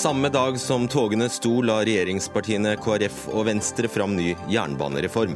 Samme 0.00 0.28
dag 0.28 0.60
som 0.60 0.88
togene 0.88 1.26
sto, 1.28 1.58
la 1.60 1.82
regjeringspartiene 1.84 2.70
KrF 2.80 3.26
og 3.34 3.44
Venstre 3.50 3.88
fram 3.92 4.14
ny 4.16 4.30
jernbanereform. 4.48 5.34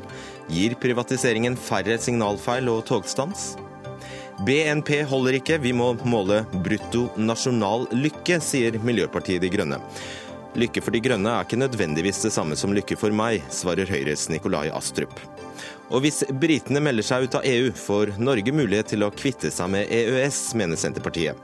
Gir 0.49 0.73
privatiseringen 0.81 1.59
færre 1.61 1.99
signalfeil 2.01 2.71
og 2.73 2.87
togstans? 2.89 3.59
BNP 4.49 5.03
holder 5.11 5.37
ikke, 5.37 5.59
vi 5.61 5.75
må 5.77 5.91
måle 6.09 6.47
brutto 6.65 7.11
nasjonal 7.21 7.85
lykke, 7.93 8.41
sier 8.41 8.81
Miljøpartiet 8.81 9.45
De 9.45 9.53
Grønne. 9.53 9.83
Lykke 10.57 10.81
for 10.81 10.97
De 10.97 11.05
Grønne 11.05 11.37
er 11.37 11.45
ikke 11.45 11.61
nødvendigvis 11.61 12.25
det 12.25 12.33
samme 12.33 12.57
som 12.57 12.73
lykke 12.73 12.97
for 12.97 13.13
meg, 13.13 13.45
svarer 13.53 13.91
Høyres 13.91 14.31
Nikolai 14.33 14.71
Astrup. 14.73 15.13
Og 15.93 16.07
hvis 16.07 16.25
britene 16.41 16.81
melder 16.81 17.05
seg 17.05 17.29
ut 17.29 17.37
av 17.37 17.45
EU, 17.45 17.69
får 17.77 18.17
Norge 18.17 18.57
mulighet 18.57 18.95
til 18.95 19.05
å 19.05 19.13
kvitte 19.13 19.53
seg 19.53 19.75
med 19.77 19.93
EØS, 19.93 20.55
mener 20.57 20.81
Senterpartiet. 20.81 21.37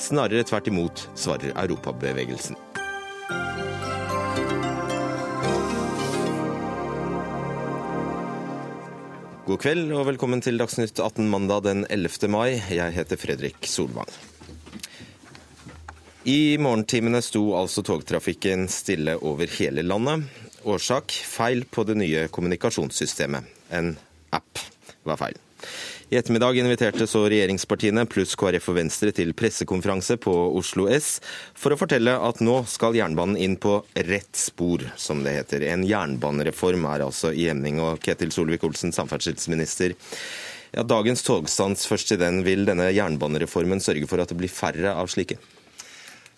Snarere 0.00 0.46
tvert 0.48 0.72
imot, 0.72 1.08
svarer 1.14 1.52
Europabevegelsen. 1.52 2.71
God 9.42 9.58
kveld 9.58 9.88
og 9.90 10.04
velkommen 10.06 10.38
til 10.38 10.54
Dagsnytt 10.54 11.00
18 11.02 11.26
mandag 11.26 11.64
den 11.64 11.80
11. 11.90 12.28
mai. 12.30 12.60
Jeg 12.70 12.94
heter 12.94 13.18
Fredrik 13.18 13.66
Solvang. 13.66 14.06
I 16.30 16.54
morgentimene 16.62 17.18
sto 17.26 17.42
altså 17.58 17.82
togtrafikken 17.82 18.68
stille 18.70 19.16
over 19.18 19.50
hele 19.58 19.82
landet. 19.82 20.28
Årsak 20.62 21.10
feil 21.26 21.64
på 21.66 21.82
det 21.88 21.98
nye 21.98 22.28
kommunikasjonssystemet. 22.30 23.50
En 23.74 23.96
app 24.30 24.62
var 25.10 25.18
feil. 25.24 25.42
I 26.12 26.16
ettermiddag 26.16 26.58
inviterte 26.60 27.06
så 27.08 27.22
regjeringspartiene 27.24 28.02
pluss 28.04 28.34
KrF 28.36 28.66
og 28.68 28.74
Venstre 28.76 29.14
til 29.16 29.30
pressekonferanse 29.32 30.18
på 30.20 30.32
Oslo 30.58 30.84
S 30.92 31.22
for 31.56 31.72
å 31.72 31.78
fortelle 31.80 32.12
at 32.26 32.42
nå 32.44 32.58
skal 32.68 32.98
jernbanen 32.98 33.38
inn 33.40 33.54
på 33.56 33.78
rett 34.10 34.36
spor, 34.36 34.84
som 35.00 35.22
det 35.24 35.32
heter. 35.38 35.64
En 35.72 35.86
jernbanereform 35.88 36.84
er 36.90 37.06
altså 37.06 37.32
i 37.32 37.46
emning. 37.48 37.80
Og 37.80 37.96
Ketil 38.04 38.28
Solvik-Olsen, 38.36 38.92
samferdselsminister. 38.92 39.96
Ja, 40.76 40.84
dagens 40.84 41.24
togstans 41.24 41.88
først 41.88 42.12
til 42.12 42.20
den. 42.20 42.42
Vil 42.44 42.68
denne 42.68 42.92
jernbanereformen 42.92 43.80
sørge 43.80 44.12
for 44.12 44.20
at 44.20 44.28
det 44.28 44.40
blir 44.42 44.52
færre 44.52 44.92
av 44.92 45.08
slike? 45.08 45.40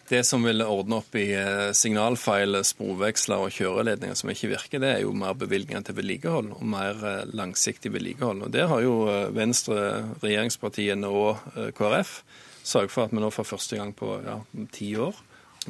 Det 0.08 0.20
som 0.28 0.44
vil 0.44 0.60
ordne 0.60 0.98
opp 1.00 1.14
i 1.16 1.30
eh, 1.32 1.70
signalfeil, 1.76 2.58
sporveksler 2.66 3.40
og 3.40 3.54
kjøreledninger 3.56 4.18
som 4.18 4.32
ikke 4.32 4.50
virker, 4.52 4.82
det 4.82 4.90
er 4.90 5.02
jo 5.06 5.14
mer 5.16 5.36
bevilgninger 5.40 5.86
til 5.86 5.96
vedlikehold 5.96 6.50
og 6.58 6.64
mer 6.68 7.00
eh, 7.08 7.22
langsiktig 7.32 7.94
vedlikehold. 7.94 8.44
Og 8.44 8.52
Der 8.52 8.68
har 8.68 8.84
jo 8.84 8.98
eh, 9.08 9.30
Venstre, 9.32 10.04
regjeringspartiene 10.20 11.08
og 11.08 11.40
KrF 11.78 12.18
sørget 12.64 12.92
for 12.92 13.06
at 13.06 13.16
vi 13.16 13.24
nå 13.24 13.32
for 13.32 13.48
første 13.48 13.80
gang 13.80 13.92
på 13.96 14.18
ja, 14.24 14.38
ti 14.72 14.94
år 14.96 15.16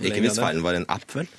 Ikke 0.02 0.22
hvis 0.22 0.38
feilen 0.38 0.62
var 0.66 0.78
en 0.78 0.86
app, 0.90 1.06
vel? 1.14 1.30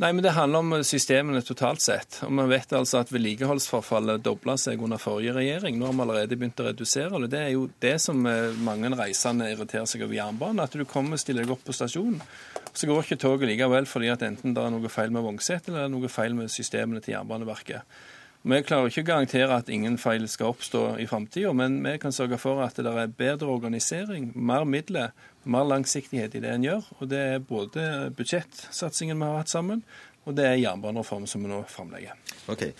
Nei, 0.00 0.12
men 0.12 0.22
Det 0.24 0.30
handler 0.32 0.58
om 0.58 0.84
systemene 0.84 1.42
totalt 1.44 1.82
sett. 1.84 2.22
Og 2.24 2.32
Vi 2.32 2.44
vet 2.54 2.70
altså 2.72 3.02
at 3.02 3.10
vedlikeholdsforfallet 3.12 4.22
dobla 4.24 4.54
seg 4.56 4.80
under 4.80 4.96
forrige 4.96 5.34
regjering. 5.36 5.76
Nå 5.76 5.90
har 5.90 5.92
vi 5.92 6.04
allerede 6.06 6.38
begynt 6.40 6.62
å 6.62 6.70
redusere 6.70 7.20
det. 7.20 7.28
Det 7.34 7.40
er 7.40 7.50
jo 7.52 7.66
det 7.84 7.98
som 8.00 8.24
eh, 8.24 8.56
mange 8.64 8.88
reisende 8.96 9.50
irriterer 9.52 9.84
seg 9.84 10.06
over 10.06 10.16
jernbanen. 10.16 10.62
At 10.64 10.72
du 10.72 10.86
kommer 10.88 11.18
og 11.18 11.20
stiller 11.20 11.44
deg 11.44 11.52
opp 11.52 11.66
på 11.68 11.76
stasjonen, 11.76 12.22
så 12.72 12.88
går 12.88 13.04
ikke 13.04 13.20
toget 13.20 13.50
likevel 13.50 13.84
fordi 13.90 14.08
at 14.08 14.24
enten 14.24 14.56
det 14.56 14.64
er 14.64 14.72
noe 14.72 14.88
feil 14.88 15.12
med 15.12 15.26
vognsettet 15.26 15.68
eller 15.68 15.82
det 15.82 15.90
er 15.90 15.94
noe 15.98 16.12
feil 16.16 16.38
med 16.38 16.48
systemene 16.54 17.04
til 17.04 17.18
Jernbaneverket. 17.18 18.00
Vi 18.40 18.56
klarer 18.64 18.88
ikke 18.88 19.02
å 19.04 19.08
garantere 19.10 19.56
at 19.60 19.68
ingen 19.68 19.98
feil 20.00 20.22
skal 20.32 20.54
oppstå 20.54 20.82
i 21.02 21.04
framtida, 21.08 21.50
men 21.52 21.74
vi 21.84 21.98
kan 22.00 22.14
sørge 22.14 22.38
for 22.40 22.62
at 22.64 22.78
det 22.80 22.88
er 22.88 23.10
bedre 23.12 23.50
organisering, 23.52 24.30
mer 24.32 24.64
midler, 24.64 25.12
mer 25.44 25.66
langsiktighet 25.68 26.38
i 26.38 26.40
det 26.40 26.54
en 26.54 26.64
gjør. 26.64 26.86
Og 27.00 27.10
det 27.12 27.20
er 27.34 27.44
både 27.44 27.84
budsjettsatsingen 28.16 29.20
vi 29.20 29.28
har 29.28 29.42
hatt 29.42 29.52
sammen, 29.52 29.84
og 30.24 30.38
det 30.38 30.46
er 30.48 30.62
jernbanereformen 30.62 31.28
som 31.28 31.44
vi 31.44 31.52
nå 31.52 31.60
framlegger. 31.68 32.16
Ok. 32.48 32.70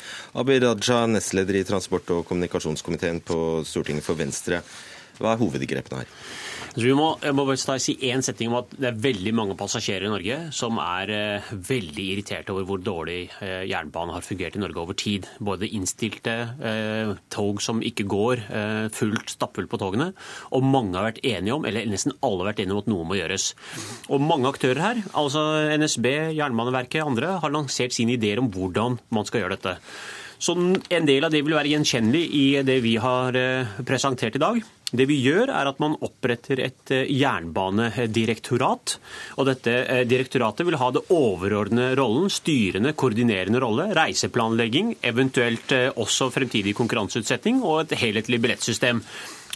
Abid 0.40 0.64
Raja, 0.64 1.02
nestleder 1.12 1.60
i 1.60 1.66
transport- 1.68 2.08
og 2.16 2.24
kommunikasjonskomiteen 2.28 3.20
på 3.20 3.60
Stortinget 3.68 4.06
for 4.06 4.16
Venstre. 4.16 4.62
Hva 5.20 5.34
er 5.34 5.42
hovedgrepene 5.44 6.00
her? 6.00 6.16
Jeg 6.78 6.94
må, 6.94 7.16
jeg 7.18 7.34
må 7.34 7.42
bare 7.48 7.78
si 7.82 7.96
én 8.06 8.22
setning 8.22 8.52
om 8.52 8.60
at 8.60 8.74
Det 8.76 8.86
er 8.86 8.98
veldig 9.02 9.32
mange 9.34 9.56
passasjerer 9.58 10.06
i 10.06 10.12
Norge 10.12 10.36
som 10.54 10.78
er 10.78 11.10
eh, 11.10 11.48
veldig 11.66 12.04
irriterte 12.12 12.54
over 12.54 12.68
hvor 12.68 12.82
dårlig 12.84 13.24
eh, 13.42 13.64
jernbanen 13.66 14.14
har 14.14 14.22
fungert 14.22 14.54
i 14.54 14.62
Norge 14.62 14.78
over 14.78 14.94
tid. 14.94 15.26
Både 15.42 15.66
innstilte 15.66 16.36
eh, 16.62 17.10
tog 17.34 17.58
som 17.64 17.82
ikke 17.82 18.06
går, 18.10 18.44
eh, 18.46 18.86
fullt 18.94 19.34
stappfullt 19.34 19.70
på 19.72 19.80
togene. 19.82 20.12
Og 20.54 20.62
mange 20.62 20.94
har 20.94 21.08
vært 21.10 21.22
enige 21.26 21.58
om, 21.58 21.66
eller 21.66 21.90
nesten 21.90 22.14
alle 22.22 22.44
har 22.44 22.52
vært 22.52 22.62
enige 22.62 22.78
om 22.78 22.84
at 22.84 22.92
noe 22.94 23.08
må 23.10 23.18
gjøres. 23.18 23.50
Og 24.12 24.22
mange 24.22 24.54
aktører 24.54 24.84
her, 24.84 25.02
altså 25.18 25.42
NSB, 25.74 26.06
Jernbaneverket 26.38 27.02
andre, 27.02 27.34
har 27.42 27.54
lansert 27.54 27.96
sine 27.96 28.14
ideer 28.14 28.42
om 28.42 28.50
hvordan 28.54 29.00
man 29.10 29.26
skal 29.26 29.42
gjøre 29.42 29.58
dette. 29.58 29.78
Så 30.40 30.54
en 30.88 31.06
del 31.06 31.24
av 31.26 31.32
det 31.34 31.42
vil 31.44 31.52
være 31.52 31.68
gjenkjennelig 31.74 32.20
i 32.32 32.44
det 32.64 32.78
vi 32.80 32.94
har 33.00 33.36
eh, 33.36 33.80
presentert 33.84 34.38
i 34.38 34.40
dag. 34.40 34.60
Det 34.90 35.04
vi 35.06 35.18
gjør, 35.20 35.52
er 35.52 35.68
at 35.68 35.82
man 35.82 35.98
oppretter 36.00 36.62
et 36.64 36.92
eh, 36.96 37.10
jernbanedirektorat. 37.12 38.94
Og 39.36 39.50
dette 39.50 39.74
eh, 39.82 40.00
direktoratet 40.08 40.64
vil 40.64 40.78
ha 40.80 40.88
det 40.96 41.04
overordnede 41.12 41.92
rollen, 42.00 42.32
styrende, 42.32 42.94
koordinerende 42.96 43.60
rolle, 43.60 43.90
reiseplanlegging, 43.98 44.94
eventuelt 45.12 45.76
også 46.00 46.30
fremtidig 46.32 46.72
konkurranseutsetting 46.78 47.60
og 47.60 47.82
et 47.84 47.98
helhetlig 48.00 48.40
billettsystem. 48.40 49.04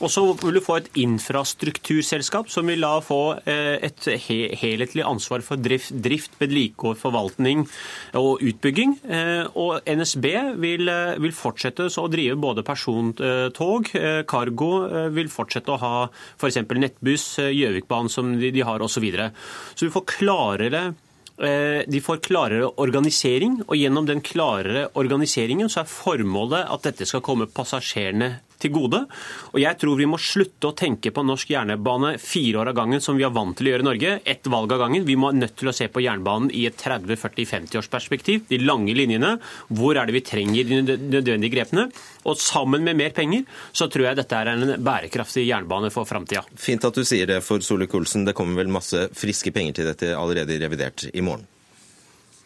Og 0.03 0.11
så 0.11 0.25
vil 0.41 0.59
du 0.59 0.63
få 0.65 0.81
et 0.81 0.89
infrastrukturselskap 0.99 2.49
som 2.51 2.67
vil 2.67 2.83
da 2.83 2.97
få 3.05 3.37
et 3.47 4.09
helhetlig 4.19 5.05
ansvar 5.07 5.45
for 5.47 5.61
drift, 5.61 5.93
drift 6.03 6.35
vedlikehold, 6.41 6.99
forvaltning 6.99 7.63
og 8.19 8.43
utbygging. 8.43 8.97
Og 9.55 9.87
NSB 9.87 10.27
vil, 10.59 10.91
vil 11.23 11.37
fortsette 11.37 11.87
å 11.87 12.09
drive 12.11 12.35
både 12.43 12.67
persontog, 12.67 13.93
cargo, 14.27 14.73
vil 15.15 15.31
fortsette 15.31 15.75
å 15.75 15.81
ha 15.81 15.95
f.eks. 16.09 16.61
Nettbuss, 16.75 17.39
eh, 17.39 17.55
Gjøvikbanen 17.55 18.13
som 18.13 18.35
de, 18.39 18.51
de 18.55 18.65
har 18.67 18.83
osv. 18.83 18.95
Så, 18.95 19.03
videre. 19.03 19.33
så 19.75 19.89
vi 19.89 19.93
får 19.93 20.05
klarere 20.07 20.83
eh, 21.43 21.83
de 21.91 22.01
får 22.01 22.21
klarere 22.25 22.71
organisering, 22.81 23.59
og 23.67 23.75
gjennom 23.77 24.07
den 24.07 24.23
klarere 24.25 24.87
organiseringen 24.95 25.71
så 25.73 25.83
er 25.83 25.91
formålet 25.91 26.71
at 26.71 26.87
dette 26.87 27.09
skal 27.11 27.25
komme 27.27 27.51
passasjerene 27.51 28.37
til 28.63 28.73
gode. 28.75 29.05
Og 29.53 29.61
jeg 29.63 29.79
tror 29.81 29.99
vi 29.99 30.09
må 30.09 30.19
slutte 30.21 30.71
å 30.71 30.77
tenke 30.77 31.13
på 31.15 31.25
norsk 31.27 31.53
jernbane 31.55 32.15
fire 32.23 32.63
år 32.63 32.73
av 32.73 32.79
gangen, 32.79 33.03
som 33.05 33.19
vi 33.19 33.27
er 33.27 33.35
vant 33.35 33.57
til 33.59 33.69
å 33.69 33.75
gjøre 33.75 33.87
i 33.87 33.89
Norge. 33.89 34.15
Ett 34.35 34.49
valg 34.51 34.75
av 34.75 34.85
gangen. 34.85 35.07
Vi 35.07 35.17
må 35.21 35.33
nødt 35.35 35.57
til 35.61 35.71
å 35.71 35.77
se 35.77 35.89
på 35.93 36.03
jernbanen 36.05 36.51
i 36.55 36.67
et 36.69 36.79
30-40-50-årsperspektiv. 36.81 38.47
De 38.51 38.61
lange 38.63 38.95
linjene. 38.97 39.37
Hvor 39.75 39.99
er 39.99 40.09
det 40.09 40.19
vi 40.19 40.25
trenger 40.27 40.69
de 40.71 40.99
nødvendige 40.99 41.55
grepene? 41.57 41.89
Og 42.25 42.39
sammen 42.41 42.85
med 42.87 42.99
mer 42.99 43.15
penger, 43.17 43.45
så 43.73 43.89
tror 43.93 44.09
jeg 44.09 44.21
dette 44.21 44.39
er 44.39 44.53
en 44.55 44.77
bærekraftig 44.85 45.47
jernbane 45.49 45.93
for 45.95 46.09
framtida. 46.09 46.45
Fint 46.61 46.85
at 46.87 46.97
du 46.97 47.05
sier 47.07 47.29
det, 47.31 47.41
for 47.45 47.65
Solvik-Olsen. 47.65 48.27
Det 48.29 48.37
kommer 48.37 48.63
vel 48.63 48.73
masse 48.73 49.09
friske 49.17 49.53
penger 49.55 49.81
til 49.81 49.91
dette 49.93 50.15
allerede 50.17 50.57
i 50.57 50.63
revidert 50.63 51.09
i 51.13 51.25
morgen? 51.25 51.49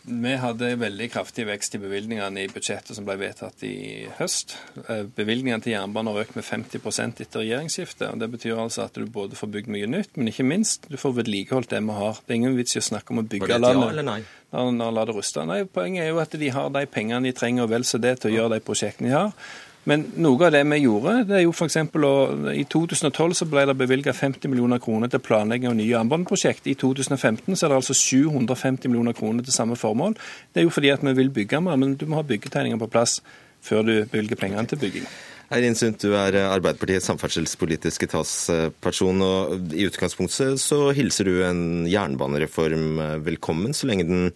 Vi 0.09 0.33
hadde 0.41 0.71
veldig 0.81 1.07
kraftig 1.13 1.45
vekst 1.49 1.75
i 1.77 1.81
bevilgningene 1.83 2.45
i 2.45 2.49
budsjettet 2.51 2.97
som 2.97 3.05
ble 3.07 3.19
vedtatt 3.21 3.61
i 3.67 4.09
høst. 4.17 4.55
Eh, 4.87 5.05
bevilgningene 5.17 5.61
til 5.65 5.75
jernbanen 5.75 6.13
har 6.15 6.25
økt 6.25 6.39
med 6.39 6.47
50 6.47 6.81
etter 7.27 7.43
regjeringsskiftet. 7.43 8.07
og 8.09 8.23
Det 8.23 8.31
betyr 8.33 8.57
altså 8.57 8.87
at 8.87 8.97
du 8.97 9.05
både 9.07 9.37
får 9.37 9.53
bygd 9.53 9.71
mye 9.75 9.91
nytt, 9.91 10.17
men 10.17 10.33
ikke 10.33 10.49
minst 10.49 10.89
du 10.89 10.97
får 10.97 11.19
vedlikeholdt 11.21 11.75
det 11.75 11.83
vi 11.85 12.01
har. 12.01 12.21
Det 12.25 12.35
er 12.35 12.41
ingen 12.41 12.57
vits 12.57 12.77
i 12.77 12.83
å 12.83 12.89
snakke 12.89 13.13
om 13.13 13.23
å 13.23 13.29
bygge 13.29 13.61
landet. 13.61 14.27
Når, 14.49 14.73
når 14.81 14.93
la 14.97 15.05
det 15.05 15.17
ruste. 15.19 15.45
Nei, 15.45 15.63
Poenget 15.69 16.07
er 16.07 16.13
jo 16.15 16.23
at 16.25 16.37
de 16.41 16.53
har 16.57 16.73
de 16.73 16.87
pengene 16.89 17.29
de 17.29 17.37
trenger, 17.37 17.69
og 17.69 17.75
vel 17.75 17.85
så 17.85 18.01
det, 18.01 18.17
til 18.23 18.33
å 18.33 18.37
gjøre 18.39 18.57
de 18.57 18.65
prosjektene 18.65 19.11
de 19.11 19.17
har. 19.19 19.51
Men 19.89 20.05
noe 20.21 20.49
av 20.49 20.53
det 20.53 20.61
vi 20.69 20.83
gjorde, 20.83 21.15
det 21.31 21.39
er 21.39 21.45
jo 21.47 21.55
f.eks. 21.55 21.79
I 21.81 22.65
2012 22.69 23.37
så 23.39 23.47
ble 23.49 23.65
det 23.71 23.77
bevilget 23.81 24.19
50 24.19 24.53
millioner 24.53 24.83
kroner 24.85 25.09
til 25.09 25.23
planlegging 25.25 25.71
av 25.71 25.79
nye 25.79 25.89
jernbaneprosjekt. 25.89 26.69
I 26.69 26.77
2015 26.77 27.57
så 27.57 27.67
er 27.67 27.73
det 27.73 27.81
altså 27.81 27.97
750 27.97 28.91
millioner 28.91 29.17
kroner 29.17 29.47
til 29.47 29.57
samme 29.57 29.79
formål. 29.81 30.19
Det 30.53 30.61
er 30.61 30.69
jo 30.69 30.75
fordi 30.75 30.93
at 30.93 31.07
vi 31.09 31.17
vil 31.23 31.33
bygge 31.33 31.63
mer, 31.65 31.81
men 31.81 31.97
du 31.97 32.05
må 32.05 32.21
ha 32.21 32.27
byggetegninger 32.29 32.81
på 32.85 32.93
plass 32.93 33.23
før 33.65 33.83
du 33.87 33.95
bevilger 34.13 34.39
pengene 34.39 34.69
til 34.69 34.81
bygging. 34.83 35.09
Eirin 35.49 35.77
Sundt, 35.79 36.03
du 36.05 36.13
er 36.13 36.37
Arbeiderpartiets 36.43 37.07
samferdselspolitiske 37.09 38.11
talsperson. 38.13 39.23
og 39.25 39.73
I 39.73 39.87
utgangspunktet 39.89 40.61
så 40.61 40.91
hilser 40.93 41.25
du 41.25 41.39
en 41.47 41.63
jernbanereform 41.89 43.01
velkommen, 43.25 43.73
så 43.73 43.89
lenge 43.89 44.05
den 44.05 44.29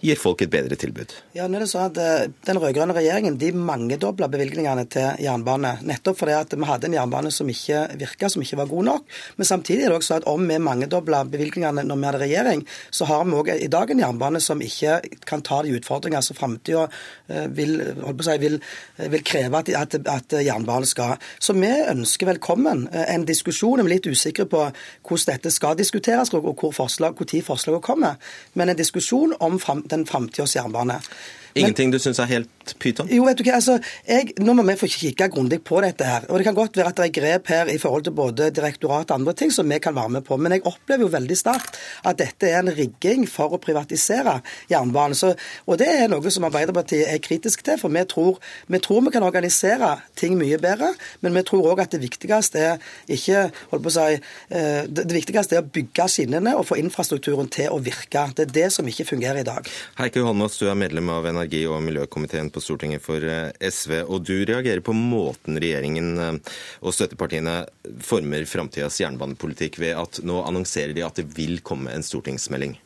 gir 0.00 0.18
folk 0.20 0.42
et 0.44 0.50
bedre 0.52 0.76
tilbud. 0.80 1.12
Ja, 1.36 1.46
nå 1.46 1.58
er 1.58 1.64
det 1.64 1.70
sånn 1.70 1.90
at 1.90 1.98
eh, 2.00 2.28
Den 2.46 2.60
rød-grønne 2.60 2.94
regjeringen 2.96 3.36
de 3.40 3.50
mangedobla 3.54 4.28
bevilgningene 4.32 4.86
til 4.90 5.20
jernbane. 5.24 5.76
Nettopp 5.86 6.18
fordi 6.22 6.36
at 6.36 6.54
vi 6.56 6.68
hadde 6.68 6.88
en 6.88 6.96
jernbane 6.96 7.32
som 7.34 7.48
ikke 7.52 7.82
virka, 8.00 8.30
som 8.32 8.44
ikke 8.44 8.60
var 8.62 8.70
god 8.70 8.88
nok. 8.88 9.16
Men 9.36 9.48
samtidig 9.48 9.86
er 9.86 9.92
det 9.92 9.98
også 10.00 10.14
sånn 10.14 10.22
at 10.22 10.28
om 10.32 10.46
vi 10.48 10.58
mangedobla 10.62 11.22
bevilgningene 11.30 11.84
når 11.86 12.00
vi 12.00 12.08
hadde 12.08 12.22
regjering, 12.24 12.64
så 12.90 13.08
har 13.10 13.26
vi 13.26 13.36
òg 13.40 13.52
i 13.56 13.70
dag 13.72 13.92
en 13.92 14.02
jernbane 14.04 14.42
som 14.44 14.64
ikke 14.64 15.00
kan 15.28 15.44
ta 15.46 15.60
de 15.66 15.74
utfordringer 15.78 16.24
som 16.24 16.38
framtida 16.38 16.86
eh, 17.28 17.46
vil, 17.56 17.76
si, 18.24 18.38
vil, 18.42 18.58
vil, 19.00 19.24
kreve 19.26 19.62
at, 19.62 19.72
at, 19.76 19.98
at 20.08 20.38
jernbanen 20.40 20.88
skal. 20.88 21.16
Så 21.38 21.56
vi 21.58 21.70
ønsker 21.70 22.32
velkommen 22.32 22.86
en 22.90 23.26
diskusjon. 23.28 23.82
Vi 23.84 23.88
er 23.88 23.94
litt 23.98 24.08
usikre 24.10 24.48
på 24.48 24.64
hvordan 24.70 25.28
dette 25.30 25.52
skal 25.52 25.76
diskuteres, 25.78 26.32
og 26.34 26.48
hvor, 26.48 26.72
forslag, 26.74 27.18
tid 27.28 27.44
forslagene 27.44 27.84
kommer. 27.84 28.32
Men 28.56 28.72
en 28.72 28.78
diskusjon 28.78 29.34
om 29.40 29.58
den 29.90 30.06
framtidas 30.06 30.56
jernbane. 30.56 31.00
Ingenting 31.54 31.90
du 31.90 31.98
syns 31.98 32.20
er 32.22 32.30
helt 32.30 32.74
pyton? 32.78 33.08
Jo, 33.10 33.24
vet 33.26 33.40
du 33.40 33.44
hva, 33.46 33.56
altså, 33.58 33.78
jeg, 34.06 34.34
Nå 34.40 34.54
må 34.54 34.64
vi 34.68 34.76
få 34.78 34.88
kikke 34.90 35.30
grundig 35.32 35.60
på 35.66 35.80
dette. 35.82 36.06
her. 36.06 36.26
Og 36.28 36.38
Det 36.38 36.46
kan 36.46 36.54
godt 36.54 36.76
være 36.76 36.92
at 36.92 37.00
det 37.00 37.06
er 37.08 37.14
grep 37.20 37.50
her 37.50 37.70
i 37.72 37.78
forhold 37.78 38.04
til 38.06 38.14
både 38.14 38.50
direktorat 38.54 39.10
og 39.10 39.18
andre 39.18 39.34
ting 39.34 39.50
som 39.52 39.68
vi 39.68 39.78
kan 39.82 39.94
være 39.94 40.14
med 40.16 40.24
på. 40.26 40.36
Men 40.36 40.52
jeg 40.52 40.66
opplever 40.68 41.06
jo 41.06 41.10
veldig 41.12 41.36
sterkt 41.36 41.78
at 42.04 42.18
dette 42.18 42.48
er 42.48 42.60
en 42.60 42.72
rigging 42.74 43.26
for 43.28 43.56
å 43.56 43.60
privatisere 43.62 44.40
jernbanen. 44.70 45.18
Så, 45.18 45.34
og 45.66 45.80
det 45.80 45.88
er 45.88 46.10
noe 46.12 46.30
som 46.30 46.46
Arbeiderpartiet 46.46 47.10
er 47.10 47.22
kritisk 47.22 47.64
til. 47.66 47.80
For 47.80 47.92
vi 47.92 48.04
tror 48.08 48.38
vi, 48.66 48.78
tror 48.78 49.02
vi 49.06 49.14
kan 49.14 49.26
organisere 49.26 49.96
ting 50.18 50.38
mye 50.38 50.58
bedre, 50.62 50.92
men 51.20 51.34
vi 51.34 51.44
tror 51.46 51.72
òg 51.72 51.84
at 51.84 51.96
det 51.96 52.02
viktigste 52.04 52.62
er 52.62 52.90
ikke 53.10 53.48
holdt 53.72 53.84
på 53.84 53.90
å 53.90 53.96
si, 53.96 54.20
eh, 54.54 54.82
det 54.86 55.10
viktigste 55.10 55.58
er 55.58 55.64
å 55.64 55.70
bygge 55.72 56.08
skinnene 56.10 56.54
og 56.58 56.68
få 56.70 56.78
infrastrukturen 56.80 57.50
til 57.50 57.74
å 57.74 57.80
virke. 57.82 58.28
Det 58.36 58.48
er 58.48 58.54
det 58.54 58.68
som 58.74 58.86
ikke 58.86 59.08
fungerer 59.08 59.42
i 59.42 59.46
dag. 59.46 59.66
Heike 59.98 60.22
Holmås, 60.24 60.58
du 60.60 60.68
er 60.70 60.78
medlem 60.78 61.10
av 61.10 61.26
NRK 61.26 61.39
energi- 61.40 61.66
og 61.68 61.80
miljøkomiteen 61.84 62.50
på 62.52 62.60
Stortinget 62.60 63.02
for 63.02 63.24
eh, 63.24 63.50
SV. 63.60 64.02
Og 64.06 64.24
du 64.28 64.44
reagerer 64.44 64.82
på 64.84 64.94
måten 64.96 65.58
regjeringen 65.60 66.12
eh, 66.18 66.52
og 66.84 66.94
støttepartiene 66.94 67.64
former 68.04 68.44
framtidas 68.48 69.00
jernbanepolitikk 69.00 69.80
ved 69.80 69.96
at 69.96 70.20
nå 70.26 70.42
annonserer 70.44 70.94
de 70.96 71.06
at 71.06 71.16
det 71.20 71.28
vil 71.36 71.60
komme 71.64 71.92
en 71.94 72.04
stortingsmelding. 72.04 72.76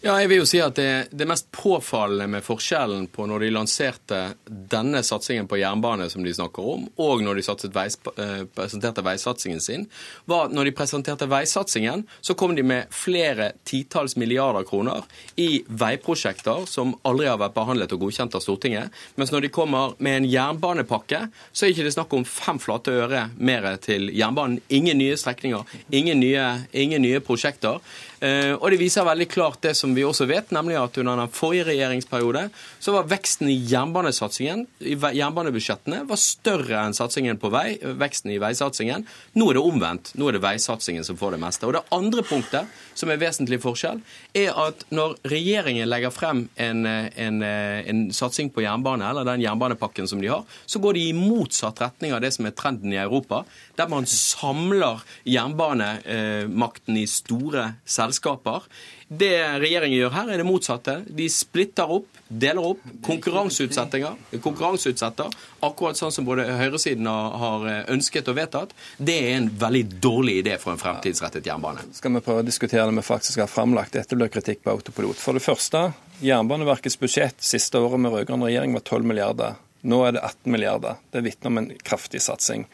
Ja, 0.00 0.14
jeg 0.16 0.30
vil 0.30 0.38
jo 0.40 0.46
si 0.48 0.56
at 0.64 0.78
det, 0.78 1.10
det, 1.12 1.26
mest 1.28 1.50
påfallende 1.52 2.24
med 2.32 2.40
forskjellen 2.40 3.02
på 3.12 3.26
når 3.28 3.42
de 3.44 3.50
lanserte 3.52 4.20
denne 4.48 5.02
satsingen 5.04 5.44
på 5.44 5.58
jernbane 5.60 6.06
som 6.08 6.24
de 6.24 6.32
snakker 6.32 6.70
om, 6.72 6.86
og 7.04 7.20
når 7.20 7.36
de 7.42 7.68
veis, 7.74 7.98
eh, 8.16 8.46
presenterte 8.56 9.04
veisatsingen 9.04 9.60
sin, 9.60 9.84
var 10.24 10.46
at 10.46 10.56
når 10.56 10.70
de 10.70 10.74
presenterte 10.78 11.28
veisatsingen, 11.28 12.06
så 12.24 12.32
kom 12.32 12.56
de 12.56 12.64
med 12.64 12.88
flere 12.96 13.50
titalls 13.68 14.16
milliarder 14.16 14.64
kroner 14.64 15.04
i 15.36 15.66
veiprosjekter 15.68 16.64
som 16.64 16.96
aldri 17.04 17.28
har 17.28 17.36
vært 17.44 17.58
behandlet 17.60 17.92
og 17.92 18.06
godkjent 18.06 18.40
av 18.40 18.46
Stortinget. 18.46 18.88
Mens 19.20 19.36
når 19.36 19.44
de 19.44 19.52
kommer 19.52 19.98
med 20.00 20.22
en 20.22 20.30
jernbanepakke, 20.32 21.26
så 21.52 21.66
er 21.66 21.74
det 21.74 21.76
ikke 21.76 21.98
snakk 21.98 22.16
om 22.16 22.24
fem 22.24 22.62
flate 22.62 22.96
øre 23.04 23.26
mer 23.36 23.68
til 23.84 24.08
jernbanen. 24.16 24.62
Ingen 24.72 25.04
nye 25.04 25.20
strekninger, 25.20 25.76
ingen 25.92 26.24
nye, 26.24 26.48
ingen 26.72 27.04
nye 27.04 27.20
prosjekter. 27.20 27.84
Eh, 28.20 28.52
og 28.52 28.66
det 28.68 28.78
viser 28.82 29.06
veldig 29.06 29.26
klart 29.32 29.62
det 29.64 29.72
som 29.78 29.94
vi 29.96 30.04
også 30.04 30.26
vet, 30.28 30.50
nemlig 30.52 30.76
at 30.76 30.98
under 31.00 31.22
den 31.22 31.32
forrige 31.32 31.64
regjeringsperiode 31.70 32.42
så 32.76 32.92
var 32.92 33.08
veksten 33.08 33.48
i 33.48 33.56
jernbanesatsingen, 33.70 34.66
i 34.84 34.96
jernbanebudsjettene, 34.96 36.02
var 36.08 36.20
større 36.20 36.82
enn 36.84 36.96
satsingen 36.96 37.40
på 37.40 37.48
vei, 37.54 37.78
veksten 37.80 38.34
i 38.34 38.40
veisatsingen. 38.42 39.06
Nå 39.40 39.48
er 39.48 39.56
det 39.56 39.64
omvendt. 39.64 40.12
Nå 40.20 40.28
er 40.28 40.36
det 40.36 40.44
veisatsingen 40.44 41.06
som 41.06 41.16
får 41.20 41.36
det 41.36 41.42
meste. 41.46 41.68
Og 41.68 41.78
det 41.78 41.84
andre 41.96 42.26
punktet, 42.28 42.68
som 43.00 43.10
er 43.12 43.20
vesentlig 43.20 43.60
forskjell, 43.62 44.02
er 44.36 44.56
at 44.60 44.84
når 44.94 45.16
regjeringen 45.30 45.88
legger 45.88 46.12
frem 46.14 46.44
en, 46.60 46.84
en, 46.86 47.42
en 47.42 48.02
satsing 48.14 48.52
på 48.54 48.64
jernbane, 48.64 49.06
eller 49.08 49.26
den 49.28 49.44
jernbanepakken 49.44 50.08
som 50.10 50.22
de 50.22 50.30
har, 50.32 50.44
så 50.66 50.82
går 50.82 50.98
de 50.98 51.08
i 51.08 51.16
motsatt 51.16 51.80
retning 51.82 52.14
av 52.16 52.22
det 52.24 52.32
som 52.36 52.48
er 52.48 52.56
trenden 52.56 52.94
i 52.94 53.00
Europa, 53.00 53.42
der 53.80 53.90
man 53.90 54.08
samler 54.08 55.04
jernbanemakten 55.28 57.00
i 57.00 57.06
store 57.10 57.70
selskaper. 57.88 58.66
Det 59.10 59.58
regjeringen 59.58 59.98
gjør 59.98 60.12
her, 60.14 60.28
er 60.30 60.38
det 60.38 60.44
motsatte. 60.46 60.92
De 61.10 61.24
splitter 61.34 61.90
opp, 61.90 62.18
deler 62.30 62.62
opp, 62.62 62.78
konkurranseutsetter, 63.02 65.32
akkurat 65.66 65.98
sånn 65.98 66.14
som 66.14 66.28
både 66.28 66.44
høyresiden 66.60 67.08
har 67.10 67.66
ønsket 67.90 68.30
og 68.30 68.38
vedtatt. 68.38 68.70
Det 69.02 69.16
er 69.18 69.34
en 69.40 69.50
veldig 69.58 69.82
dårlig 69.98 70.36
idé 70.44 70.54
for 70.62 70.76
en 70.76 70.78
fremtidsrettet 70.78 71.50
jernbane. 71.50 71.82
Skal 71.98 72.14
vi 72.14 72.22
prøve 72.22 72.44
å 72.44 72.46
diskutere 72.46 72.86
det 72.86 72.94
vi 73.00 73.06
faktisk 73.08 73.42
har 73.42 73.50
framlagt? 73.50 73.98
Dette 73.98 74.14
blir 74.14 74.30
kritikk 74.30 74.62
på 74.62 74.76
autopilot. 74.76 75.18
For 75.18 75.34
det 75.34 75.42
første, 75.42 75.90
Jernbaneverkets 76.22 77.00
budsjett 77.00 77.42
siste 77.42 77.82
året 77.82 77.98
med 77.98 78.14
rød-grønn 78.14 78.46
regjering 78.46 78.78
var 78.78 78.86
12 78.86 79.10
milliarder. 79.10 79.58
Nå 79.90 80.04
er 80.06 80.14
det 80.14 80.22
18 80.22 80.52
milliarder. 80.52 80.94
Det 81.10 81.26
vitner 81.26 81.50
om 81.50 81.58
en 81.64 81.72
kraftig 81.82 82.22
satsing. 82.22 82.68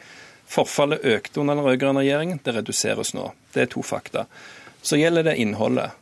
Forfallet 0.47 1.01
økte 1.17 1.41
under 1.41 1.57
den 1.57 1.65
rød-grønne 1.65 2.05
regjeringen. 2.05 2.39
Det 2.43 2.53
reduseres 2.59 3.15
nå. 3.17 3.31
Det 3.55 3.65
er 3.65 3.71
to 3.73 3.81
fakta. 3.81 4.27
Så 4.85 4.99
gjelder 4.99 5.23
det 5.31 5.41
innholdet. 5.41 5.97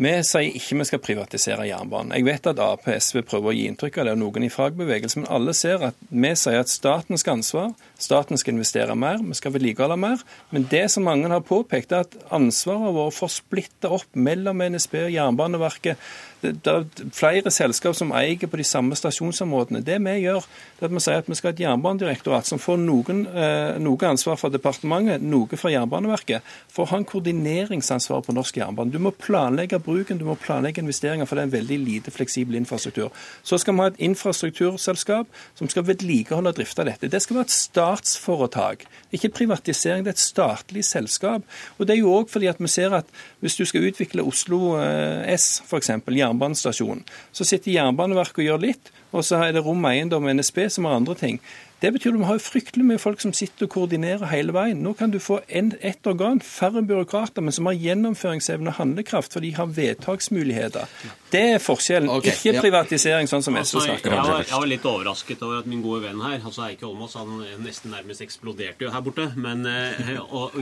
Vi 0.00 0.12
sier 0.24 0.54
ikke 0.56 0.78
vi 0.78 0.84
skal 0.88 1.00
privatisere 1.04 1.66
jernbanen. 1.68 2.14
Jeg 2.16 2.24
vet 2.24 2.46
at 2.48 2.60
Ap 2.64 2.86
og 2.88 3.02
SV 3.04 3.20
prøver 3.28 3.50
å 3.50 3.52
gi 3.52 3.66
inntrykk 3.68 3.98
av 4.00 4.06
det, 4.08 4.14
og 4.16 4.22
noen 4.22 4.46
i 4.46 4.52
fagbevegelsen, 4.52 5.26
men 5.26 5.32
alle 5.36 5.52
ser 5.56 5.84
at 5.90 5.98
vi 6.08 6.30
sier 6.40 6.56
at 6.62 6.72
staten 6.72 7.20
skal 7.20 7.36
ansvar, 7.36 7.74
staten 8.00 8.40
skal 8.40 8.56
investere 8.56 8.96
mer, 8.96 9.20
vi 9.20 9.36
skal 9.36 9.52
vedlikeholde 9.52 9.98
mer. 10.00 10.24
Men 10.56 10.64
det 10.72 10.86
som 10.94 11.04
mange 11.04 11.28
har 11.28 11.44
påpekt, 11.44 11.92
er 11.92 12.06
at 12.06 12.16
ansvaret 12.32 12.96
vårt 12.96 13.18
for 13.18 13.28
å 13.28 13.34
splitte 13.34 13.92
opp 13.92 14.16
mellom 14.16 14.64
NSB 14.72 14.96
og 15.02 15.12
Jernbaneverket 15.18 16.00
det, 16.40 16.52
er 16.66 17.10
flere 17.12 17.50
selskap 17.52 17.96
som 17.96 18.12
eier 18.16 18.48
på 18.48 18.58
de 18.60 18.64
samme 18.64 18.96
stasjonsområdene. 18.96 19.82
Det 19.84 19.98
vi 20.00 20.14
gjør, 20.22 20.46
det 20.78 20.86
er 20.86 20.88
at 20.88 20.94
vi 20.94 21.02
sier 21.04 21.20
at 21.20 21.28
vi 21.28 21.36
skal 21.38 21.50
ha 21.50 21.54
et 21.56 21.62
jernbanedirektorat 21.64 22.48
som 22.48 22.60
får 22.62 22.80
noen, 22.80 23.26
eh, 23.28 23.76
noe 23.82 24.08
ansvar 24.08 24.38
fra 24.40 24.50
departementet, 24.52 25.22
noe 25.22 25.60
fra 25.60 25.72
Jernbaneverket, 25.72 26.46
for 26.72 26.84
å 26.84 26.90
ha 26.92 27.00
en 27.00 27.06
koordineringsansvar 27.08 28.24
på 28.26 28.34
norsk 28.36 28.60
jernbane. 28.60 28.92
Du 28.92 28.98
må 29.02 29.12
planlegge 29.12 29.80
bruken, 29.84 30.18
du 30.18 30.24
må 30.28 30.38
planlegge 30.40 30.82
investeringer, 30.82 31.28
for 31.28 31.36
det 31.36 31.44
er 31.44 31.50
en 31.50 31.56
veldig 31.58 31.78
lite 31.84 32.14
fleksibel 32.14 32.56
infrastruktur. 32.56 33.10
Så 33.44 33.60
skal 33.60 33.76
vi 33.76 33.84
ha 33.84 33.90
et 33.92 34.00
infrastrukturselskap 34.10 35.28
som 35.58 35.68
skal 35.68 35.86
vedlikeholde 35.88 36.54
og 36.54 36.56
drifte 36.56 36.86
dette. 36.88 37.10
Det 37.10 37.22
skal 37.22 37.40
være 37.40 37.50
et 37.50 37.56
statsforetak, 37.56 38.86
ikke 39.12 39.32
privatisering. 39.42 40.04
Det 40.04 40.14
er 40.14 40.18
et 40.18 40.24
statlig 40.24 40.84
selskap. 40.88 41.44
Og 41.78 41.86
det 41.86 41.96
er 41.96 42.02
jo 42.02 42.14
òg 42.16 42.32
fordi 42.32 42.48
at 42.50 42.60
vi 42.60 42.70
ser 42.70 42.96
at 42.96 43.06
hvis 43.40 43.56
du 43.56 43.64
skal 43.68 43.84
utvikle 43.90 44.24
Oslo 44.24 44.76
eh, 44.80 45.34
S, 45.36 45.60
f.eks., 45.66 45.90
jernbanestasjon. 46.30 47.02
Så 47.32 47.44
sitter 47.44 47.74
Jernbaneverket 47.74 48.44
og 48.44 48.48
gjør 48.48 48.62
litt, 48.68 48.92
og 49.10 49.26
så 49.26 49.42
er 49.44 49.56
det 49.56 49.64
Rom 49.66 49.84
Eiendom 49.90 50.28
og 50.28 50.38
NSB 50.38 50.64
som 50.70 50.88
har 50.88 51.00
andre 51.00 51.18
ting. 51.18 51.40
Det 51.80 51.94
betyr 51.94 52.12
at 52.12 52.20
vi 52.20 52.28
har 52.28 52.42
fryktelig 52.44 52.84
mye 52.84 53.00
folk 53.00 53.22
som 53.22 53.32
sitter 53.32 53.64
og 53.64 53.72
koordinerer 53.72 54.28
hele 54.28 54.52
veien. 54.52 54.82
Nå 54.84 54.92
kan 54.98 55.12
du 55.14 55.18
få 55.22 55.38
ett 55.48 56.06
organ, 56.06 56.42
færre 56.44 56.82
byråkrater, 56.84 57.40
men 57.40 57.56
som 57.56 57.70
har 57.70 57.78
gjennomføringsevne 57.80 58.68
og 58.68 58.76
handlekraft, 58.76 59.32
for 59.32 59.40
de 59.40 59.54
har 59.56 59.72
vedtaksmuligheter. 59.78 60.92
Det 61.30 61.42
er 61.54 61.62
forskjellen, 61.62 62.10
okay, 62.12 62.34
ikke 62.34 62.54
ja. 62.56 62.64
privatisering, 62.64 63.30
sånn 63.30 63.44
som 63.46 63.58
altså, 63.60 63.78
SV 63.80 63.86
snakker 63.86 64.14
om. 64.14 64.18
Jeg 64.18 64.34
var, 64.34 64.44
jeg 64.46 64.56
var, 64.56 64.70
litt 64.72 64.88
overrasket 64.90 65.44
over 65.46 65.62
at 65.62 65.70
min 65.70 65.84
gode 65.84 66.02
venn 66.04 66.20
her, 66.24 66.38
altså 66.38 66.66
Eike 66.66 66.86
Holmås, 66.88 67.16
han 67.20 67.44
nesten 67.64 67.94
nærmest 67.94 68.24
eksploderte 68.26 68.86
jo 68.86 68.92
her 68.94 69.04
borte. 69.06 69.28
Men 69.40 69.64
eh, 69.70 70.12
og, 70.36 70.58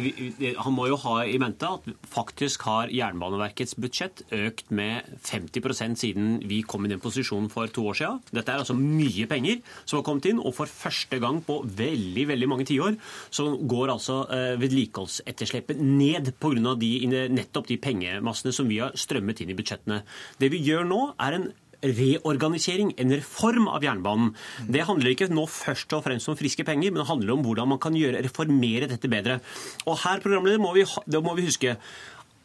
han 0.63 0.77
må 0.77 0.89
jo 0.91 1.01
ha 1.07 1.17
i 1.27 1.39
mente 1.41 1.73
at 1.79 1.89
faktisk 2.13 2.69
har 2.69 2.93
Jernbaneverkets 2.95 3.79
budsjett 3.81 4.25
økt 4.35 4.71
med 4.75 5.09
50% 5.27 5.99
siden 6.05 6.31
vi 6.49 6.63
kom 6.69 6.87
i 6.87 6.93
den 6.93 7.03
posisjonen 7.03 7.51
for 7.53 7.71
to 7.73 7.89
år 7.91 8.01
siden. 8.03 8.23
Dette 8.31 8.55
er 8.55 8.63
altså 8.63 8.77
mye 8.79 9.29
penger 9.31 9.63
som 9.85 9.99
har 9.99 10.07
kommet 10.07 10.29
inn, 10.31 10.43
og 10.43 10.55
for 10.57 10.69
første 10.69 11.09
første 11.09 11.21
gang 11.23 11.41
på 11.45 11.61
veldig 11.65 12.27
veldig 12.29 12.49
mange 12.49 12.67
tiår 12.69 12.97
så 13.31 13.57
går 13.57 13.93
altså 13.95 14.19
eh, 14.35 14.55
vedlikeholdsetterslepet 14.61 15.81
ned 15.81 16.33
pga. 16.39 16.75
De, 16.79 16.91
nettopp 17.33 17.69
de 17.69 17.77
pengemassene 17.81 18.53
som 18.55 18.69
vi 18.69 18.79
har 18.81 18.95
strømmet 18.99 19.43
inn 19.43 19.53
i 19.53 19.57
budsjettene. 19.57 20.01
Det 20.41 20.51
vi 20.53 20.58
gjør 20.65 20.87
nå, 20.89 21.01
er 21.23 21.39
en 21.39 21.49
reorganisering, 21.79 22.91
en 22.99 23.15
reform 23.15 23.69
av 23.71 23.85
jernbanen. 23.87 24.33
Det 24.67 24.83
handler 24.89 25.13
ikke 25.13 25.31
nå 25.31 25.45
først 25.51 25.95
og 25.95 26.05
fremst 26.09 26.31
om 26.31 26.39
friske 26.39 26.67
penger, 26.67 26.91
men 26.91 27.03
det 27.03 27.11
handler 27.11 27.37
om 27.37 27.45
hvordan 27.47 27.71
man 27.75 27.83
kan 27.83 27.95
gjøre, 27.95 28.23
reformere 28.27 28.91
dette 28.91 29.11
bedre. 29.11 29.39
Og 29.87 29.99
her, 30.03 30.23
programleder, 30.25 30.63
må 30.63 30.75
vi, 30.75 30.87
må 31.23 31.37
vi 31.39 31.47
huske 31.47 31.77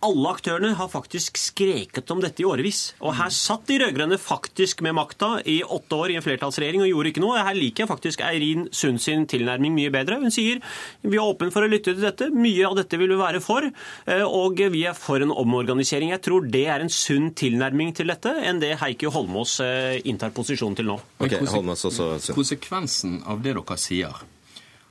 alle 0.03 0.33
aktørene 0.33 0.73
har 0.77 0.89
faktisk 0.91 1.39
skreket 1.39 2.11
om 2.13 2.21
dette 2.23 2.43
i 2.43 2.47
årevis. 2.47 2.81
Og 3.03 3.15
her 3.17 3.31
satt 3.33 3.65
de 3.69 3.79
rød-grønne 3.81 4.19
faktisk 4.21 4.83
med 4.85 4.97
makta 4.97 5.37
i 5.49 5.61
åtte 5.63 5.97
år 5.97 6.13
i 6.13 6.17
en 6.19 6.25
flertallsregjering 6.25 6.83
og 6.83 6.91
gjorde 6.91 7.13
ikke 7.13 7.23
noe. 7.23 7.39
Her 7.43 7.57
liker 7.57 7.85
jeg 7.85 7.91
faktisk 7.91 8.23
Eirin 8.25 8.67
Sund 8.75 9.01
sin 9.03 9.25
tilnærming 9.29 9.75
mye 9.77 9.93
bedre. 9.93 10.19
Hun 10.21 10.33
sier 10.33 10.61
vi 11.01 11.17
er 11.17 11.23
åpne 11.23 11.51
for 11.53 11.65
å 11.65 11.71
lytte 11.71 11.93
til 11.93 12.03
dette. 12.03 12.29
Mye 12.33 12.67
av 12.67 12.77
dette 12.79 12.99
vil 12.99 13.13
vi 13.13 13.19
være 13.19 13.41
for. 13.43 13.67
Eh, 13.67 14.25
og 14.25 14.61
vi 14.73 14.85
er 14.89 14.97
for 14.97 15.23
en 15.23 15.33
omorganisering. 15.33 16.13
Jeg 16.13 16.23
tror 16.25 16.47
det 16.53 16.65
er 16.71 16.83
en 16.83 16.93
sunn 16.93 17.31
tilnærming 17.37 17.95
til 17.97 18.11
dette 18.11 18.35
enn 18.43 18.61
det 18.63 18.75
Heikki 18.83 19.11
Holmås 19.13 19.59
eh, 19.63 19.97
inntar 20.09 20.35
posisjon 20.35 20.77
til 20.79 20.91
nå. 20.91 20.99
Okay, 21.23 21.43
Holmås 21.53 21.87
også, 21.89 22.13
Konsekvensen 22.35 23.21
av 23.29 23.43
det 23.43 23.55
dere 23.57 23.79
sier 23.79 24.23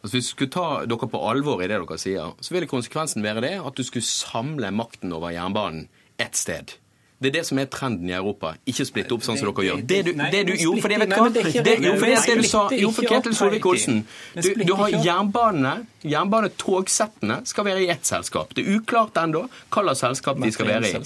Altså 0.03 0.17
Hvis 0.17 0.29
du 0.29 0.35
skulle 0.35 0.51
ta 0.51 0.69
dere 0.91 1.09
på 1.09 1.25
alvor 1.31 1.63
i 1.63 1.69
det 1.71 1.79
dere 1.79 1.99
sier, 2.01 2.33
så 2.43 2.55
ville 2.55 2.71
konsekvensen 2.71 3.23
være 3.23 3.45
det 3.45 3.55
at 3.63 3.77
du 3.79 3.85
skulle 3.87 4.07
samle 4.07 4.73
makten 4.75 5.15
over 5.15 5.31
jernbanen 5.31 5.87
ett 6.19 6.39
sted. 6.39 6.75
Det 7.23 7.31
er 7.31 7.37
det 7.39 7.45
som 7.47 7.59
er 7.63 7.67
trenden 7.71 8.09
i 8.11 8.13
Europa. 8.19 8.55
Ikke 8.67 8.85
splitte 8.89 9.15
opp 9.15 9.23
sånn 9.23 9.39
som 9.39 9.49
dere 9.53 9.65
gjør. 9.69 9.81
Det- 9.87 9.89
Det 9.93 10.05
du, 10.05 10.13
det 10.33 10.43
du, 10.47 10.53
jo, 10.59 10.77
for 10.83 10.89
det 10.89 10.99
vet 11.01 11.09
du 11.09 11.15
hva? 11.15 11.29
det 11.33 11.43
er 11.47 11.63
Det, 11.63 11.79
jo, 11.85 11.93
for 11.97 12.07
det 12.07 12.19
er 12.19 12.27
det 12.27 12.43
du 12.43 12.49
sa. 12.49 12.69
Jo, 12.73 12.91
for 12.91 13.03
Ketil 13.13 13.33
Solvik-Olsen. 13.39 14.05
Du, 14.35 14.55
du 14.67 14.75
har 14.75 14.89
jernbanene. 14.91 15.87
Jernbanetogsettene 16.03 17.37
skal 17.47 17.65
være 17.65 17.83
i 17.85 17.89
ett 17.93 18.05
selskap. 18.09 18.51
Det 18.57 18.65
er 18.67 18.77
uklart 18.81 19.15
ennå 19.23 19.45
hva 19.71 19.83
slags 19.85 20.01
selskap 20.03 20.41
de 20.43 20.51
skal 20.53 20.67
være 20.67 20.89
i. 20.91 21.03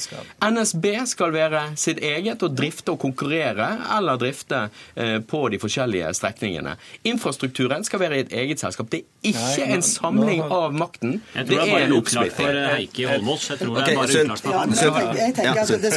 NSB 0.51 0.87
skal 1.07 1.33
være 1.35 1.63
sitt 1.77 1.99
eget 2.01 2.43
og 2.47 2.55
drifte 2.57 2.95
og 2.95 2.99
konkurrere 3.03 3.69
eller 3.99 4.17
drifte 4.21 4.63
eh, 4.97 5.19
på 5.21 5.43
de 5.53 5.59
forskjellige 5.61 6.15
strekningene. 6.17 6.77
Infrastrukturen 7.05 7.85
skal 7.85 8.01
være 8.01 8.17
i 8.17 8.25
et 8.25 8.33
eget 8.33 8.61
selskap. 8.63 8.89
Det 8.91 9.03
er 9.03 9.33
ikke 9.35 9.69
en 9.77 9.83
samling 9.83 10.43
av 10.43 10.73
makten. 10.75 11.21
Jeg 11.35 11.47
tror 11.47 11.47
Det 11.47 11.49
det 11.49 11.59
er 11.59 11.67
er 11.67 11.73
bare 11.77 11.85
en 11.85 11.93
uklart 11.93 12.33
for 12.33 12.49
oppsplitting. 12.49 12.75
Heikki 12.77 13.05
Holmås. 13.11 13.49
Jeg 13.51 13.59
tror 13.59 13.75
det 13.75 13.83
er 13.93 13.97
bare 14.01 14.23
uklart 14.25 14.41
for 14.41 14.51
Ja, 14.51 14.59
ham. 14.59 14.73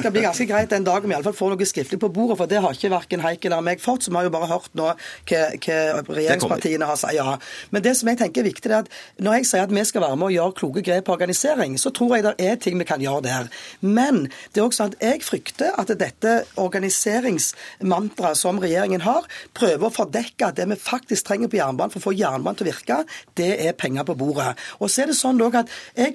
Skal 0.09 0.17
bli 0.17 0.25
ganske 0.25 0.47
greit 0.49 0.73
den 0.73 0.85
dagen 0.87 1.09
vi 1.09 1.13
i 1.13 1.17
alle 1.17 1.27
fall 1.29 1.37
får 1.37 1.53
noe 1.53 1.67
skriftlig 1.69 1.99
på 2.01 2.09
bordet, 2.13 2.37
for 2.39 2.49
det 2.49 2.61
har 2.63 2.75
ikke 2.75 2.91
verken 2.93 3.23
Heikki 3.23 3.49
eller 3.49 3.65
meg 3.65 3.81
fått. 3.83 4.05
Så 4.05 4.13
vi 4.13 4.17
har 4.17 4.27
jo 4.27 4.33
bare 4.33 4.49
hørt 4.49 4.73
nå 4.77 4.87
hva, 4.89 5.41
hva 5.53 5.79
regjeringspartiene 6.07 6.89
har 6.89 6.99
sagt. 6.99 7.15
Ja. 7.17 7.35
Men 7.73 7.85
det 7.85 7.95
som 7.99 8.09
jeg 8.11 8.19
tenker 8.21 8.43
er 8.43 8.49
viktig, 8.49 8.71
er 8.71 8.83
at 8.83 8.91
når 9.21 9.39
jeg 9.39 9.49
sier 9.51 9.65
at 9.67 9.73
vi 9.73 9.85
skal 9.87 10.05
være 10.05 10.19
med 10.19 10.29
og 10.29 10.35
gjøre 10.35 10.57
kloke 10.59 10.83
grep 10.85 11.07
på 11.07 11.15
organisering, 11.15 11.77
så 11.81 11.93
tror 11.95 12.15
jeg 12.17 12.25
det 12.25 12.35
er 12.49 12.59
ting 12.61 12.79
vi 12.79 12.87
kan 12.89 13.03
gjøre 13.03 13.25
der. 13.27 13.49
Men 13.81 14.25
det 14.53 14.61
er 14.61 14.65
også 14.65 14.83
sånn 14.83 14.95
at 14.95 15.05
jeg 15.09 15.23
frykter 15.27 15.75
at 15.79 15.93
dette 15.99 16.35
organiseringsmantraet 16.59 18.39
som 18.39 18.61
regjeringen 18.61 19.03
har, 19.05 19.27
prøver 19.57 19.89
å 19.89 19.93
fordekke 19.93 20.49
at 20.49 20.59
det 20.59 20.69
vi 20.71 20.79
faktisk 20.79 21.29
trenger 21.29 21.51
på 21.51 21.59
jernbanen 21.59 21.93
for 21.93 22.01
å 22.01 22.07
få 22.09 22.15
jernbanen 22.17 22.59
til 22.59 22.67
å 22.67 22.71
virke, 22.71 23.01
det 23.39 23.51
er 23.67 23.77
penger 23.77 24.07
på 24.07 24.17
bordet. 24.19 24.55
Og 24.79 24.91
så 24.91 25.03
er 25.03 25.11
det 25.11 25.19
sånn 25.19 25.39
at 25.39 25.69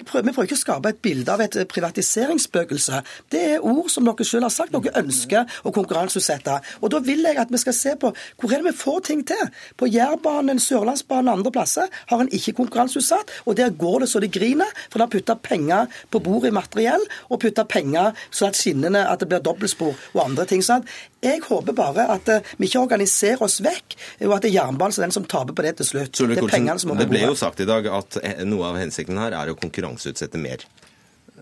prøver, 0.05 0.25
Vi 0.25 0.33
prøver 0.33 0.47
ikke 0.47 0.57
å 0.57 0.63
skape 0.63 0.91
et 0.91 1.01
bilde 1.03 1.33
av 1.33 1.41
et 1.43 1.57
privatiseringsspøkelse. 1.69 3.01
Det 3.31 3.43
er 3.55 3.65
ord 3.65 3.84
som 3.91 4.07
dere 4.07 4.27
selv 4.27 4.47
har 4.47 4.53
sagt 4.53 4.75
dere 4.75 4.93
ønsker 5.01 5.57
å 5.65 5.73
konkurranseutsette. 5.75 6.57
Og 6.81 6.93
da 6.93 7.01
vil 7.05 7.25
jeg 7.25 7.39
at 7.41 7.51
vi 7.53 7.61
skal 7.61 7.77
se 7.77 7.95
på 7.99 8.11
hvor 8.11 8.53
er 8.53 8.61
det 8.61 8.71
vi 8.71 8.77
får 8.79 9.01
ting 9.09 9.23
til. 9.27 9.49
På 9.79 9.89
Jærbanen, 9.89 10.61
Sørlandsbanen 10.61 11.31
og 11.31 11.39
andre 11.39 11.53
plasser 11.55 11.91
har 12.11 12.21
en 12.23 12.31
ikke 12.33 12.55
konkurranseutsatt, 12.59 13.33
og 13.45 13.57
der 13.59 13.73
går 13.75 14.03
det 14.03 14.11
så 14.11 14.21
det 14.23 14.31
griner, 14.35 14.69
for 14.89 14.99
en 14.99 15.07
har 15.07 15.13
putta 15.13 15.35
penger 15.35 15.91
på 16.11 16.21
bordet 16.23 16.51
i 16.51 16.55
materiell, 16.55 17.03
og 17.29 17.41
putta 17.43 17.65
penger 17.69 18.15
så 18.29 18.49
at 18.49 18.59
skinnene 18.59 19.05
at 19.09 19.21
det 19.21 19.29
blir 19.31 19.43
dobbeltspor 19.43 19.93
og 20.13 20.23
andre 20.25 20.47
ting. 20.49 20.63
sånn 20.65 20.85
jeg 21.25 21.41
håper 21.47 21.73
bare 21.73 22.05
at 22.13 22.29
eh, 22.29 22.53
vi 22.59 22.69
ikke 22.69 22.83
organiserer 22.85 23.41
oss 23.45 23.57
vekk, 23.65 23.97
og 24.27 24.35
at 24.37 24.45
det 24.45 24.51
er 24.51 24.59
jernbanen 24.59 24.95
som 24.95 25.05
den 25.05 25.15
som 25.15 25.27
taper 25.29 25.57
på 25.57 25.65
det 25.65 25.75
til 25.79 25.89
slutt. 25.91 26.13
Det 26.13 26.37
er 26.37 26.81
som 26.81 26.93
må 26.93 26.99
det 26.99 27.09
ble 27.09 27.23
jo 27.25 27.37
sagt 27.39 27.63
i 27.63 27.69
dag 27.69 27.87
at 27.89 28.19
eh, 28.21 28.43
noe 28.47 28.69
av 28.69 28.79
hensikten 28.81 29.17
her 29.21 29.35
er 29.37 29.51
å 29.51 29.57
konkurranseutsette 29.59 30.41
mer. 30.41 30.65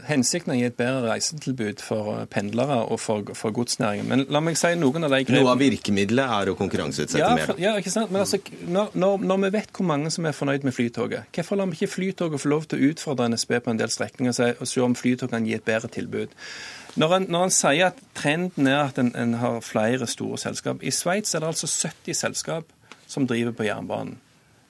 Hensikten 0.08 0.52
er 0.52 0.56
å 0.56 0.60
gi 0.60 0.68
et 0.72 0.76
bedre 0.78 1.02
reisetilbud 1.06 1.82
for 1.86 2.10
eh, 2.16 2.24
pendlere 2.32 2.80
og 2.82 2.98
for, 3.00 3.28
for 3.38 3.54
godsnæringen. 3.56 4.08
Men 4.10 4.24
la 4.34 4.42
meg 4.44 4.58
si 4.58 4.72
noen 4.80 5.06
av 5.06 5.14
de 5.14 5.20
grepene 5.22 5.44
Noe 5.46 5.54
av 5.54 5.62
virkemidlet 5.62 6.34
er 6.40 6.52
å 6.52 6.56
konkurranseutsette 6.58 7.22
ja, 7.22 7.30
mer. 7.38 7.54
ja, 7.62 7.76
ikke 7.80 7.94
sant? 7.94 8.12
Men 8.14 8.24
altså, 8.24 8.40
når, 8.66 8.96
når, 8.98 9.26
når 9.30 9.44
vi 9.46 9.52
vet 9.60 9.72
hvor 9.78 9.88
mange 9.94 10.12
som 10.14 10.26
er 10.26 10.36
fornøyd 10.36 10.66
med 10.66 10.76
Flytoget, 10.76 11.30
hvorfor 11.38 11.62
lar 11.62 11.70
vi 11.70 11.78
ikke 11.78 11.92
Flytoget 11.94 12.42
få 12.42 12.52
lov 12.52 12.66
til 12.68 12.82
å 12.82 12.90
utfordre 12.92 13.30
NSB 13.36 13.54
på 13.62 13.74
en 13.74 13.84
del 13.84 13.94
strekninger 13.94 14.34
og 14.58 14.68
se- 14.68 14.84
om 14.84 14.98
Flytoget 14.98 15.38
kan 15.38 15.46
gi 15.48 15.56
et 15.60 15.68
bedre 15.68 15.92
tilbud? 15.94 16.34
Når 17.00 17.14
han, 17.14 17.30
når 17.30 17.48
en, 17.48 17.54
sier 17.54 17.88
at 17.92 18.02
trenden 18.18 18.68
er 18.70 18.84
at 18.84 19.00
en, 19.02 19.14
en 19.18 19.38
har 19.42 19.64
flere 19.66 20.06
store 20.10 20.38
selskap 20.38 20.84
I 20.86 20.92
Sveits 20.94 21.34
er 21.34 21.42
det 21.42 21.50
altså 21.50 21.70
70 21.70 22.20
selskap 22.20 22.70
som 23.10 23.26
driver 23.30 23.54
på 23.58 23.66
jernbanen. 23.66 24.18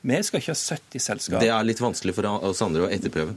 Vi 0.04 0.20
skal 0.28 0.42
ikke 0.42 0.52
ha 0.52 0.60
70 0.60 1.04
selskap. 1.04 1.40
Det 1.40 1.52
er 1.52 1.68
litt 1.68 1.80
vanskelig 1.80 2.16
for 2.16 2.28
oss 2.50 2.62
andre 2.64 2.88
å 2.88 2.92
etterprøve. 2.92 3.36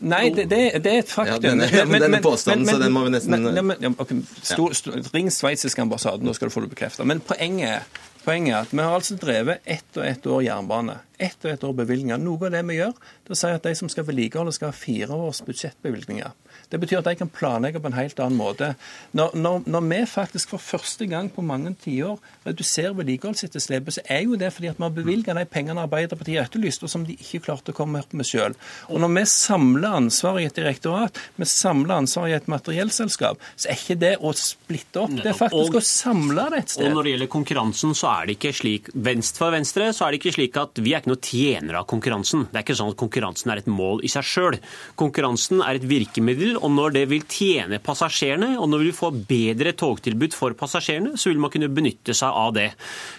Nei, 0.00 0.30
det, 0.30 0.44
det, 0.50 0.82
det 0.84 0.92
er 0.92 0.98
et 1.02 1.08
faktum. 1.10 1.34
Ja, 1.34 1.38
denne- 1.50 1.70
Men- 1.86 1.88
men- 2.00 2.10
men- 2.10 2.22
påstanden, 2.22 2.64
men- 2.66 2.74
så 2.74 2.82
den 2.82 2.92
må 2.92 3.04
vi 3.04 3.10
nesten- 3.10 3.30
men- 3.30 3.54
nei, 3.54 3.62
men- 3.62 3.76
ja, 3.82 3.88
ok, 3.98 4.12
stor, 4.42 4.72
stor, 4.72 4.92
Ring 5.14 5.30
sveitsiske 5.30 5.82
ambassade, 5.82 6.22
nå 6.22 6.34
skal 6.34 6.48
du 6.48 6.54
få 6.54 6.60
det 6.62 6.70
bekreftet. 6.74 7.06
Men 7.06 7.20
poenget, 7.20 7.82
poenget 8.24 8.54
er 8.54 8.60
at 8.60 8.70
vi 8.70 8.78
har 8.78 8.94
altså 9.00 9.16
drevet 9.18 9.58
ett 9.66 9.96
og 9.96 10.04
ett 10.06 10.26
år 10.26 10.42
jernbane. 10.44 10.98
Ett 11.18 11.36
og 11.44 11.50
ett 11.50 11.64
år 11.64 11.74
bevilgninger. 11.74 12.18
Noe 12.22 12.46
av 12.46 12.50
det 12.52 12.64
vi 12.66 12.76
gjør, 12.78 12.92
det 13.24 13.30
er 13.30 13.34
å 13.34 13.36
si 13.36 13.46
at 13.48 13.62
de 13.62 13.74
som 13.74 13.88
skal 13.88 14.04
vedlikeholde, 14.04 14.52
skal 14.52 14.68
ha 14.68 14.72
fire 14.72 15.08
års 15.10 15.40
budsjettbevilgninger. 15.42 16.30
Det 16.70 16.80
betyr 16.82 17.00
at 17.00 17.08
de 17.08 17.14
kan 17.16 17.30
planlegge 17.32 17.80
på 17.80 17.90
en 17.90 17.96
helt 17.96 18.20
annen 18.20 18.38
måte. 18.38 18.74
Når, 19.16 19.34
når, 19.34 19.62
når 19.66 19.86
vi 19.88 20.00
faktisk 20.10 20.52
for 20.52 20.62
første 20.62 21.08
gang 21.08 21.30
på 21.32 21.44
mange 21.44 21.72
tiår 21.82 22.18
reduserer 22.46 22.96
vedlikeholdsetterslepet, 22.98 23.98
så 23.98 24.04
er 24.04 24.26
jo 24.26 24.36
det 24.40 24.52
fordi 24.52 24.70
at 24.72 24.78
vi 24.78 24.86
har 24.86 24.94
bevilget 24.98 25.38
de 25.38 25.46
pengene 25.48 25.86
Arbeiderpartiet 25.86 26.42
etterlyste, 26.44 26.84
og 26.84 26.92
som 26.92 27.06
de 27.08 27.16
ikke 27.16 27.40
klarte 27.48 27.72
å 27.72 27.78
komme 27.78 28.02
opp 28.02 28.12
med 28.12 28.28
sjøl. 28.28 28.56
Og 28.92 29.00
når 29.00 29.14
vi 29.16 29.24
samler 29.32 29.98
ansvar 30.02 30.40
i 30.42 30.46
et 30.50 30.60
direktorat, 30.60 31.18
vi 31.40 31.48
samler 31.48 31.96
ansvar 32.02 32.28
i 32.28 32.36
et 32.36 32.50
materiellselskap, 32.50 33.40
så 33.56 33.72
er 33.72 33.80
ikke 33.80 33.98
det 34.04 34.14
å 34.20 34.34
splitte 34.36 35.06
opp. 35.06 35.16
Det 35.16 35.32
er 35.32 35.40
faktisk 35.40 35.78
Og- 35.78 35.80
å 35.80 35.84
samle 35.84 36.50
det 36.52 36.58
et 36.58 36.76
sted. 36.76 36.86
Og 36.86 36.98
når 36.98 37.02
det 37.08 37.12
gjelder 37.14 37.32
konkurransen, 37.38 37.96
så 37.96 38.12
er 38.12 38.26
det 38.26 38.38
ikke 38.38 38.54
slik 38.54 38.92
Venstre 38.94 39.38
for 39.38 39.54
Venstre 39.54 39.88
så 39.94 40.06
er 40.06 40.12
det 40.12 40.20
ikke 40.20 40.34
slik 40.34 40.56
at 40.60 40.80
vi 40.82 40.92
er 40.92 41.00
ikke 41.00 41.12
noe 41.12 41.22
tjenere 41.22 41.80
av 41.80 41.86
konkurransen. 41.90 42.46
Det 42.50 42.58
er 42.58 42.64
ikke 42.66 42.78
sånn 42.80 42.92
at 42.92 42.98
konkurransen 43.00 43.52
er 43.52 43.62
et 43.62 43.70
mål 43.70 44.02
i 44.04 44.10
seg 44.12 44.26
sjøl. 44.26 44.58
Konkurransen 44.98 45.62
er 45.64 45.78
et 45.78 45.86
virkemiddel, 45.88 46.57
og 46.60 46.72
når 46.74 46.94
det 46.96 47.04
vil 47.10 47.24
tjene 47.28 47.80
passasjerene, 47.82 48.54
og 48.58 48.68
når 48.70 48.82
vi 48.82 48.88
vil 48.90 48.96
få 48.96 49.10
bedre 49.30 49.72
togtilbud 49.78 50.36
for 50.36 50.56
passasjerene, 50.58 51.14
så 51.18 51.30
vil 51.30 51.40
man 51.42 51.52
kunne 51.54 51.70
benytte 51.72 52.16
seg 52.16 52.34
av 52.34 52.54
det. 52.56 52.68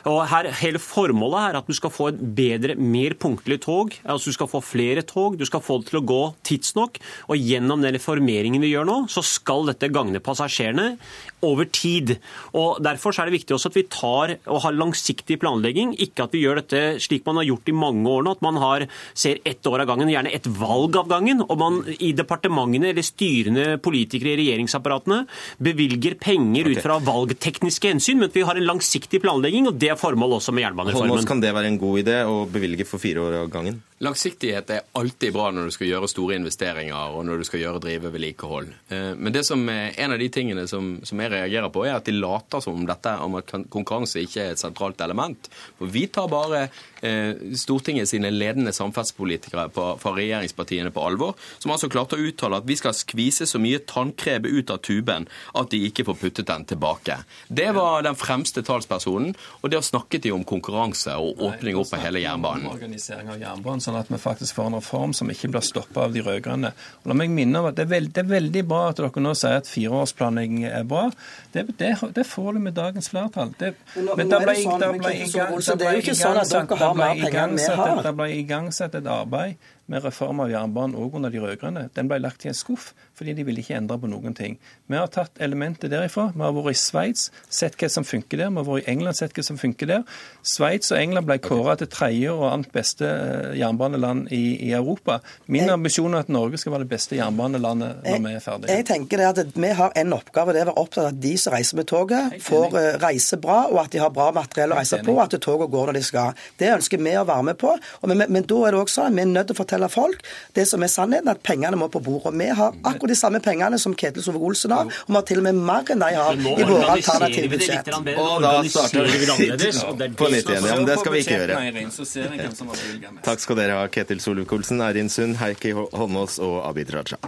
Og 0.09 0.21
her, 0.31 0.51
Hele 0.59 0.81
formålet 0.81 1.49
er 1.49 1.59
at 1.59 1.69
du 1.69 1.75
skal 1.77 1.93
få 1.93 2.09
et 2.11 2.19
bedre, 2.37 2.75
mer 2.75 3.15
punktlig 3.19 3.59
tog. 3.63 3.93
altså 4.03 4.31
Du 4.31 4.37
skal 4.37 4.51
få 4.51 4.61
flere 4.65 5.03
tog, 5.07 5.37
du 5.39 5.45
skal 5.47 5.63
få 5.63 5.79
det 5.79 5.91
til 5.91 6.01
å 6.01 6.05
gå 6.05 6.21
tidsnok. 6.47 6.99
Og 7.29 7.37
gjennom 7.37 7.81
den 7.83 7.95
reformeringen 7.95 8.61
vi 8.63 8.73
gjør 8.73 8.87
nå, 8.89 8.97
så 9.11 9.23
skal 9.25 9.69
dette 9.69 9.91
gagne 9.93 10.21
passasjerene 10.23 10.97
over 11.45 11.67
tid. 11.69 12.15
Og 12.57 12.79
Derfor 12.83 13.15
så 13.15 13.23
er 13.23 13.29
det 13.29 13.39
viktig 13.39 13.55
også 13.55 13.71
at 13.71 13.77
vi 13.77 13.85
tar 13.91 14.35
og 14.49 14.61
har 14.65 14.75
langsiktig 14.75 15.39
planlegging, 15.41 15.93
ikke 15.99 16.25
at 16.25 16.35
vi 16.35 16.43
gjør 16.45 16.61
dette 16.61 16.81
slik 17.03 17.25
man 17.27 17.39
har 17.41 17.49
gjort 17.49 17.69
i 17.71 17.75
mange 17.75 18.07
år 18.09 18.25
nå, 18.25 18.35
at 18.37 18.45
man 18.45 18.59
har, 18.61 18.85
ser 19.17 19.41
ett 19.47 19.65
år 19.69 19.83
av 19.83 19.91
gangen, 19.91 20.11
gjerne 20.11 20.33
ett 20.35 20.47
valg 20.59 20.97
av 20.99 21.09
gangen, 21.11 21.43
og 21.45 21.59
man 21.59 21.81
i 21.99 22.11
departementene 22.17 22.91
eller 22.93 23.05
styrende 23.05 23.67
politikere 23.83 24.33
i 24.33 24.39
regjeringsapparatene 24.43 25.21
bevilger 25.63 26.17
penger 26.21 26.71
ut 26.71 26.81
fra 26.83 26.99
valgtekniske 27.03 27.93
hensyn, 27.93 28.21
men 28.21 28.31
at 28.31 28.37
vi 28.37 28.45
har 28.47 28.59
en 28.59 28.67
langsiktig 28.69 29.21
planlegging, 29.23 29.69
og 29.69 29.79
det 29.79 29.93
er 29.93 29.99
formålet 29.99 30.39
også 30.39 30.55
med 30.55 30.67
Holmås, 30.69 30.93
Hvordan 30.99 31.27
kan 31.27 31.41
det 31.41 31.53
være 31.55 31.71
en 31.71 31.79
god 31.81 32.01
idé 32.03 32.19
å 32.27 32.43
bevilge 32.49 32.85
for 32.87 33.01
fire 33.01 33.23
år 33.23 33.41
av 33.43 33.53
gangen? 33.53 33.79
Langsiktighet 33.99 34.69
er 34.71 34.85
alltid 34.95 35.33
bra 35.35 35.49
når 35.51 35.67
du 35.67 35.73
skal 35.75 35.89
gjøre 35.89 36.07
store 36.07 36.37
investeringer 36.39 37.15
og 37.17 37.25
når 37.27 37.41
du 37.41 37.47
skal 37.49 37.59
gjøre 37.65 37.81
drive 37.83 38.11
vedlikehold. 38.13 38.69
Eh, 38.87 39.15
Men 39.19 39.35
det 39.35 39.43
som 39.47 39.59
er 39.69 39.91
en 39.99 40.13
av 40.15 40.21
de 40.21 40.29
tingene 40.31 40.63
som, 40.71 41.01
som 41.03 41.19
jeg 41.19 41.33
reagerer 41.33 41.67
på, 41.73 41.83
er 41.83 41.97
at 41.97 42.07
de 42.07 42.15
later 42.15 42.63
som 42.63 42.77
om 42.79 42.85
dette 42.87 43.11
om 43.19 43.35
at 43.35 43.51
konkurranse 43.67 44.23
ikke 44.23 44.45
er 44.45 44.53
et 44.53 44.61
sentralt 44.61 45.01
element. 45.03 45.49
For 45.77 45.91
vi 45.91 46.05
tar 46.07 46.29
bare 46.31 46.69
eh, 47.03 47.35
Stortinget 47.59 48.07
sine 48.07 48.31
ledende 48.31 48.71
samferdselspolitikere 48.75 49.67
fra 49.75 50.13
regjeringspartiene 50.15 50.93
på 50.95 51.03
alvor, 51.03 51.35
som 51.59 51.75
altså 51.75 51.91
klarte 51.91 52.15
å 52.15 52.23
uttale 52.23 52.61
at 52.61 52.69
vi 52.69 52.79
skal 52.79 52.95
skvise 52.95 53.49
så 53.49 53.59
mye 53.59 53.83
tannkrebe 53.83 54.47
ut 54.47 54.71
av 54.71 54.79
tuben 54.85 55.27
at 55.59 55.71
de 55.75 55.83
ikke 55.89 56.07
får 56.07 56.19
puttet 56.23 56.47
den 56.47 56.63
tilbake. 56.71 57.19
Det 57.51 57.67
var 57.75 58.07
den 58.07 58.15
fremste 58.15 58.63
talspersonen, 58.63 59.35
og 59.59 59.75
det 59.75 59.83
snakket 59.83 60.23
de 60.23 60.33
om 60.35 60.47
konkurranse 60.47 61.19
og 61.19 61.43
åpning 61.49 61.75
opp 61.79 61.91
av 61.97 62.07
hele 62.07 62.23
jernbanen. 62.23 62.71
Organisering 62.71 63.35
av 63.35 63.43
jernbanen, 63.43 63.88
sånn 63.89 63.99
at 63.99 64.11
vi 64.11 64.19
faktisk 64.21 64.57
får 64.57 64.69
en 64.69 64.77
reform 64.79 65.13
som 65.17 65.29
ikke 65.33 65.49
blir 65.53 65.65
stoppa 65.65 66.05
av 66.05 66.15
de 66.15 66.23
rød-grønne. 66.25 66.71
La 67.09 67.17
meg 67.17 67.33
minne 67.33 67.61
om 67.61 67.69
at 67.69 67.77
det 67.79 67.87
er, 67.87 67.91
veld, 67.95 68.13
det 68.15 68.23
er 68.23 68.29
veldig 68.29 68.63
bra 68.69 68.81
at 68.91 69.01
dere 69.01 69.23
nå 69.25 69.33
sier 69.37 69.59
at 69.59 69.69
fireårsplanlegging 69.69 70.67
er 70.69 70.85
bra. 70.89 71.07
Det, 71.53 71.65
det, 71.81 71.95
det 72.15 72.25
får 72.29 72.53
du 72.55 72.61
med 72.67 72.77
dagens 72.77 73.09
flertall. 73.11 73.53
Det, 73.59 73.73
Men 73.95 74.11
men 74.13 74.31
det 74.31 74.39
er 74.39 74.45
ble, 74.45 74.55
det 74.55 74.63
sånn, 74.63 74.79
det 74.79 74.91
ble, 74.93 74.99
det 74.99 75.09
det 75.09 75.89
er 75.89 75.97
ble 75.97 76.45
sånn 76.45 76.71
har 76.79 76.95
ble 77.01 77.11
igangsatt. 77.25 78.05
Det 78.05 78.29
igangsatt 78.39 78.97
et 79.01 79.11
arbeid 79.19 79.69
med 79.89 80.05
reform 80.05 80.43
av 80.43 80.51
jernbanen 80.53 80.97
òg 81.01 81.17
under 81.17 81.33
de 81.33 81.41
rød-grønne. 81.41 81.87
Den 81.95 82.09
ble 82.11 82.19
lagt 82.21 82.45
i 82.45 82.51
en 82.51 82.57
skuff 82.57 82.91
fordi 83.19 83.33
de 83.35 83.43
ville 83.47 83.59
ikke 83.61 83.75
endre 83.77 83.97
på 83.99 84.07
noen 84.09 84.33
ting. 84.37 84.55
Vi 84.89 84.95
har 84.97 85.09
tatt 85.11 85.37
elementer 85.43 85.91
derifra. 85.91 86.29
Vi 86.33 86.39
har 86.45 86.53
vært 86.55 86.71
i 86.71 86.79
Sveits, 86.79 87.25
sett 87.51 87.75
hva 87.79 87.89
som 87.91 88.05
funker 88.07 88.39
der. 88.39 88.49
Vi 88.55 88.61
har 88.61 88.67
vært 88.69 88.87
i 88.87 88.91
England, 88.93 89.17
sett 89.19 89.35
hva 89.35 89.43
som 89.43 89.59
funker 89.59 89.89
der. 89.91 90.05
Sveits 90.47 90.93
og 90.95 90.99
England 91.01 91.27
ble 91.27 91.37
kåra 91.43 91.75
til 91.81 91.89
tredje 91.91 92.31
og 92.31 92.45
annet 92.53 92.71
beste 92.73 93.05
eh, 93.09 93.57
jernbaneland 93.59 94.31
i, 94.31 94.41
i 94.69 94.71
Europa. 94.77 95.19
Min 95.47 95.65
Jeg- 95.67 95.75
ambisjon 95.75 96.15
er 96.15 96.23
at 96.25 96.29
Norge 96.31 96.57
skal 96.61 96.73
være 96.77 96.85
det 96.87 96.91
beste 96.95 97.17
jernbanelandet 97.19 98.03
når 98.07 98.23
vi 98.25 98.33
er 98.37 98.43
ferdige. 98.45 98.77
Jeg 98.79 98.85
tenker 98.89 99.17
det 99.21 99.27
at 99.29 99.53
Vi 99.59 99.71
har 99.75 99.91
en 99.99 100.13
oppgave, 100.15 100.53
det 100.55 100.61
er 100.63 100.69
å 100.69 100.73
være 100.73 100.83
opptatt 100.85 101.03
av 101.05 101.11
at 101.13 101.19
de 101.21 101.33
som 101.37 101.53
reiser 101.53 101.75
med 101.81 101.87
toget, 101.91 102.39
får 102.45 102.77
eh, 102.79 102.97
reise 103.03 103.37
bra, 103.41 103.59
og 103.69 103.81
at 103.83 103.91
de 103.91 103.99
har 104.01 104.13
bra 104.15 104.29
materiell 104.35 104.71
å 104.73 104.79
reise 104.79 105.01
på, 105.03 105.11
og 105.17 105.21
at 105.25 105.35
toget 105.43 105.69
går 105.73 105.91
når 105.91 105.99
de 105.99 106.03
skal. 106.07 106.33
Det 106.59 106.71
ønsker 106.77 107.03
vi 107.03 107.17
å 107.19 107.25
være 107.27 107.43
med 107.51 107.59
på. 107.61 107.75
Og 108.01 108.07
men, 108.09 108.17
men, 108.23 108.31
men 108.39 108.47
da 108.49 108.61
er 108.67 108.77
det 108.77 108.81
også 108.85 109.01
sånn 109.01 109.11
at 109.11 109.17
vi 109.19 109.25
er 109.25 109.31
nødt 109.33 109.49
til 109.51 109.57
å 109.57 109.61
fortelle 109.61 109.89
folk 109.91 110.23
det 110.55 110.65
som 110.69 110.83
er 110.85 110.91
sannheten, 110.93 111.29
at 111.31 111.43
pengene 111.45 111.77
må 111.79 111.89
på 111.91 112.01
bordet. 112.05 112.33
Vi 112.39 112.47
har 112.55 112.73
akkurat 112.83 113.08
de 113.09 113.17
samme 113.17 113.41
pengene 113.43 113.79
som 113.81 113.95
Ketil 113.97 114.23
Sove-Olsen 114.25 114.73
har, 114.75 114.89
og 114.89 115.11
vi 115.11 115.17
har 115.17 115.27
til 115.29 115.41
og 115.41 115.47
med 115.49 115.59
mer 115.69 115.93
enn 115.93 116.03
de 116.03 116.11
har 116.15 116.39
i 116.39 116.67
våre 116.69 116.95
alternative 116.95 117.51
budsjett. 117.55 117.91
Og 118.15 118.41
da 118.45 118.53
starter 118.69 119.09
vi 119.09 120.13
på 120.19 120.31
nytt 120.31 120.49
igjen. 120.49 120.69
Ja, 120.69 120.77
men 120.79 120.87
det 120.89 120.99
skal 121.01 121.15
vi 121.15 121.23
ikke 121.25 121.37
gjøre. 121.41 121.59
Eirin, 121.59 121.93
så 121.93 122.07
ser 122.07 122.29
jeg 122.29 122.43
hvem 122.43 122.55
som 122.55 122.71
har 122.71 122.81
bevilget 122.81 123.13
mest. 123.17 123.25
Takk 123.27 123.45
skal 123.45 123.61
dere 123.61 123.79
ha, 123.81 123.91
Ketil 123.91 124.23
Solvik-Olsen, 124.23 124.83
Eirin 124.85 125.11
Sund, 125.13 125.39
Heikki 125.41 125.75
Holmås 125.77 126.39
og 126.43 126.61
Abid 126.69 126.93
Raja. 126.95 127.21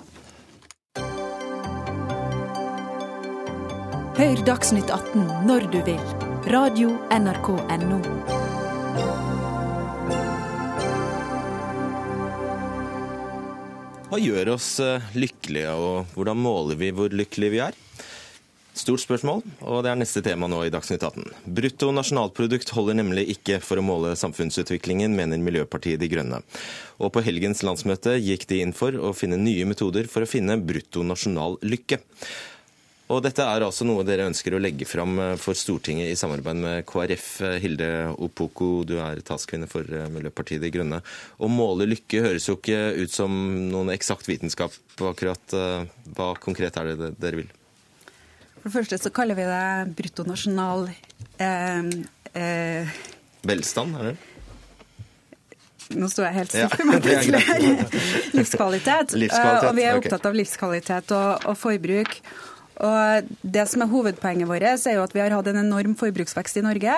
Hør 4.22 4.44
Dagsnytt 4.46 4.92
18 4.92 5.24
når 5.48 5.72
du 5.74 5.80
vil. 5.88 6.04
Radio 6.52 6.90
NRK 7.10 7.50
Radio.nrk.no. 7.72 9.31
Hva 14.12 14.18
gjør 14.20 14.50
oss 14.58 14.74
eh, 14.84 15.06
lykkelige, 15.16 15.72
og 15.72 16.10
hvordan 16.18 16.36
måler 16.44 16.76
vi 16.76 16.90
hvor 16.92 17.14
lykkelige 17.16 17.54
vi 17.54 17.62
er? 17.64 17.78
Stort 18.76 19.00
spørsmål, 19.00 19.40
og 19.64 19.86
det 19.86 19.94
er 19.94 20.02
neste 20.02 20.20
tema 20.26 20.50
nå 20.52 20.58
i 20.68 20.72
Dagsnytt 20.74 21.06
18. 21.08 21.30
Brutto 21.56 21.94
nasjonalprodukt 21.96 22.74
holder 22.76 22.98
nemlig 23.00 23.24
ikke 23.38 23.62
for 23.64 23.80
å 23.80 23.86
måle 23.88 24.12
samfunnsutviklingen, 24.20 25.16
mener 25.16 25.40
Miljøpartiet 25.40 26.04
De 26.04 26.12
Grønne. 26.12 26.42
Og 27.00 27.14
på 27.16 27.24
helgens 27.24 27.64
landsmøte 27.64 28.18
gikk 28.20 28.44
de 28.52 28.60
inn 28.66 28.76
for 28.76 29.00
å 29.00 29.14
finne 29.16 29.40
nye 29.40 29.64
metoder 29.70 30.12
for 30.12 30.28
å 30.28 30.32
finne 30.34 30.60
brutto 30.60 31.08
nasjonal 31.08 31.56
lykke. 31.64 32.02
Og 33.12 33.20
dette 33.26 33.44
er 33.44 33.66
altså 33.66 33.84
noe 33.84 34.06
dere 34.08 34.28
ønsker 34.30 34.56
å 34.56 34.62
legge 34.62 34.86
fram 34.88 35.18
for 35.42 35.58
Stortinget 35.58 36.14
i 36.14 36.20
samarbeid 36.20 36.60
med 36.62 36.86
KrF. 36.88 37.26
Hilde 37.60 37.90
Opoko, 38.24 38.86
du 38.88 38.98
er 39.04 39.20
talskvinne 39.28 39.68
for 39.68 39.84
Miljøpartiet 40.14 40.64
De 40.64 40.70
Grønne. 40.72 41.02
Å 41.36 41.50
måle 41.52 41.90
lykke 41.90 42.24
høres 42.24 42.48
jo 42.48 42.56
ikke 42.56 42.80
ut 43.02 43.12
som 43.12 43.36
noen 43.74 43.92
eksakt 43.92 44.32
vitenskap 44.32 44.78
akkurat. 45.10 45.58
Hva 46.16 46.30
konkret 46.40 46.80
er 46.80 46.94
det 46.94 47.12
dere 47.20 47.42
vil? 47.42 47.52
For 48.62 48.70
det 48.70 48.76
første 48.76 48.98
så 49.02 49.10
kaller 49.10 49.38
vi 49.38 49.46
det 49.50 49.94
bruttonasjonal 49.98 50.84
eh, 51.42 51.88
eh, 52.38 53.00
Velstand, 53.50 53.96
er 53.98 54.12
det? 54.12 54.18
Nå 55.98 56.08
står 56.08 56.28
jeg 56.28 56.36
helt 56.36 56.54
stille 56.54 56.86
meg 56.88 57.02
plutselig 57.08 57.42
livskvalitet. 58.38 59.16
livskvalitet. 59.18 59.66
Og 59.68 59.76
vi 59.76 59.88
er 59.88 59.98
opptatt 59.98 60.30
av 60.30 60.38
livskvalitet 60.38 61.14
og, 61.18 61.50
og 61.50 61.58
forbruk. 61.58 62.20
Og 62.80 63.36
det 63.42 63.68
som 63.70 63.84
er 63.84 63.92
Hovedpoenget 63.92 64.50
vårt 64.50 64.64
er 64.64 64.96
jo 64.96 65.04
at 65.04 65.14
vi 65.16 65.22
har 65.24 65.36
hatt 65.36 65.52
en 65.52 65.64
enorm 65.66 65.98
forbruksvekst 66.00 66.62
i 66.62 66.66
Norge. 66.66 66.98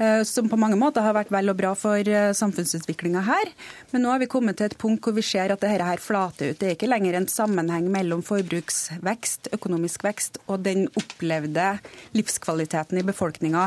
Eh, 0.00 0.22
som 0.22 0.48
på 0.48 0.56
mange 0.56 0.78
måter 0.80 1.04
har 1.04 1.12
vært 1.12 1.32
vel 1.32 1.52
og 1.52 1.58
bra 1.58 1.74
for 1.76 2.08
eh, 2.08 2.30
samfunnsutviklinga 2.36 3.20
her. 3.26 3.50
Men 3.92 4.04
nå 4.04 4.12
har 4.14 4.22
vi 4.22 4.30
kommet 4.32 4.56
til 4.56 4.70
et 4.70 4.76
punkt 4.80 5.04
hvor 5.04 5.12
vi 5.12 5.24
ser 5.26 5.52
at 5.52 5.60
dette 5.60 5.84
her 5.84 6.00
flater 6.00 6.54
ut. 6.54 6.60
Det 6.60 6.70
er 6.70 6.76
ikke 6.78 6.88
lenger 6.88 7.18
en 7.18 7.28
sammenheng 7.28 7.90
mellom 7.92 8.22
forbruksvekst, 8.24 9.50
økonomisk 9.56 10.06
vekst 10.06 10.40
og 10.46 10.64
den 10.64 10.86
opplevde 10.96 11.74
livskvaliteten 12.16 13.02
i 13.02 13.04
befolkninga. 13.10 13.66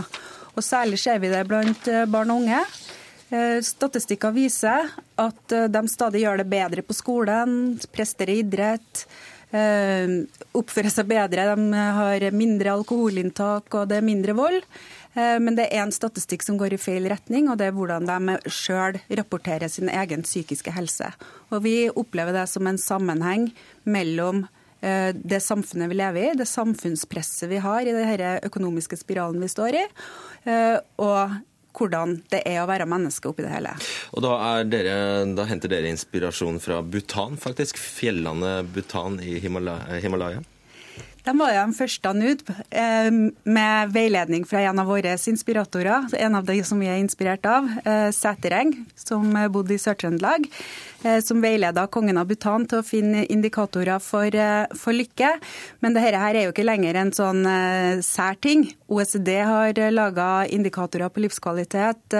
Og 0.57 0.65
særlig 0.65 1.03
ser 1.03 1.21
vi 1.21 1.29
det 1.29 1.45
blant 1.49 1.91
eh, 1.91 2.07
barn 2.09 2.33
og 2.33 2.43
unge. 2.43 2.65
Statistikker 3.65 4.29
viser 4.29 4.91
at 5.17 5.53
de 5.73 5.81
stadig 5.89 6.19
gjør 6.21 6.43
det 6.43 6.51
bedre 6.51 6.83
på 6.85 6.93
skolen, 6.93 7.79
prester 7.89 8.29
i 8.29 8.35
idrett, 8.43 9.07
oppfører 9.53 10.89
seg 10.89 11.05
bedre, 11.11 11.43
de 11.53 11.81
har 11.97 12.23
mindre 12.33 12.71
alkoholinntak 12.73 13.75
og 13.77 13.89
det 13.91 13.99
er 13.99 14.07
mindre 14.07 14.33
vold. 14.37 14.63
Eh, 15.13 15.37
men 15.39 15.57
det 15.57 15.67
er 15.69 15.83
en 15.83 15.93
statistikk 15.93 16.45
som 16.45 16.57
går 16.59 16.75
i 16.75 16.81
feil 16.81 17.05
retning, 17.11 17.49
og 17.49 17.59
det 17.59 17.69
er 17.69 17.77
hvordan 17.77 18.09
de 18.09 18.37
sjøl 18.49 18.97
rapporterer 19.19 19.69
sin 19.69 19.91
egen 19.91 20.25
psykiske 20.25 20.73
helse. 20.73 21.11
Og 21.51 21.63
Vi 21.65 21.89
opplever 21.89 22.33
det 22.33 22.47
som 22.49 22.67
en 22.67 22.81
sammenheng 22.81 23.51
mellom 23.85 24.45
eh, 24.81 25.13
det 25.13 25.41
samfunnet 25.45 25.91
vi 25.91 25.99
lever 26.01 26.29
i, 26.31 26.35
det 26.37 26.49
samfunnspresset 26.49 27.51
vi 27.51 27.61
har 27.61 27.85
i 27.85 27.93
denne 27.93 28.37
økonomiske 28.49 28.97
spiralen 29.03 29.41
vi 29.43 29.51
står 29.51 29.81
i, 29.83 29.87
eh, 30.49 30.77
og 30.97 31.39
hvordan 31.73 32.19
det 32.31 32.43
er 32.49 32.61
å 32.61 32.69
være 32.69 32.87
menneske 32.89 33.29
oppi 33.31 33.45
det 33.45 33.51
hele. 33.53 33.73
Og 34.13 34.23
da, 34.25 34.37
dere, 34.67 34.95
da 35.35 35.47
henter 35.49 35.71
dere 35.73 35.91
inspirasjon 35.91 36.61
fra 36.63 36.81
Bhutan, 36.85 37.37
faktisk. 37.41 37.81
Fjellandet 37.81 38.71
Bhutan 38.73 39.19
i 39.23 39.39
Himalaya? 39.43 40.43
De 41.23 41.31
var 41.39 41.53
jo 41.53 41.61
de 41.63 41.75
første 41.77 42.11
ut 42.19 42.41
eh, 42.75 43.09
med 43.47 43.91
veiledning 43.95 44.43
fra 44.47 44.59
en 44.67 44.81
av 44.81 44.89
våre 44.91 45.15
inspiratorer. 45.15 46.09
En 46.19 46.35
av 46.35 46.43
de 46.49 46.57
som 46.67 46.81
vi 46.83 46.89
er 46.91 46.99
inspirert 46.99 47.45
av, 47.47 47.69
eh, 47.87 48.09
Sætereng, 48.11 48.73
som 48.99 49.29
bodde 49.53 49.77
i 49.77 49.79
Sør-Trøndelag. 49.79 50.49
Eh, 51.03 51.21
som 51.23 51.39
veileda 51.43 51.85
kongen 51.87 52.19
av 52.19 52.27
Bhutan 52.27 52.67
til 52.67 52.81
å 52.81 52.87
finne 52.87 53.23
indikatorer 53.31 54.03
for, 54.03 54.35
for 54.75 54.95
lykke. 54.95 55.31
Men 55.83 55.95
dette 55.95 56.11
her 56.11 56.35
er 56.35 56.47
jo 56.47 56.53
ikke 56.53 56.67
lenger 56.67 56.99
en 56.99 57.15
sånn 57.15 57.43
sær 58.03 58.39
ting. 58.43 58.67
OECD 58.91 59.31
har 59.47 59.79
laga 59.95 60.29
indikatorer 60.51 61.11
på 61.11 61.23
livskvalitet. 61.23 62.19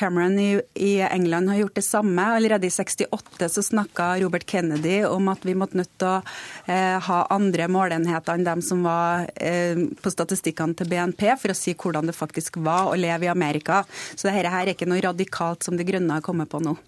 Cameron 0.00 0.38
i, 0.40 0.60
i, 0.74 1.00
England 1.00 1.48
har 1.52 1.56
gjort 1.56 1.74
det 1.76 1.84
samme. 1.84 2.24
Allerede 2.36 2.66
i 2.66 2.70
68 2.70 3.48
så 3.52 3.62
snakka 3.62 4.16
Robert 4.22 4.46
Kennedy 4.46 5.04
om 5.04 5.28
at 5.28 5.44
vi 5.44 5.54
måtte 5.54 5.76
nødt 5.76 5.92
til 6.00 6.08
å 6.08 6.22
eh, 6.64 6.96
ha 7.04 7.18
andre 7.28 7.68
måleenheter 7.68 8.38
enn 8.38 8.46
dem 8.46 8.64
som 8.64 8.80
var 8.88 9.28
eh, 9.36 9.76
på 10.00 10.12
statistikkene 10.14 10.78
til 10.78 10.88
BNP, 10.88 11.26
for 11.42 11.52
å 11.52 11.58
si 11.58 11.76
hvordan 11.76 12.08
det 12.08 12.16
faktisk 12.16 12.56
var 12.64 12.88
å 12.88 12.96
leve 12.96 13.28
i 13.28 13.32
Amerika. 13.32 13.82
Så 14.14 14.30
dette 14.30 14.48
her 14.48 14.64
er 14.64 14.72
ikke 14.72 14.88
noe 14.88 15.04
radikalt 15.04 15.68
som 15.68 15.76
De 15.76 15.84
Grønne 15.84 16.16
har 16.16 16.24
kommet 16.24 16.48
på 16.48 16.62
nå. 16.64 16.78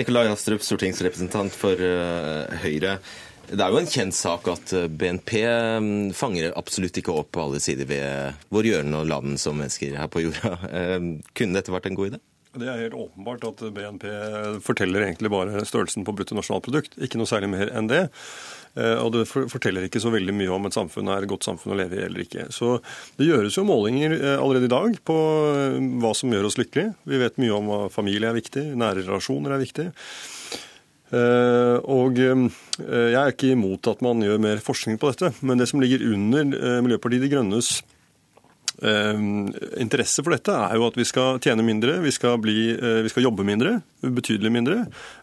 Nikolai 0.00 0.30
Astrup, 0.32 0.64
stortingsrepresentant 0.64 1.52
for 1.52 1.76
uh, 1.76 2.48
Høyre. 2.64 2.96
Det 3.50 3.64
er 3.64 3.72
jo 3.72 3.80
en 3.80 3.88
kjent 3.90 4.14
sak 4.14 4.46
at 4.52 4.72
eh, 4.78 4.86
BNP 4.86 5.32
mm, 5.82 6.12
fanger 6.14 6.52
absolutt 6.58 7.00
ikke 7.00 7.14
opp 7.18 7.38
alle 7.42 7.58
sider 7.62 7.88
ved 7.90 8.44
vår 8.54 8.68
hjørne 8.68 9.00
og 9.00 9.08
land 9.10 9.40
som 9.42 9.58
mennesker 9.58 9.96
her 9.98 10.10
på 10.12 10.22
jorda. 10.28 10.56
Eh, 10.80 11.02
kunne 11.36 11.56
dette 11.56 11.72
vært 11.74 11.88
en 11.90 11.96
god 11.98 12.12
idé? 12.12 12.18
Det 12.50 12.66
er 12.66 12.80
helt 12.82 12.96
åpenbart 12.98 13.44
at 13.46 13.60
BNP 13.74 14.06
forteller 14.66 15.04
egentlig 15.06 15.30
bare 15.30 15.62
størrelsen 15.68 16.06
på 16.06 16.14
bruttonasjonalprodukt, 16.18 16.96
ikke 16.98 17.20
noe 17.20 17.30
særlig 17.30 17.52
mer 17.52 17.70
enn 17.78 17.90
det. 17.90 18.08
Eh, 18.74 18.96
og 18.98 19.12
det 19.14 19.26
forteller 19.30 19.86
ikke 19.86 20.02
så 20.02 20.10
veldig 20.14 20.34
mye 20.34 20.50
om 20.56 20.66
et 20.66 20.74
samfunn 20.74 21.12
er 21.12 21.22
et 21.22 21.30
godt 21.30 21.46
samfunn 21.46 21.76
å 21.76 21.78
leve 21.78 22.00
i 22.00 22.02
eller 22.08 22.24
ikke. 22.24 22.48
Så 22.54 22.78
det 23.20 23.28
gjøres 23.28 23.60
jo 23.60 23.66
målinger 23.68 24.16
allerede 24.34 24.66
i 24.66 24.74
dag 24.74 24.98
på 25.06 25.20
hva 26.02 26.12
som 26.18 26.34
gjør 26.34 26.50
oss 26.50 26.58
lykkelige. 26.58 26.96
Vi 27.06 27.22
vet 27.22 27.38
mye 27.42 27.54
om 27.54 27.70
hva 27.70 27.80
familie 27.92 28.32
er 28.32 28.40
viktig, 28.40 28.66
nære 28.82 29.06
relasjoner 29.06 29.54
er 29.54 29.62
viktig. 29.62 29.90
Eh, 31.10 31.76
og 31.90 32.20
eh, 32.22 32.42
jeg 32.86 33.18
er 33.18 33.32
ikke 33.32 33.54
imot 33.56 33.88
at 33.90 34.02
man 34.04 34.22
gjør 34.22 34.42
mer 34.42 34.60
forskning 34.62 34.98
på 35.00 35.10
dette, 35.10 35.32
men 35.42 35.58
det 35.58 35.66
som 35.70 35.82
ligger 35.82 36.04
under 36.06 36.54
eh, 36.54 36.76
Miljøpartiet 36.86 37.24
De 37.24 37.32
Grønnes 37.32 37.80
interesse 38.80 40.22
for 40.24 40.32
dette 40.32 40.54
er 40.54 40.78
jo 40.78 40.86
at 40.86 40.96
vi 40.96 41.04
skal 41.08 41.40
tjene 41.44 41.64
mindre, 41.66 41.98
vi 42.00 42.12
skal, 42.14 42.38
bli, 42.40 42.72
vi 43.04 43.10
skal, 43.12 43.26
jobbe 43.26 43.44
mindre, 43.44 43.74
betydelig 44.00 44.52
mindre. 44.54 44.78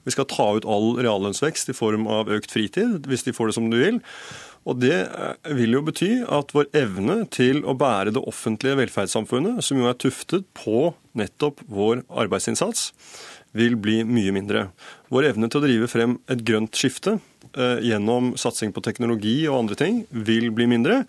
Vi 0.05 0.13
skal 0.13 0.27
ta 0.29 0.45
ut 0.57 0.67
all 0.69 0.91
reallønnsvekst 0.99 1.73
i 1.73 1.77
form 1.77 2.05
av 2.11 2.29
økt 2.33 2.53
fritid, 2.53 3.07
hvis 3.09 3.25
de 3.25 3.33
får 3.33 3.49
det 3.49 3.57
som 3.57 3.71
de 3.71 3.81
vil. 3.81 3.97
Og 4.67 4.81
Det 4.83 4.97
vil 5.55 5.77
jo 5.77 5.83
bety 5.87 6.11
at 6.23 6.51
vår 6.55 6.67
evne 6.75 7.21
til 7.31 7.63
å 7.63 7.75
bære 7.77 8.11
det 8.15 8.23
offentlige 8.27 8.77
velferdssamfunnet, 8.81 9.63
som 9.63 9.79
jo 9.79 9.87
er 9.87 9.95
tuftet 9.95 10.47
på 10.57 10.91
nettopp 11.17 11.63
vår 11.71 12.03
arbeidsinnsats, 12.11 12.91
vil 13.57 13.77
bli 13.79 14.01
mye 14.03 14.33
mindre. 14.35 14.67
Vår 15.13 15.31
evne 15.31 15.47
til 15.49 15.61
å 15.61 15.65
drive 15.65 15.87
frem 15.89 16.17
et 16.27 16.43
grønt 16.45 16.75
skifte 16.75 17.15
eh, 17.15 17.21
gjennom 17.83 18.35
satsing 18.39 18.73
på 18.75 18.83
teknologi 18.85 19.39
og 19.47 19.63
andre 19.63 19.77
ting 19.79 20.03
vil 20.11 20.51
bli 20.55 20.67
mindre. 20.69 21.03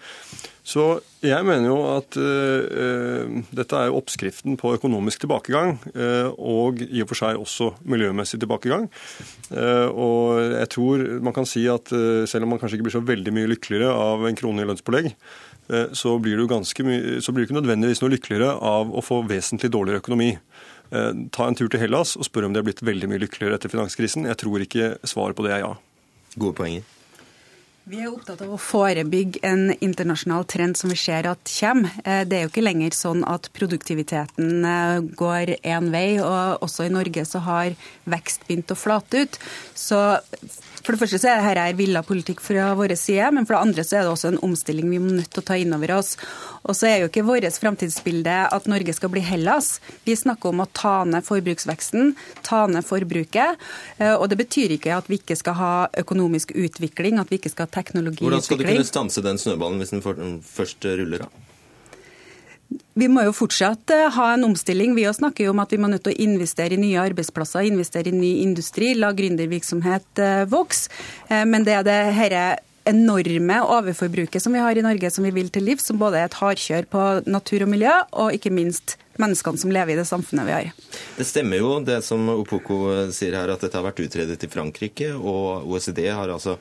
Så 0.68 0.84
jeg 1.24 1.46
mener 1.48 1.70
jo 1.70 1.76
at 1.94 2.16
uh, 2.20 3.38
dette 3.56 3.78
er 3.78 3.88
jo 3.88 3.96
oppskriften 4.02 4.58
på 4.60 4.74
økonomisk 4.76 5.22
tilbakegang, 5.24 5.78
uh, 5.94 6.28
og 6.36 6.82
i 6.84 7.00
og 7.00 7.08
for 7.08 7.20
seg 7.22 7.40
også 7.40 7.70
miljømessig 7.88 8.40
tilbakegang. 8.42 8.88
Uh, 9.48 9.88
og 9.88 10.42
jeg 10.42 10.70
tror 10.76 11.04
man 11.24 11.36
kan 11.36 11.48
si 11.48 11.64
at 11.72 11.88
selv 12.28 12.44
om 12.44 12.52
man 12.52 12.60
kanskje 12.60 12.78
ikke 12.78 12.90
blir 12.90 12.98
så 12.98 13.06
veldig 13.14 13.34
mye 13.34 13.52
lykkeligere 13.54 13.94
av 13.96 14.28
en 14.28 14.38
krone 14.38 14.64
i 14.64 14.68
lønnspålegg, 14.68 15.14
så 15.68 16.14
blir, 16.16 16.40
du 16.40 16.48
så 16.64 16.82
blir 16.82 17.42
du 17.44 17.44
ikke 17.44 17.58
nødvendigvis 17.58 18.00
noe 18.00 18.14
lykkeligere 18.14 18.54
av 18.64 18.88
å 18.88 19.02
få 19.04 19.18
vesentlig 19.28 19.68
dårligere 19.74 20.00
økonomi. 20.00 20.30
Eh, 20.90 21.10
ta 21.32 21.44
en 21.44 21.56
tur 21.58 21.68
til 21.68 21.82
Hellas 21.82 22.14
og 22.16 22.24
spør 22.24 22.46
om 22.48 22.54
de 22.54 22.62
har 22.62 22.66
blitt 22.68 22.80
veldig 22.84 23.10
mye 23.10 23.20
lykkeligere 23.20 23.58
etter 23.58 23.72
finanskrisen. 23.72 24.28
Jeg 24.28 24.40
tror 24.40 24.64
ikke 24.64 24.94
svaret 25.08 25.36
på 25.36 25.44
det 25.44 25.58
er 25.58 25.64
ja. 25.66 25.74
Gode 26.38 26.56
poenger. 26.62 26.86
Vi 27.88 28.02
er 28.04 28.10
opptatt 28.12 28.42
av 28.44 28.50
å 28.52 28.58
forebygge 28.60 29.40
en 29.48 29.70
internasjonal 29.72 30.42
trend 30.44 30.76
som 30.76 30.90
vi 30.92 30.96
ser 31.00 31.24
at 31.30 31.40
kommer. 31.48 31.94
Eh, 32.04 32.20
det 32.28 32.36
er 32.36 32.42
jo 32.44 32.50
ikke 32.50 32.64
lenger 32.66 32.92
sånn 32.92 33.22
at 33.24 33.48
produktiviteten 33.56 34.66
eh, 34.68 34.98
går 35.16 35.54
én 35.56 35.88
vei, 35.94 36.18
og 36.20 36.66
også 36.66 36.84
i 36.84 36.92
Norge 36.92 37.24
så 37.24 37.40
har 37.46 37.72
vekst 38.04 38.44
begynt 38.44 38.74
å 38.74 38.76
flate 38.76 39.24
ut. 39.24 39.38
Så 39.72 40.02
for 40.88 40.96
det 40.96 41.02
første 41.02 41.18
så 41.20 41.28
er 41.28 41.42
dette 41.44 41.76
villa 41.76 42.00
politikk 42.00 42.38
fra 42.40 42.70
vår 42.78 42.94
side, 42.96 43.26
men 43.36 43.44
for 43.44 43.52
det 43.52 43.60
andre 43.60 43.82
så 43.84 43.98
er 43.98 44.06
det 44.06 44.12
også 44.14 44.30
en 44.30 44.38
omstilling 44.46 44.88
vi 44.88 45.00
må 45.04 45.10
nødt 45.18 45.28
til 45.34 45.42
å 45.42 45.46
ta 45.50 45.58
inn 45.60 45.74
over 45.76 45.92
oss. 45.98 46.14
Og 46.64 46.72
så 46.78 46.88
er 46.88 47.02
jo 47.02 47.10
ikke 47.10 47.26
vårt 47.28 47.58
framtidsbilde 47.60 48.36
at 48.56 48.70
Norge 48.72 48.94
skal 48.96 49.12
bli 49.12 49.20
Hellas. 49.20 49.82
Vi 50.08 50.16
snakker 50.16 50.48
om 50.48 50.62
å 50.64 50.68
ta 50.72 51.02
ned 51.04 51.26
forbruksveksten, 51.28 52.14
ta 52.48 52.62
ned 52.72 52.88
forbruket. 52.88 53.60
Eh, 53.98 54.14
og 54.14 54.30
det 54.32 54.40
betyr 54.40 54.78
ikke 54.78 54.96
at 54.96 55.12
vi 55.12 55.20
ikke 55.20 55.36
skal 55.36 55.58
ha 55.60 55.74
økonomisk 56.00 56.56
utvikling, 56.56 57.20
at 57.20 57.28
vi 57.28 57.42
ikke 57.42 57.52
skal 57.52 57.68
ha 57.68 57.74
teknologiutvikling. 57.76 58.32
Hvordan 58.32 58.48
skal 58.48 58.62
du 58.62 58.66
kunne 58.70 58.88
stanse 58.88 59.26
den 59.28 59.44
snøballen 59.44 59.84
hvis 59.84 59.92
den 59.92 60.40
først 60.56 60.88
ruller 60.88 61.28
av? 61.28 61.44
Vi 62.68 63.06
må 63.08 63.22
jo 63.24 63.32
fortsatt 63.32 63.92
eh, 63.94 64.08
ha 64.12 64.28
en 64.34 64.44
omstilling. 64.50 64.94
Vi 64.96 65.06
snakker 65.14 65.46
jo 65.46 65.54
om 65.54 65.62
at 65.62 65.72
vi 65.72 65.80
må 65.80 65.88
nødt 65.88 66.04
til 66.04 66.16
å 66.16 66.22
investere 66.26 66.76
i 66.76 66.80
nye 66.80 67.00
arbeidsplasser, 67.00 67.64
investere 67.68 68.10
i 68.10 68.16
ny 68.16 68.32
industri, 68.42 68.92
la 68.98 69.12
gründervirksomhet 69.16 70.22
eh, 70.24 70.44
vokse. 70.50 70.90
Eh, 71.30 71.44
men 71.48 71.64
det 71.64 71.78
er 71.78 71.86
det 71.86 72.00
herre 72.18 72.46
enorme 72.88 73.58
overforbruket 73.68 74.42
som 74.42 74.54
vi 74.56 74.62
har 74.64 74.76
i 74.76 74.84
Norge, 74.84 75.10
som 75.12 75.24
vi 75.24 75.32
vil 75.36 75.50
til 75.52 75.66
livs, 75.68 75.86
som 75.88 76.00
både 76.00 76.20
er 76.20 76.28
et 76.28 76.38
hardkjør 76.40 76.88
på 76.92 77.04
natur 77.28 77.66
og 77.66 77.72
miljø, 77.72 77.94
og 78.16 78.36
ikke 78.36 78.52
minst 78.54 78.96
menneskene 79.20 79.60
som 79.60 79.72
lever 79.74 79.92
i 79.94 79.98
det 79.98 80.06
samfunnet 80.08 80.46
vi 80.48 80.54
har. 80.56 80.70
Det 81.18 81.26
stemmer 81.28 81.60
jo 81.60 81.74
det 81.84 82.00
som 82.06 82.22
Opoko 82.32 83.10
sier 83.14 83.36
her, 83.36 83.52
at 83.52 83.64
dette 83.64 83.76
har 83.76 83.84
vært 83.84 84.00
utredet 84.06 84.44
i 84.44 84.50
Frankrike, 84.52 85.10
og 85.16 85.68
OECD 85.68 86.06
har 86.08 86.32
altså 86.32 86.56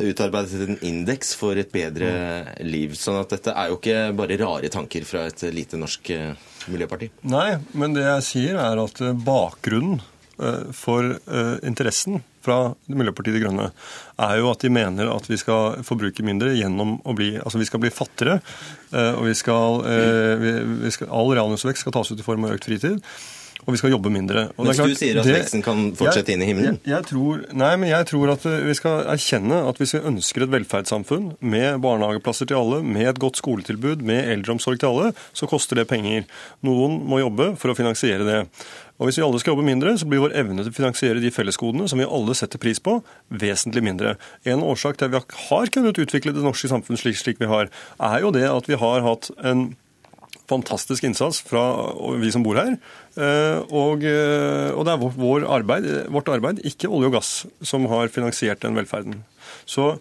utarbeidet 0.00 0.68
en 0.68 0.78
indeks 0.80 1.34
for 1.38 1.58
et 1.58 1.72
bedre 1.72 2.54
liv. 2.64 2.94
sånn 2.98 3.20
at 3.20 3.34
dette 3.34 3.52
er 3.52 3.70
jo 3.70 3.78
ikke 3.78 4.00
bare 4.16 4.38
rare 4.40 4.72
tanker 4.72 5.04
fra 5.08 5.26
et 5.28 5.44
lite 5.54 5.80
norsk 5.80 6.10
eh, 6.14 6.32
miljøparti. 6.72 7.10
Nei, 7.28 7.58
men 7.76 7.96
det 7.96 8.06
jeg 8.06 8.26
sier 8.28 8.60
er 8.60 8.80
at 8.82 9.02
eh, 9.02 9.12
bakgrunnen 9.12 10.00
eh, 10.38 10.70
for 10.76 11.16
interessen 11.62 12.22
fra 12.42 12.72
Miljøpartiet 12.90 13.36
De 13.36 13.40
Grønne 13.44 13.68
er 14.18 14.38
jo 14.40 14.48
at 14.50 14.64
de 14.64 14.70
mener 14.72 15.06
at 15.12 15.28
vi 15.30 15.36
skal 15.38 15.84
forbruke 15.86 16.24
mindre 16.26 16.56
gjennom 16.56 16.96
å 17.06 17.14
bli 17.14 17.36
Altså 17.38 17.60
vi 17.60 17.68
skal 17.68 17.78
bli 17.84 17.92
fattigere, 17.94 18.40
og 18.90 19.28
vi 19.28 19.34
skal, 19.38 19.78
vi 20.82 20.90
skal 20.90 21.12
All 21.14 21.30
reallønnsvekst 21.30 21.86
skal 21.86 21.94
tas 21.94 22.10
ut 22.10 22.18
i 22.18 22.26
form 22.26 22.48
av 22.48 22.56
økt 22.56 22.66
fritid 22.66 22.98
og 23.62 23.74
vi 23.74 23.78
skal 23.78 23.92
jobbe 23.94 24.10
mindre. 24.10 24.48
Og 24.56 24.66
Mens 24.66 24.80
klart, 24.80 24.90
du 24.90 24.98
sier 24.98 25.20
at 25.20 25.28
det, 25.28 25.36
veksten 25.36 25.62
kan 25.62 25.84
fortsette 25.98 26.32
jeg, 26.32 26.38
inn 26.38 26.44
i 26.44 26.48
himmelen? 26.50 26.78
Jeg, 26.82 26.90
jeg, 26.96 27.08
tror, 27.12 27.44
nei, 27.54 27.72
men 27.78 27.92
jeg 27.92 28.08
tror 28.10 28.32
at 28.34 28.46
vi 28.66 28.76
skal 28.78 29.04
erkjenne 29.12 29.60
at 29.70 29.78
hvis 29.78 29.94
vi 29.96 30.02
ønsker 30.10 30.46
et 30.46 30.54
velferdssamfunn 30.54 31.32
med 31.54 31.82
barnehageplasser 31.84 32.50
til 32.50 32.58
alle, 32.58 32.80
med 32.82 33.12
et 33.12 33.20
godt 33.22 33.38
skoletilbud, 33.38 34.02
med 34.08 34.32
eldreomsorg 34.34 34.82
til 34.82 34.90
alle, 34.90 35.12
så 35.36 35.46
koster 35.50 35.78
det 35.78 35.86
penger. 35.92 36.26
Noen 36.66 36.98
må 37.06 37.22
jobbe 37.22 37.52
for 37.60 37.70
å 37.70 37.78
finansiere 37.78 38.26
det. 38.26 38.40
Og 39.02 39.08
Hvis 39.08 39.18
vi 39.18 39.24
alle 39.26 39.38
skal 39.42 39.56
jobbe 39.56 39.66
mindre, 39.66 39.96
så 39.98 40.06
blir 40.06 40.20
vår 40.22 40.34
evne 40.38 40.62
til 40.62 40.70
å 40.70 40.76
finansiere 40.76 41.22
de 41.22 41.30
fellesgodene 41.34 41.88
som 41.90 41.98
vi 41.98 42.06
alle 42.06 42.36
setter 42.38 42.60
pris 42.62 42.78
på, 42.78 43.00
vesentlig 43.34 43.82
mindre. 43.82 44.14
En 44.46 44.62
årsak 44.62 44.98
til 44.98 45.08
at 45.08 45.14
vi 45.14 45.38
har 45.48 45.72
kunnet 45.74 45.98
utvikle 45.98 46.34
det 46.36 46.44
norske 46.44 46.70
samfunnet 46.70 47.02
slik, 47.02 47.18
slik 47.18 47.42
vi 47.42 47.50
har, 47.50 47.70
er 47.98 48.22
jo 48.22 48.30
det 48.34 48.44
at 48.46 48.70
vi 48.70 48.78
har 48.78 49.02
hatt 49.02 49.32
en 49.42 49.72
fantastisk 50.50 51.04
innsats 51.06 51.42
fra 51.46 51.62
vi 52.20 52.32
som 52.32 52.44
bor 52.44 52.58
her. 52.60 52.76
Eh, 53.16 53.60
og, 53.68 54.04
eh, 54.08 54.72
og 54.72 54.86
det 54.86 54.96
er 54.96 55.06
vår 55.22 55.46
arbeid, 55.60 55.88
vårt 56.12 56.32
arbeid, 56.32 56.64
ikke 56.66 56.90
olje 56.90 57.12
og 57.12 57.16
gass, 57.18 57.32
som 57.62 57.88
har 57.92 58.12
finansiert 58.12 58.62
den 58.64 58.78
velferden. 58.78 59.22
Så 59.68 59.96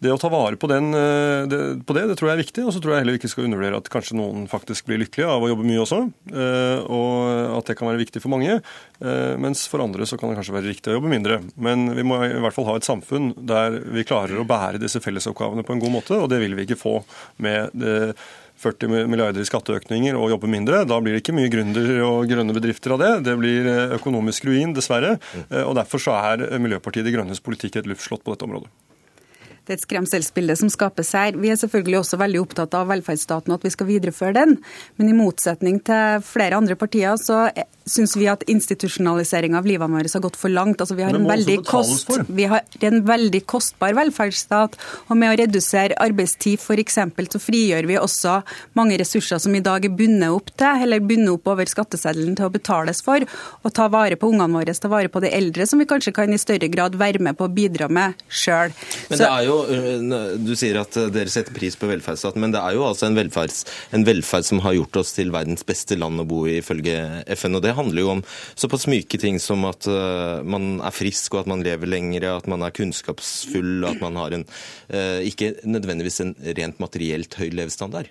det 0.00 0.08
å 0.14 0.16
ta 0.16 0.30
vare 0.32 0.56
på, 0.56 0.64
den, 0.70 0.94
eh, 0.96 1.44
det, 1.44 1.84
på 1.84 1.92
det, 1.92 2.06
det 2.08 2.16
tror 2.16 2.30
jeg 2.30 2.38
er 2.38 2.44
viktig. 2.44 2.64
Og 2.64 2.72
så 2.72 2.80
tror 2.80 2.94
jeg 2.94 3.04
heller 3.04 3.18
ikke 3.18 3.28
skal 3.28 3.44
undervurdere 3.44 3.80
at 3.82 3.90
kanskje 3.92 4.16
noen 4.16 4.46
faktisk 4.48 4.88
blir 4.88 5.02
lykkelige 5.02 5.28
av 5.28 5.44
å 5.44 5.50
jobbe 5.50 5.66
mye 5.68 5.82
også. 5.82 6.00
Og 6.88 7.58
at 7.58 7.68
det 7.68 7.76
kan 7.76 7.90
være 7.90 8.00
viktig 8.00 8.22
for 8.24 8.32
mange. 8.32 8.62
Mens 9.44 9.66
for 9.68 9.84
andre 9.84 10.08
så 10.08 10.16
kan 10.16 10.32
det 10.32 10.38
kanskje 10.40 10.56
være 10.56 10.72
riktig 10.72 10.92
å 10.92 10.96
jobbe 10.96 11.12
mindre. 11.12 11.42
Men 11.60 11.90
vi 11.98 12.06
må 12.08 12.16
i 12.24 12.40
hvert 12.40 12.56
fall 12.56 12.70
ha 12.70 12.78
et 12.80 12.88
samfunn 12.88 13.34
der 13.36 13.76
vi 13.92 14.06
klarer 14.08 14.40
å 14.40 14.48
bære 14.48 14.80
disse 14.80 15.04
fellesoppgavene 15.04 15.66
på 15.68 15.76
en 15.76 15.84
god 15.84 15.96
måte. 15.98 16.16
Og 16.16 16.32
det 16.32 16.40
vil 16.46 16.56
vi 16.56 16.64
ikke 16.64 16.80
få 16.80 16.96
med 17.44 17.76
det 17.76 18.14
40 18.60 19.08
milliarder 19.10 19.42
i 19.42 19.48
skatteøkninger 19.48 20.18
og 20.18 20.34
jobbe 20.34 20.50
mindre. 20.50 20.82
Da 20.88 21.00
blir 21.00 21.16
det 21.16 21.22
ikke 21.24 21.36
mye 21.36 21.50
gründer 21.52 21.90
og 22.06 22.28
grønne 22.30 22.56
bedrifter 22.56 22.96
av 22.96 23.02
det. 23.02 23.12
Det 23.28 23.36
blir 23.40 23.68
eh, 23.70 23.96
økonomisk 23.96 24.48
ruin, 24.48 24.74
dessverre. 24.76 25.16
Mm. 25.16 25.46
Eh, 25.48 25.64
og 25.64 25.74
Derfor 25.80 26.02
så 26.02 26.16
er 26.18 26.46
Miljøpartiet 26.60 27.06
De 27.08 27.14
Grønnes 27.14 27.40
politikk 27.44 27.80
et 27.80 27.90
luftslott 27.90 28.24
på 28.24 28.34
dette 28.34 28.48
området. 28.48 28.68
Det 29.66 29.74
er 29.74 29.78
et 29.78 29.86
skremselsbilde 29.86 30.56
som 30.58 30.70
skapes 30.72 31.12
her. 31.16 31.36
Vi 31.38 31.52
er 31.52 31.58
selvfølgelig 31.60 32.00
også 32.00 32.20
veldig 32.20 32.40
opptatt 32.42 32.76
av 32.78 32.88
velferdsstaten 32.90 33.52
og 33.52 33.60
at 33.60 33.66
vi 33.68 33.74
skal 33.74 33.90
videreføre 33.90 34.36
den. 34.38 34.56
Men 34.98 35.12
i 35.12 35.16
motsetning 35.16 35.80
til 35.86 36.24
flere 36.26 36.58
andre 36.58 36.78
partier 36.78 37.18
så 37.20 37.48
syns 37.90 38.14
vi 38.16 38.28
at 38.30 38.44
institusjonalisering 38.50 39.56
av 39.58 39.66
livene 39.66 39.98
våre 39.98 40.10
har 40.12 40.22
gått 40.22 40.38
for 40.38 40.52
langt. 40.52 40.80
Altså, 40.82 40.96
vi, 40.98 41.04
har 41.06 41.16
kost, 41.66 42.10
vi, 42.28 42.46
har 42.50 42.64
en 42.86 43.00
veldig 43.06 43.42
kostbar 43.50 43.94
velferdsstat. 43.98 44.76
Og 45.08 45.18
med 45.18 45.32
å 45.32 45.38
redusere 45.42 45.98
arbeidstid 46.00 46.60
f.eks. 46.60 46.98
så 47.34 47.42
frigjør 47.42 47.88
vi 47.90 47.98
også 48.00 48.40
mange 48.78 48.98
ressurser 49.00 49.40
som 49.42 49.54
i 49.56 49.62
dag 49.64 49.86
er 49.86 49.94
bundet 49.96 50.30
opp 50.34 50.52
til, 50.54 50.84
eller 50.86 51.02
bundet 51.04 51.34
opp 51.34 51.50
over 51.54 51.70
skatteseddelen 51.70 52.36
til 52.38 52.48
å 52.48 52.54
betales 52.54 53.02
for. 53.06 53.26
Og 53.64 53.74
ta 53.76 53.88
vare 53.92 54.18
på 54.20 54.30
ungene 54.30 54.60
våre, 54.60 54.74
ta 54.74 54.90
vare 54.92 55.12
på 55.12 55.22
de 55.24 55.32
eldre, 55.34 55.66
som 55.66 55.80
vi 55.80 55.88
kanskje 55.90 56.14
kan 56.16 56.32
i 56.32 56.40
større 56.40 56.70
grad 56.72 56.98
være 57.00 57.22
med 57.22 57.38
på 57.38 57.48
å 57.48 57.52
bidra 57.52 57.90
med 57.90 58.18
sjøl. 58.28 58.74
Men 59.10 59.22
det 59.22 59.30
er 59.30 59.48
jo, 59.48 59.59
Du 60.40 60.52
sier 60.58 60.78
at 60.80 60.96
dere 61.14 61.32
setter 61.32 61.54
pris 61.56 61.76
på 61.78 61.88
velferdsstaten, 61.90 62.42
men 62.42 62.54
det 62.54 62.62
er 62.62 62.76
jo 62.76 62.86
altså 62.86 63.08
en, 63.08 63.18
velferds, 63.18 63.64
en 63.96 64.06
velferd 64.06 64.46
som 64.48 64.62
har 64.64 64.76
gjort 64.76 65.00
oss 65.02 65.14
til 65.16 65.32
verdens 65.34 65.66
beste 65.66 65.98
land 65.98 66.22
å 66.22 66.28
bo 66.28 66.44
i, 66.48 66.58
ifølge 66.60 67.24
FN. 67.36 67.58
og 67.58 67.64
det 67.66 67.76
handler 67.78 68.04
jo 68.04 68.14
om 68.16 68.24
såpass 68.54 68.88
myke 68.90 69.20
ting 69.20 69.40
som 69.42 69.66
at 69.68 69.88
uh, 69.90 70.40
man 70.46 70.78
er 70.78 70.94
frisk 70.94 71.34
og 71.34 71.44
at 71.44 71.52
man 71.52 71.64
lever 71.66 71.90
lengre, 71.90 72.36
at 72.36 72.48
man 72.50 72.64
er 72.66 72.74
kunnskapsfull, 72.76 73.86
at 73.88 74.00
man 74.02 74.18
har 74.20 74.36
en 74.36 74.48
ikke 74.90 75.52
nødvendigvis 75.68 76.20
en 76.24 76.32
rent 76.56 76.80
materielt 76.82 77.36
høy 77.38 77.48
levestandard. 77.54 78.10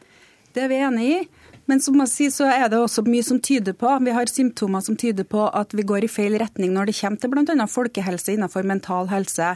Det 0.54 0.66
er 0.66 0.72
vi 0.72 0.82
enig 0.82 1.10
i. 1.14 1.20
Men 1.70 1.78
som 1.86 2.00
jeg 2.02 2.10
sier, 2.10 2.32
så 2.34 2.48
er 2.50 2.64
det 2.72 2.80
også 2.82 3.04
mye 3.06 3.22
som 3.22 3.38
tyder 3.46 3.76
på, 3.78 3.92
vi 4.02 4.14
har 4.16 4.30
symptomer 4.32 4.82
som 4.82 4.96
tyder 4.98 5.26
på 5.30 5.44
at 5.54 5.74
vi 5.78 5.84
går 5.86 6.08
i 6.08 6.10
feil 6.10 6.34
retning 6.42 6.72
når 6.74 6.90
det 6.90 6.96
kommer 6.98 7.22
til 7.22 7.30
bl.a. 7.30 7.68
folkehelse 7.70 8.34
innenfor 8.34 8.66
mental 8.66 9.10
helse. 9.12 9.52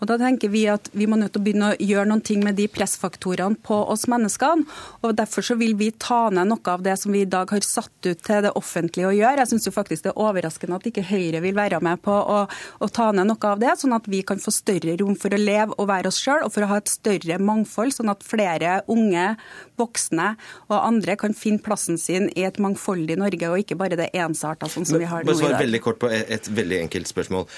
Og 0.00 0.08
Da 0.08 0.16
tenker 0.16 0.48
vi 0.48 0.64
at 0.72 0.88
vi 0.96 1.04
må 1.04 1.18
nødt 1.20 1.34
til 1.34 1.42
å 1.42 1.44
begynne 1.44 1.72
å 1.74 1.76
gjøre 1.76 2.08
noen 2.08 2.24
ting 2.24 2.40
med 2.46 2.56
de 2.56 2.70
pressfaktorene 2.72 3.60
på 3.68 3.82
oss 3.92 4.06
menneskene. 4.08 4.64
og 5.02 5.18
Derfor 5.20 5.44
så 5.44 5.58
vil 5.60 5.76
vi 5.76 5.90
ta 5.92 6.30
ned 6.32 6.48
noe 6.48 6.72
av 6.72 6.86
det 6.86 6.96
som 7.02 7.12
vi 7.12 7.26
i 7.26 7.28
dag 7.28 7.52
har 7.52 7.60
satt 7.66 7.92
ut 8.08 8.24
til 8.24 8.48
det 8.48 8.54
offentlige 8.56 9.10
å 9.10 9.12
gjøre. 9.18 9.44
Jeg 9.44 9.52
syns 9.52 9.68
faktisk 9.74 10.08
det 10.08 10.14
er 10.14 10.24
overraskende 10.24 10.80
at 10.80 10.88
ikke 10.88 11.04
Høyre 11.10 11.44
vil 11.44 11.58
være 11.58 11.82
med 11.84 12.00
på 12.00 12.16
å, 12.16 12.40
å, 12.48 12.88
ta 12.88 13.10
ned 13.12 13.28
noe 13.28 13.52
av 13.52 13.60
det, 13.60 13.76
sånn 13.76 13.96
at 13.98 14.08
vi 14.08 14.22
kan 14.24 14.40
få 14.40 14.56
større 14.56 14.96
rom 15.02 15.20
for 15.20 15.36
å 15.36 15.42
leve 15.42 15.76
og 15.76 15.92
være 15.92 16.08
oss 16.08 16.22
sjøl, 16.24 16.46
og 16.48 16.54
for 16.56 16.64
å 16.64 16.72
ha 16.72 16.80
et 16.80 16.88
større 16.88 17.36
mangfold, 17.44 17.92
sånn 17.92 18.14
at 18.14 18.24
flere 18.24 18.80
unge, 18.88 19.34
voksne 19.78 20.32
og 20.68 20.78
andre 20.78 21.16
kan 21.20 21.36
finne 21.36 21.62
plassen 21.64 21.98
sin 22.00 22.28
i 22.34 22.46
et 22.48 22.60
mangfoldig 22.62 23.18
Norge, 23.20 23.50
og 23.50 23.64
ikke 23.64 23.78
bare 23.78 23.98
det 23.98 24.10
ensarta 24.16 24.68
sånn 24.70 24.88
som 24.88 25.00
vi 25.00 25.08
har 25.08 25.26
nå 25.26 25.36
i 25.36 25.42
dag. 25.42 25.60
Veldig 25.62 25.82
kort 25.84 26.00
på 26.02 26.10
et 26.12 26.50
veldig 26.52 26.82
enkelt 26.86 27.10
spørsmål. 27.10 27.48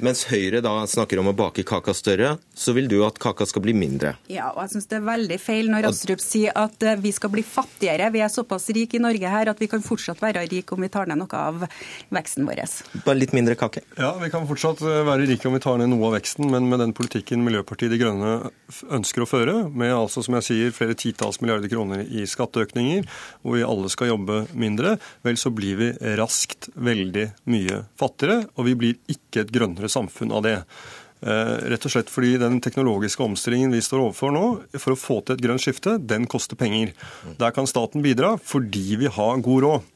Mens 0.00 0.22
Høyre 0.30 0.62
da 0.64 0.72
snakker 0.88 1.20
om 1.20 1.28
å 1.28 1.34
bake 1.36 1.64
kaka 1.68 1.92
større, 1.96 2.34
så 2.56 2.72
vil 2.76 2.88
du 2.88 2.98
at 3.04 3.18
kaka 3.20 3.44
skal 3.48 3.64
bli 3.64 3.74
mindre. 3.76 4.14
Ja, 4.32 4.48
og 4.54 4.62
jeg 4.64 4.72
syns 4.74 4.88
det 4.88 4.96
er 4.96 5.04
veldig 5.04 5.38
feil 5.42 5.68
når 5.72 5.90
Astrup 5.90 6.22
sier 6.24 6.56
at 6.56 6.80
eh, 6.86 6.96
vi 7.00 7.12
skal 7.12 7.32
bli 7.34 7.44
fattigere. 7.44 8.08
Vi 8.14 8.22
er 8.24 8.32
såpass 8.32 8.70
rike 8.72 8.96
i 8.96 9.02
Norge 9.02 9.32
her 9.32 9.50
at 9.52 9.60
vi 9.60 9.68
kan 9.70 9.84
fortsatt 9.84 10.22
være 10.22 10.46
rike 10.48 10.76
om 10.76 10.80
vi 10.84 10.90
tar 10.92 11.10
ned 11.10 11.20
noe 11.20 11.40
av 11.40 11.66
veksten 12.16 12.48
vår. 12.48 12.62
Bare 13.04 13.18
litt 13.18 13.34
mindre 13.36 13.56
kake? 13.60 13.84
Ja, 14.00 14.14
vi 14.20 14.30
kan 14.32 14.48
fortsatt 14.48 14.80
eh, 14.86 15.02
være 15.08 15.28
rike 15.28 15.50
om 15.50 15.58
vi 15.58 15.62
tar 15.66 15.76
ned 15.80 15.92
noe 15.92 16.08
av 16.08 16.16
veksten, 16.16 16.48
men 16.52 16.70
med 16.72 16.80
den 16.80 16.96
politikken 16.96 17.44
Miljøpartiet 17.44 17.92
De 17.92 18.00
Grønne 18.00 18.32
ønsker 18.88 19.26
å 19.26 19.28
føre, 19.28 19.56
med 19.68 19.92
altså, 19.92 20.24
som 20.24 20.38
jeg 20.38 20.48
sier, 20.48 20.74
flere 20.76 20.96
titalls 20.96 21.42
milliarder 21.44 21.68
kroner 21.72 22.06
i 22.06 22.24
skatteøkninger, 22.28 23.04
hvor 23.44 23.58
vi 23.58 23.66
alle 23.66 23.92
skal 23.92 24.14
jobbe 24.14 24.44
mindre, 24.56 24.96
vel, 25.26 25.36
så 25.40 25.52
blir 25.52 25.76
vi 25.80 25.92
raskt 26.20 26.70
veldig 26.80 27.28
mye 27.52 27.84
fattigere, 28.00 28.46
og 28.56 28.68
vi 28.70 28.76
blir 28.78 28.98
ikke 29.12 29.44
et 29.44 29.52
grønnere 29.54 29.89
samfunn 29.90 30.32
av 30.32 30.46
det. 30.46 30.56
Eh, 31.20 31.54
rett 31.68 31.84
og 31.84 31.92
slett 31.92 32.08
fordi 32.08 32.38
den 32.40 32.62
teknologiske 32.64 33.20
omstillingen 33.20 33.74
vi 33.74 33.82
står 33.84 34.06
overfor 34.06 34.32
nå, 34.32 34.44
for 34.80 34.94
å 34.94 35.00
få 35.00 35.18
til 35.20 35.36
et 35.36 35.42
grønt 35.44 35.60
skifte, 35.60 35.98
den 36.00 36.24
koster 36.30 36.56
penger. 36.56 36.94
Der 37.40 37.52
kan 37.52 37.68
staten 37.68 38.04
bidra 38.04 38.36
fordi 38.40 38.96
vi 39.02 39.10
har 39.12 39.42
god 39.44 39.66
råd. 39.66 39.90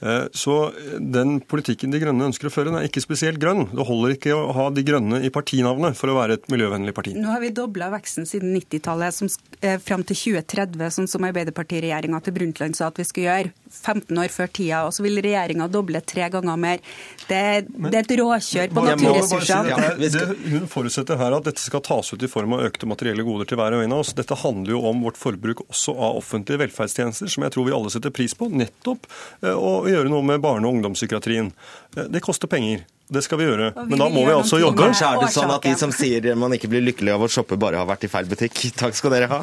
Eh, 0.00 0.24
så 0.36 0.56
den 1.00 1.38
politikken 1.40 1.92
De 1.92 2.00
Grønne 2.02 2.28
ønsker 2.28 2.50
å 2.50 2.52
føre, 2.52 2.68
den 2.68 2.78
er 2.80 2.88
ikke 2.88 3.04
spesielt 3.04 3.40
grønn. 3.40 3.64
Det 3.72 3.86
holder 3.88 4.16
ikke 4.16 4.34
å 4.36 4.52
ha 4.56 4.68
De 4.74 4.84
Grønne 4.86 5.22
i 5.24 5.32
partinavnet 5.32 5.96
for 5.96 6.12
å 6.12 6.18
være 6.18 6.36
et 6.36 6.48
miljøvennlig 6.52 6.94
parti. 6.96 7.14
Nå 7.16 7.32
har 7.32 7.40
vi 7.44 7.52
dobla 7.56 7.88
veksten 7.94 8.28
siden 8.28 8.52
90-tallet, 8.56 9.38
eh, 9.62 9.78
fram 9.82 10.04
til 10.04 10.18
2030, 10.42 10.92
sånn 10.98 11.08
som 11.10 11.24
Arbeiderpartiregjeringa 11.28 12.20
til 12.24 12.36
Brundtland 12.36 12.76
sa 12.76 12.90
at 12.90 13.00
vi 13.00 13.08
skulle 13.08 13.30
gjøre. 13.30 13.54
15 13.76 14.18
år 14.18 14.30
før 14.32 14.50
tida. 14.52 14.82
Og 14.86 14.94
så 14.94 15.04
vil 15.04 15.20
regjeringa 15.24 15.68
doble 15.72 16.00
tre 16.06 16.28
ganger 16.32 16.60
mer. 16.60 16.82
Det, 17.26 17.40
det 17.66 17.92
er 17.92 18.02
et 18.02 18.14
råkjør 18.20 18.72
på 18.74 18.84
naturressursene. 18.86 20.10
Si 20.12 20.52
hun 20.54 20.68
forutsetter 20.70 21.18
her 21.20 21.36
at 21.36 21.48
dette 21.48 21.62
skal 21.62 21.82
tas 21.84 22.12
ut 22.12 22.22
i 22.22 22.30
form 22.30 22.56
av 22.56 22.66
økte 22.68 22.88
materielle 22.88 23.26
goder 23.26 23.48
til 23.48 23.60
hver 23.60 23.76
og 23.78 23.84
en 23.84 23.96
av 23.96 24.04
oss. 24.04 24.14
Dette 24.16 24.38
handler 24.42 24.76
jo 24.76 24.82
om 24.90 25.02
vårt 25.06 25.18
forbruk 25.20 25.64
også 25.66 25.96
av 25.96 26.20
offentlige 26.20 26.62
velferdstjenester, 26.64 27.30
som 27.32 27.46
jeg 27.46 27.54
tror 27.56 27.68
vi 27.68 27.74
alle 27.76 27.92
setter 27.92 28.14
pris 28.14 28.36
på. 28.38 28.48
Nettopp 28.52 29.08
eh, 29.42 29.52
å 29.86 29.94
gjøre 29.94 30.12
noe 30.12 30.26
med 30.26 30.42
barne- 30.44 30.66
og 30.68 30.76
ungdomspsykiatrien. 30.76 31.52
Eh, 31.96 32.10
det 32.12 32.22
koster 32.24 32.50
penger. 32.50 32.84
Det 33.08 33.22
skal 33.22 33.38
vi 33.38 33.46
gjøre. 33.46 33.70
Men 33.86 34.00
da 34.00 34.08
må 34.10 34.24
vi 34.26 34.34
altså 34.34 34.58
jobbe. 34.58 34.82
Kanskje 34.82 35.06
er 35.12 35.20
det 35.22 35.30
sånn 35.30 35.52
at 35.54 35.62
de 35.62 35.74
som 35.78 35.92
sier 35.94 36.26
man 36.38 36.54
ikke 36.56 36.70
blir 36.72 36.82
lykkelig 36.88 37.14
av 37.14 37.22
å 37.22 37.30
shoppe, 37.30 37.58
bare 37.60 37.78
har 37.78 37.86
vært 37.86 38.08
i 38.08 38.10
feil 38.10 38.26
butikk. 38.26 38.58
Takk 38.82 38.98
skal 38.98 39.14
dere 39.14 39.30
ha. 39.30 39.40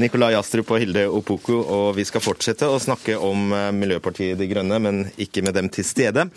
Nikolai 0.00 0.32
Astrup 0.38 0.72
og 0.72 0.80
Hilde 0.80 1.04
Opoku. 1.12 1.58
Og 1.60 1.92
vi 1.98 2.06
skal 2.08 2.24
fortsette 2.24 2.68
å 2.68 2.80
snakke 2.80 3.18
om 3.20 3.52
eh, 3.52 3.68
Miljøpartiet 3.76 4.40
De 4.40 4.48
Grønne, 4.48 4.80
men 4.80 5.04
ikke 5.20 5.44
med 5.44 5.58
dem 5.60 5.68
til 5.72 5.86
stede. 5.86 6.30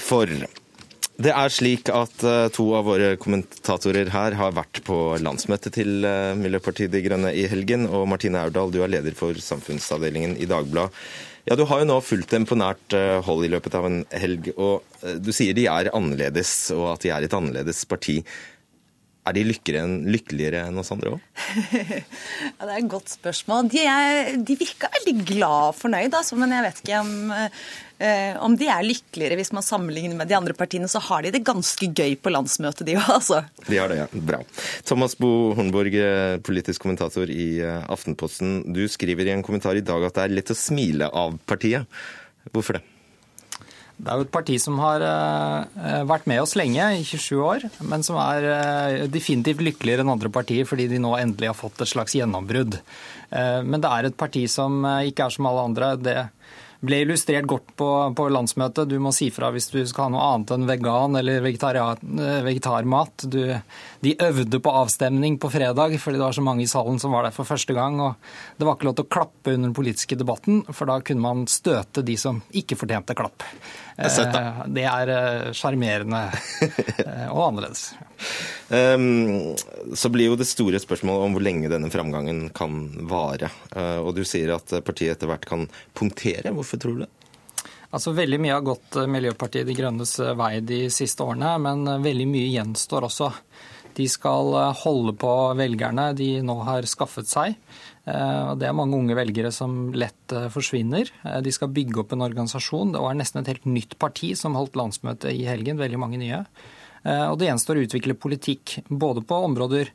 For 0.00 0.30
det 1.22 1.30
er 1.30 1.52
slik 1.52 1.90
at 1.92 2.24
to 2.56 2.64
av 2.74 2.88
våre 2.88 3.10
kommentatorer 3.20 4.08
her 4.10 4.34
har 4.34 4.56
vært 4.56 4.80
på 4.88 4.96
landsmøtet 5.22 5.76
til 5.76 6.08
Miljøpartiet 6.40 6.90
De 6.90 7.02
Grønne 7.04 7.30
i 7.36 7.44
helgen. 7.52 7.84
Og 7.86 8.08
Martine 8.10 8.40
Aurdal, 8.40 8.72
du 8.74 8.80
er 8.82 8.90
leder 8.96 9.14
for 9.14 9.36
samfunnsavdelingen 9.36 10.34
i 10.40 10.48
Dagbladet. 10.50 10.96
Ja, 11.44 11.56
Du 11.56 11.66
har 11.68 11.82
jo 11.82 11.88
nå 11.90 11.98
fulgt 12.00 12.32
dem 12.32 12.46
på 12.48 12.56
nært 12.56 12.96
eh, 12.96 13.18
hold 13.24 13.44
i 13.44 13.52
løpet 13.52 13.76
av 13.76 13.86
en 13.88 14.02
helg. 14.16 14.50
og 14.56 14.82
eh, 15.02 15.18
Du 15.20 15.30
sier 15.36 15.56
de 15.56 15.66
er 15.68 15.92
annerledes, 15.92 16.54
og 16.76 16.94
at 16.94 17.04
de 17.04 17.12
er 17.12 17.26
et 17.26 17.36
annerledes 17.36 17.84
parti. 17.88 18.20
Er 19.24 19.36
de 19.36 19.44
lykkeligere 19.48 20.66
enn 20.68 20.80
oss 20.80 20.92
andre 20.92 21.14
òg? 21.14 21.28
ja, 21.80 22.60
det 22.60 22.70
er 22.70 22.78
et 22.78 22.90
godt 22.92 23.12
spørsmål. 23.12 23.70
De, 23.72 23.84
er, 23.88 24.34
de 24.36 24.56
virka 24.60 24.90
veldig 24.98 25.14
glad 25.34 25.70
og 25.70 25.78
fornøyd, 25.78 26.16
altså, 26.16 26.36
men 26.40 26.52
jeg 26.52 26.66
vet 26.66 26.82
ikke 26.84 27.02
om, 27.04 27.14
eh, 27.36 27.62
om 28.42 28.56
de 28.58 28.66
er 28.68 28.84
lykkeligere 28.84 29.36
hvis 29.38 29.52
man 29.54 29.64
sammenligner 29.64 30.18
med 30.18 30.28
de 30.28 30.36
andre 30.36 30.54
partiene. 30.56 30.88
Så 30.90 31.02
har 31.06 31.22
de 31.22 31.32
det 31.34 31.44
ganske 31.46 31.88
gøy 31.94 32.16
på 32.20 32.32
landsmøtet, 32.32 32.86
de 32.88 32.96
òg, 32.98 33.10
altså. 33.18 33.42
De 33.68 33.78
har 33.78 33.92
det, 33.92 34.00
ja. 34.02 34.08
Bra. 34.14 34.40
Thomas 34.86 35.14
Bo 35.18 35.52
Hornborg, 35.56 35.94
eh, 35.94 36.38
politisk 36.44 36.84
kommentator 36.84 37.30
i 37.30 37.60
eh, 37.62 37.84
Aftenposten. 37.92 38.64
Du 38.74 38.82
skriver 38.90 39.28
i 39.28 39.36
en 39.36 39.44
kommentar 39.46 39.78
i 39.78 39.84
dag 39.84 40.08
at 40.08 40.18
det 40.18 40.26
er 40.26 40.34
lett 40.40 40.52
å 40.52 40.58
smile 40.58 41.08
av 41.12 41.38
partiet. 41.46 41.86
Hvorfor 42.50 42.78
det? 42.78 42.84
Det 43.94 44.10
er 44.10 44.18
jo 44.18 44.24
et 44.26 44.34
parti 44.34 44.56
som 44.58 44.74
har 44.82 45.04
vært 46.04 46.24
med 46.26 46.40
oss 46.42 46.56
lenge, 46.58 46.82
i 46.98 47.04
27 47.06 47.36
år, 47.38 47.66
men 47.86 48.02
som 48.02 48.16
er 48.18 49.06
definitivt 49.06 49.62
lykkeligere 49.62 50.02
enn 50.02 50.10
andre 50.10 50.32
partier 50.34 50.66
fordi 50.66 50.88
de 50.90 50.98
nå 50.98 51.12
endelig 51.14 51.52
har 51.52 51.54
fått 51.54 51.78
et 51.78 51.92
slags 51.92 52.16
gjennombrudd. 52.18 52.80
Men 53.30 53.84
det 53.84 53.92
er 53.94 54.08
et 54.08 54.16
parti 54.18 54.42
som 54.50 54.82
ikke 54.82 55.28
er 55.28 55.36
som 55.36 55.46
alle 55.46 55.68
andre. 55.70 55.92
Det 56.02 56.16
ble 56.84 57.00
illustrert 57.04 57.48
godt 57.50 57.74
på, 57.78 57.88
på, 58.16 58.28
landsmøtet. 58.32 58.90
Du 58.90 58.98
må 59.02 59.12
si 59.14 59.30
fra 59.34 59.50
hvis 59.54 59.70
du 59.72 59.80
skal 59.86 60.08
ha 60.08 60.12
noe 60.14 60.28
annet 60.34 60.54
enn 60.54 60.68
vegan 60.68 61.18
eller 61.20 61.44
vegetarmat. 61.44 63.26
Du, 63.30 63.40
de 64.04 64.12
øvde 64.20 64.60
på 64.60 64.72
avstemning 64.72 65.38
på 65.40 65.48
fredag 65.52 65.96
fordi 66.00 66.18
det 66.18 66.24
var 66.26 66.36
så 66.36 66.44
mange 66.44 66.64
i 66.64 66.68
salen 66.68 66.98
som 67.00 67.14
var 67.14 67.24
der 67.26 67.34
for 67.34 67.48
første 67.48 67.72
gang. 67.76 67.96
og 68.00 68.14
Det 68.58 68.66
var 68.66 68.76
ikke 68.76 68.88
lov 68.90 68.98
til 68.98 69.06
å 69.06 69.12
klappe 69.16 69.54
under 69.54 69.70
den 69.70 69.76
politiske 69.76 70.18
debatten, 70.20 70.62
for 70.72 70.90
da 70.90 70.98
kunne 71.00 71.24
man 71.24 71.46
støte 71.50 72.04
de 72.04 72.16
som 72.20 72.42
ikke 72.52 72.76
fortjente 72.76 73.16
klapp. 73.16 73.46
Det 73.94 74.84
er 74.90 75.12
eh, 75.14 75.50
sjarmerende 75.54 76.22
eh, 76.66 77.28
og 77.30 77.42
annerledes. 77.48 77.84
Um, 78.68 79.54
så 79.94 80.10
blir 80.10 80.32
jo 80.32 80.38
det 80.38 80.48
store 80.50 80.80
spørsmålet 80.82 81.28
om 81.28 81.36
hvor 81.36 81.44
lenge 81.44 81.70
denne 81.70 81.92
framgangen 81.92 82.48
kan 82.56 82.88
vare. 83.08 83.52
Uh, 83.70 84.00
og 84.02 84.14
du 84.18 84.24
sier 84.26 84.56
at 84.56 84.74
partiet 84.84 85.14
etter 85.14 85.30
hvert 85.30 85.46
kan 85.48 85.68
punktere. 85.94 86.52
Hvorfor 86.56 86.82
tror 86.82 86.98
du 86.98 87.04
det? 87.06 87.12
Altså, 87.94 88.10
Veldig 88.16 88.40
mye 88.42 88.56
har 88.56 88.66
gått 88.66 88.98
Miljøpartiet 89.06 89.68
De 89.68 89.76
Grønnes 89.78 90.16
vei 90.34 90.56
de 90.66 90.88
siste 90.90 91.22
årene, 91.22 91.54
men 91.62 91.86
veldig 92.02 92.26
mye 92.26 92.50
gjenstår 92.50 93.06
også. 93.06 93.30
De 93.94 94.06
skal 94.10 94.52
holde 94.82 95.14
på 95.18 95.32
velgerne 95.58 96.10
de 96.18 96.28
nå 96.44 96.56
har 96.66 96.86
skaffet 96.90 97.30
seg. 97.30 97.58
Det 98.04 98.66
er 98.68 98.76
mange 98.76 98.98
unge 98.98 99.16
velgere 99.16 99.48
som 99.54 99.92
lett 99.96 100.34
forsvinner. 100.52 101.08
De 101.40 101.52
skal 101.54 101.70
bygge 101.72 102.02
opp 102.02 102.12
en 102.12 102.26
organisasjon. 102.26 102.92
Det 102.92 103.00
var 103.00 103.16
nesten 103.16 103.40
et 103.40 103.52
helt 103.54 103.68
nytt 103.70 103.94
parti 104.02 104.34
som 104.36 104.58
holdt 104.58 104.76
landsmøte 104.76 105.32
i 105.32 105.46
helgen. 105.48 105.80
Veldig 105.80 106.00
mange 106.02 106.20
nye. 106.20 106.42
Eh, 107.04 107.26
og 107.28 107.38
det 107.38 107.50
gjenstår 107.50 107.78
å 107.78 107.84
utvikle 107.86 108.16
politikk 108.16 108.78
både 108.88 109.24
på 109.26 109.40
områder 109.48 109.92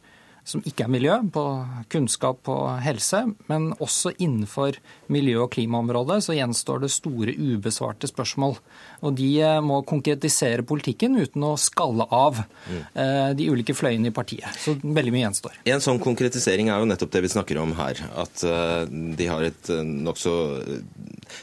som 0.47 0.63
ikke 0.65 0.85
er 0.85 0.91
miljø, 0.91 1.15
på 1.33 1.43
kunnskap 1.91 2.49
og 2.51 2.79
helse, 2.83 3.21
men 3.49 3.69
også 3.77 4.13
innenfor 4.17 4.79
miljø- 5.11 5.43
og 5.45 5.51
klimaområdet 5.55 6.21
så 6.25 6.35
gjenstår 6.37 6.83
det 6.85 6.91
store 6.93 7.35
ubesvarte 7.35 8.09
spørsmål. 8.09 8.57
Og 9.05 9.15
de 9.19 9.29
eh, 9.43 9.59
må 9.63 9.81
konkretisere 9.87 10.65
politikken 10.67 11.19
uten 11.19 11.45
å 11.45 11.55
skalle 11.59 12.07
av 12.09 12.41
mm. 12.41 13.35
de 13.37 13.47
ulike 13.51 13.73
fløyene 13.77 14.09
i 14.09 14.15
partiet. 14.15 14.47
Så 14.59 14.75
veldig 14.81 15.13
mye 15.13 15.25
gjenstår. 15.25 15.59
En 15.71 15.83
sånn 15.83 16.01
konkretisering 16.03 16.71
er 16.71 16.81
jo 16.81 16.89
nettopp 16.89 17.13
det 17.13 17.23
vi 17.25 17.31
snakker 17.31 17.59
om 17.61 17.73
her. 17.77 18.01
At 18.19 18.43
de 18.43 19.27
har 19.29 19.45
et 19.45 19.71
nokså 19.79 20.33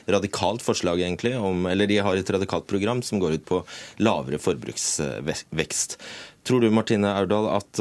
radikalt 0.07 0.63
forslag, 0.63 1.01
egentlig, 1.01 1.37
om, 1.39 1.67
eller 1.67 1.87
de 1.87 1.99
har 2.03 2.17
et 2.17 2.31
radikalt 2.31 2.67
program 2.67 3.03
som 3.03 3.21
går 3.23 3.39
ut 3.39 3.47
på 3.49 3.63
lavere 4.03 4.41
forbruksvekst. 4.43 5.99
Tror 6.47 6.63
du, 6.63 6.71
Martine 6.71 7.11
Aurdal, 7.19 7.49
at 7.57 7.81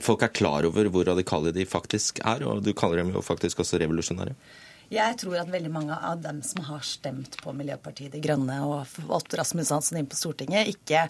folk 0.00 0.22
er 0.22 0.32
klar 0.32 0.66
over 0.68 0.88
hvor 0.88 1.04
radikale 1.08 1.52
de 1.52 1.66
faktisk 1.68 2.22
er? 2.24 2.44
Og 2.48 2.62
du 2.64 2.72
kaller 2.72 3.02
dem 3.02 3.12
jo 3.14 3.20
faktisk 3.24 3.60
også 3.60 3.80
revolusjonære? 3.82 4.34
Jeg 4.92 5.16
tror 5.22 5.38
at 5.40 5.48
veldig 5.48 5.70
mange 5.72 5.96
av 5.96 6.18
dem 6.20 6.42
som 6.44 6.66
har 6.66 6.82
stemt 6.84 7.38
på 7.40 7.54
Miljøpartiet 7.56 8.12
De 8.12 8.20
Grønne 8.20 8.58
og 8.66 8.82
fått 8.90 9.32
Rasmus 9.38 9.70
Hansson 9.72 9.96
inn 9.96 10.08
på 10.10 10.18
Stortinget, 10.18 10.68
ikke 10.68 11.06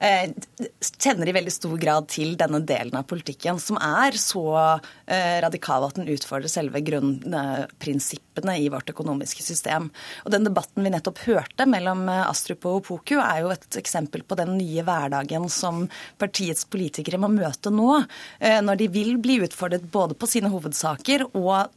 eh, 0.00 0.32
kjenner 0.80 1.28
i 1.28 1.34
veldig 1.36 1.52
stor 1.52 1.74
grad 1.80 2.08
til 2.08 2.32
denne 2.40 2.62
delen 2.64 2.96
av 2.96 3.04
politikken, 3.10 3.60
som 3.60 3.76
er 3.76 4.16
så 4.16 4.46
eh, 4.56 5.36
radikal 5.44 5.84
at 5.84 6.00
den 6.00 6.08
utfordrer 6.14 6.48
selve 6.48 6.80
grunnprinsippene 6.86 8.56
i 8.62 8.70
vårt 8.72 8.94
økonomiske 8.94 9.44
system. 9.44 9.90
Og 10.24 10.32
Den 10.32 10.48
debatten 10.48 10.86
vi 10.86 10.94
nettopp 10.96 11.20
hørte 11.28 11.68
mellom 11.68 12.06
eh, 12.08 12.24
Astrup 12.24 12.64
og 12.64 12.80
Opoku, 12.80 13.18
er 13.20 13.44
jo 13.44 13.52
et 13.52 13.80
eksempel 13.82 14.24
på 14.24 14.40
den 14.40 14.56
nye 14.56 14.86
hverdagen 14.86 15.50
som 15.52 15.84
partiets 16.16 16.64
politikere 16.72 17.20
må 17.20 17.28
møte 17.36 17.68
nå, 17.68 18.00
eh, 18.40 18.62
når 18.64 18.80
de 18.80 18.92
vil 18.96 19.18
bli 19.20 19.42
utfordret 19.44 19.84
både 19.92 20.16
på 20.16 20.30
sine 20.38 20.48
hovedsaker 20.56 21.28
og 21.34 21.68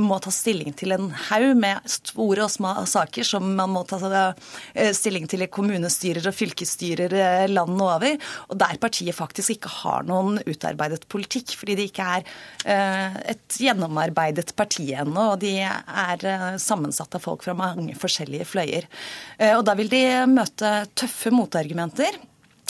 må 0.00 0.18
ta 0.22 0.32
stilling 0.34 0.74
til 0.78 0.94
en 0.94 1.08
haug 1.28 1.56
med 1.58 1.84
store 1.90 2.44
og 2.46 2.52
små 2.52 2.72
saker 2.88 3.26
som 3.26 3.46
man 3.58 3.72
må 3.72 3.84
ta 3.88 3.98
eh, 4.08 4.92
stilling 4.96 5.28
til 5.30 5.44
i 5.44 5.50
kommunestyrer 5.52 6.28
og 6.28 6.36
fylkesstyrer 6.36 7.16
eh, 7.18 7.46
landet 7.50 7.84
over, 7.84 8.30
og 8.48 8.60
der 8.60 8.80
partiet 8.82 9.16
faktisk 9.16 9.56
ikke 9.56 9.72
har 9.80 10.06
noen 10.08 10.40
utarbeidet 10.44 11.06
politikk, 11.10 11.54
fordi 11.58 11.78
de 11.78 11.88
ikke 11.90 12.08
er 12.18 12.30
eh, 12.68 13.18
et 13.34 13.60
gjennomarbeidet 13.60 14.54
parti 14.58 14.90
ennå, 14.92 15.32
og 15.34 15.42
de 15.44 15.54
er 15.62 16.58
sammensatt 16.62 17.18
av 17.18 17.24
folk 17.24 17.44
fra 17.46 17.56
mange 17.58 17.94
forskjellige 17.98 18.48
fløyer. 18.48 18.88
Og 19.56 19.62
da 19.66 19.74
vil 19.78 19.90
de 19.92 20.02
møte 20.30 20.72
tøffe 20.98 21.32
motargumenter 21.34 22.18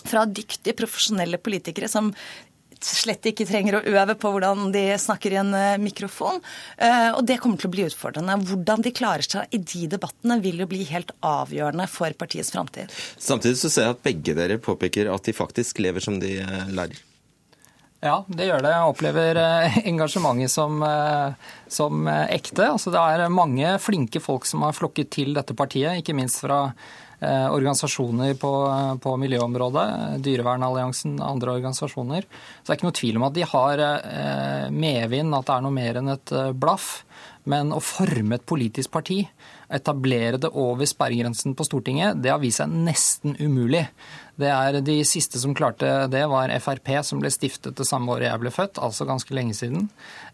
fra 0.09 0.25
dyktige, 0.27 0.77
profesjonelle 0.79 1.41
politikere 1.43 1.89
som 1.91 2.13
slett 2.85 3.27
ikke 3.31 3.47
trenger 3.49 3.79
å 3.79 3.83
øve 3.91 4.15
på 4.19 4.31
hvordan 4.35 4.71
de 4.75 4.85
snakker 5.01 5.35
i 5.35 5.41
en 5.41 5.53
eh, 5.57 5.81
mikrofon. 5.83 6.41
Eh, 6.77 7.11
og 7.15 7.25
det 7.29 7.39
kommer 7.43 7.61
til 7.61 7.71
å 7.71 7.75
bli 7.75 7.87
utfordrende. 7.89 8.39
Hvordan 8.49 8.85
de 8.85 8.95
klarer 8.95 9.27
seg 9.27 9.55
i 9.55 9.61
de 9.63 9.89
debattene 9.95 10.39
vil 10.45 10.63
jo 10.63 10.69
bli 10.71 10.85
helt 10.91 11.13
avgjørende 11.25 11.89
for 11.91 12.15
partiets 12.19 12.53
framtid. 12.55 12.93
Samtidig 13.19 13.61
så 13.61 13.73
ser 13.73 13.89
jeg 13.89 13.97
at 13.97 14.07
begge 14.07 14.37
dere 14.39 14.61
påpeker 14.63 15.11
at 15.13 15.29
de 15.29 15.37
faktisk 15.37 15.83
lever 15.85 16.05
som 16.05 16.21
de 16.23 16.39
eh, 16.45 16.73
lærer. 16.73 17.05
Ja, 17.99 18.21
det 18.31 18.47
gjør 18.47 18.63
det. 18.63 18.71
Jeg 18.71 18.91
opplever 18.93 19.39
engasjementet 19.91 20.53
som, 20.53 20.85
som 21.67 22.07
ekte. 22.07 22.69
Altså, 22.69 22.93
det 22.95 23.01
er 23.03 23.33
mange 23.35 23.73
flinke 23.83 24.23
folk 24.23 24.47
som 24.47 24.63
har 24.63 24.77
flokket 24.77 25.11
til 25.17 25.33
dette 25.35 25.57
partiet, 25.59 25.99
ikke 25.99 26.15
minst 26.15 26.39
fra 26.45 26.61
organisasjoner 27.27 28.37
på, 28.39 28.53
på, 29.03 29.15
miljøområdet, 29.19 29.87
Dyrevernalliansen, 30.23 31.17
andre 31.25 31.57
organisasjoner. 31.59 32.29
Så 32.29 32.69
det 32.69 32.75
er 32.75 32.79
ikke 32.79 32.89
noe 32.89 32.99
tvil 33.01 33.19
om 33.19 33.27
at 33.27 33.35
de 33.35 33.49
har 33.53 33.83
eh, 33.83 34.69
medvind, 34.71 35.35
at 35.35 35.49
det 35.49 35.57
er 35.57 35.67
noe 35.67 35.75
mer 35.75 35.99
enn 35.99 36.15
et 36.15 36.35
eh, 36.35 36.53
blaff. 36.55 36.91
Men 37.49 37.73
å 37.73 37.81
forme 37.83 38.37
et 38.37 38.47
politisk 38.47 38.93
parti 38.93 39.23
etablere 39.73 40.41
det 40.41 40.51
over 40.57 40.89
sperregrensen 40.89 41.57
på 41.57 41.67
Stortinget, 41.67 42.21
det 42.23 42.33
har 42.33 42.41
vist 42.43 42.63
seg 42.63 42.73
nesten 42.73 43.37
umulig. 43.41 43.87
Det 44.39 44.49
er 44.51 44.79
De 44.85 44.97
siste 45.07 45.41
som 45.43 45.55
klarte 45.57 46.07
det, 46.11 46.23
var 46.31 46.53
Frp, 46.63 46.91
som 47.07 47.23
ble 47.23 47.31
stiftet 47.33 47.77
det 47.79 47.87
samme 47.89 48.13
året 48.15 48.29
jeg 48.29 48.43
ble 48.43 48.53
født, 48.55 48.79
altså 48.83 49.07
ganske 49.09 49.35
lenge 49.35 49.57
siden. 49.59 49.89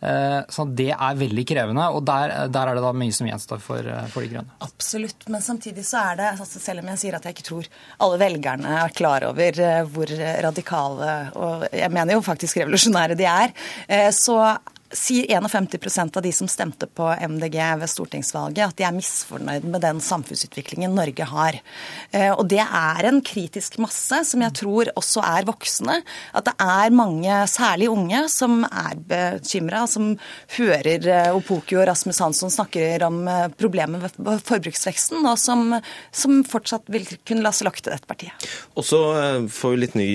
Eh, 0.05 0.41
så 0.53 0.67
det 0.69 0.91
er 0.93 1.21
veldig 1.21 1.47
krevende, 1.49 1.87
og 1.95 2.05
der, 2.09 2.35
der 2.53 2.71
er 2.71 2.79
det 2.79 2.85
da 2.85 2.93
mye 2.97 3.15
som 3.17 3.29
gjenstår 3.31 3.63
for, 3.65 3.81
eh, 3.81 4.11
for, 4.13 4.25
De 4.25 4.33
grønne. 4.35 4.59
Absolutt, 4.65 5.27
men 5.33 5.45
samtidig 5.45 5.87
så 5.89 6.03
er 6.13 6.21
det, 6.21 6.31
altså 6.45 6.63
selv 6.63 6.85
om 6.85 6.93
jeg 6.93 7.03
sier 7.03 7.19
at 7.19 7.29
jeg 7.29 7.37
ikke 7.37 7.49
tror 7.49 7.71
alle 8.05 8.21
velgerne 8.21 8.77
er 8.85 8.95
klar 8.97 9.29
over 9.31 9.65
eh, 9.71 9.81
hvor 9.95 10.15
radikale, 10.45 11.17
og 11.41 11.67
jeg 11.73 11.93
mener 11.93 12.19
jo 12.19 12.25
faktisk 12.25 12.61
revolusjonære 12.61 13.19
de 13.19 13.29
er, 13.29 13.53
så 14.15 14.39
sier 14.93 15.27
51% 15.27 16.17
av 16.17 16.23
de 16.23 16.33
som 16.33 16.49
stemte 16.49 16.87
på 16.87 17.07
MDG 17.21 17.57
ved 17.81 17.91
stortingsvalget, 17.91 18.69
at 18.69 18.79
de 18.79 18.87
er 18.87 18.95
misfornøyd 18.95 19.67
med 19.67 19.83
den 19.85 20.01
samfunnsutviklingen 20.05 20.95
Norge 20.95 21.27
har. 21.29 21.59
Eh, 22.11 22.31
og 22.33 22.47
det 22.51 22.63
er 22.63 23.09
en 23.09 23.21
kritisk 23.25 23.79
masse 23.83 24.21
som 24.29 24.45
jeg 24.45 24.55
tror 24.61 24.91
også 24.95 25.25
er 25.25 25.49
voksne. 25.49 25.99
At 26.37 26.49
det 26.49 26.55
er 26.63 26.95
mange, 26.95 27.41
særlig 27.51 27.91
unge, 27.93 28.25
som 28.33 28.63
er 28.69 29.01
bekymra, 29.11 29.85
som 29.91 30.15
hører 30.57 31.09
eh, 31.11 31.31
Opoku 31.35 31.77
og 31.81 31.89
Rasmus 31.91 32.21
Hansson 32.23 32.53
snakker 32.55 33.07
om 33.09 33.23
eh, 33.29 33.47
problemet 33.59 34.19
med 34.19 34.45
forbruksveksten, 34.47 35.25
og 35.27 35.39
som, 35.41 35.79
som 36.15 36.43
fortsatt 36.49 36.87
vil 36.93 37.09
kunne 37.27 37.45
la 37.45 37.55
seg 37.55 37.69
lokke 37.69 37.83
til 37.83 37.97
dette 37.97 38.11
partiet. 38.11 38.51
Og 38.79 38.87
så 38.87 39.01
får 39.51 39.75
vi 39.75 39.81
litt 39.81 39.97
ny, 39.99 40.09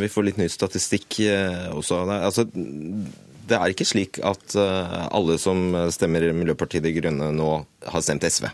vi 0.00 0.10
får 0.12 0.26
litt 0.28 0.40
ny 0.40 0.48
statistikk 0.50 1.20
også. 1.76 2.02
Altså, 2.16 2.46
det 3.48 3.58
er 3.58 3.72
ikke 3.72 3.88
slik 3.88 4.20
at 4.26 4.56
eh, 4.58 5.00
alle 5.06 5.38
som 5.42 5.68
stemmer 5.94 6.28
Miljøpartiet 6.36 6.84
De 6.84 6.94
Grønne 6.96 7.32
nå 7.34 7.50
har 7.86 8.04
stemt 8.04 8.26
SV? 8.26 8.48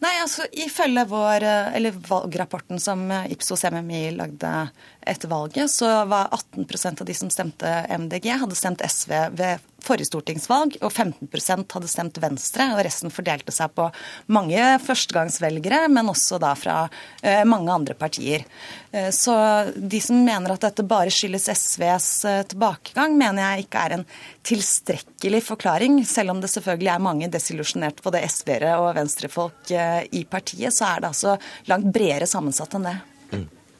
Nei, 0.00 0.14
altså 0.22 0.46
Ifølge 0.56 1.04
vår, 1.10 1.44
eh, 1.44 1.72
eller 1.78 1.96
valgrapporten 2.08 2.80
som 2.82 3.06
Ipsos 3.32 3.66
MMI 3.68 4.06
lagde 4.16 4.52
etter 5.00 5.32
valget, 5.32 5.72
så 5.72 5.90
var 6.08 6.32
18% 6.36 7.02
av 7.02 7.08
de 7.08 7.16
som 7.16 7.32
stemte 7.32 7.74
MDG, 7.88 8.30
hadde 8.44 8.58
stemt 8.58 8.84
SV 8.84 9.16
ved 9.36 9.69
forrige 9.84 10.10
stortingsvalg, 10.10 10.78
og 10.80 10.92
15% 10.92 11.74
hadde 11.76 11.90
stemt 11.90 12.20
Venstre. 12.22 12.68
og 12.74 12.82
Resten 12.86 13.12
fordelte 13.12 13.54
seg 13.54 13.72
på 13.76 13.88
mange 14.32 14.64
førstegangsvelgere, 14.84 15.86
men 15.92 16.10
også 16.12 16.40
da 16.42 16.54
fra 16.58 16.76
eh, 17.22 17.42
mange 17.48 17.72
andre 17.72 17.96
partier. 17.98 18.44
Eh, 18.92 19.10
så 19.14 19.34
de 19.74 20.00
som 20.04 20.22
mener 20.24 20.54
at 20.54 20.66
dette 20.66 20.86
bare 20.86 21.12
skyldes 21.14 21.50
SVs 21.52 22.10
eh, 22.28 22.42
tilbakegang, 22.52 23.16
mener 23.18 23.44
jeg 23.44 23.66
ikke 23.66 23.84
er 23.84 23.98
en 23.98 24.08
tilstrekkelig 24.46 25.44
forklaring. 25.50 26.00
Selv 26.08 26.34
om 26.34 26.42
det 26.42 26.52
selvfølgelig 26.52 26.94
er 26.94 27.06
mange 27.06 27.30
desillusjonerte 27.32 28.04
både 28.06 28.24
SV-ere 28.28 28.76
og 28.80 28.94
venstrefolk 28.98 29.70
i 29.70 30.24
partiet, 30.28 30.74
så 30.74 30.94
er 30.94 31.02
det 31.02 31.12
altså 31.12 31.36
langt 31.70 31.92
bredere 31.94 32.28
sammensatt 32.28 32.74
enn 32.76 32.88
det. 32.88 32.98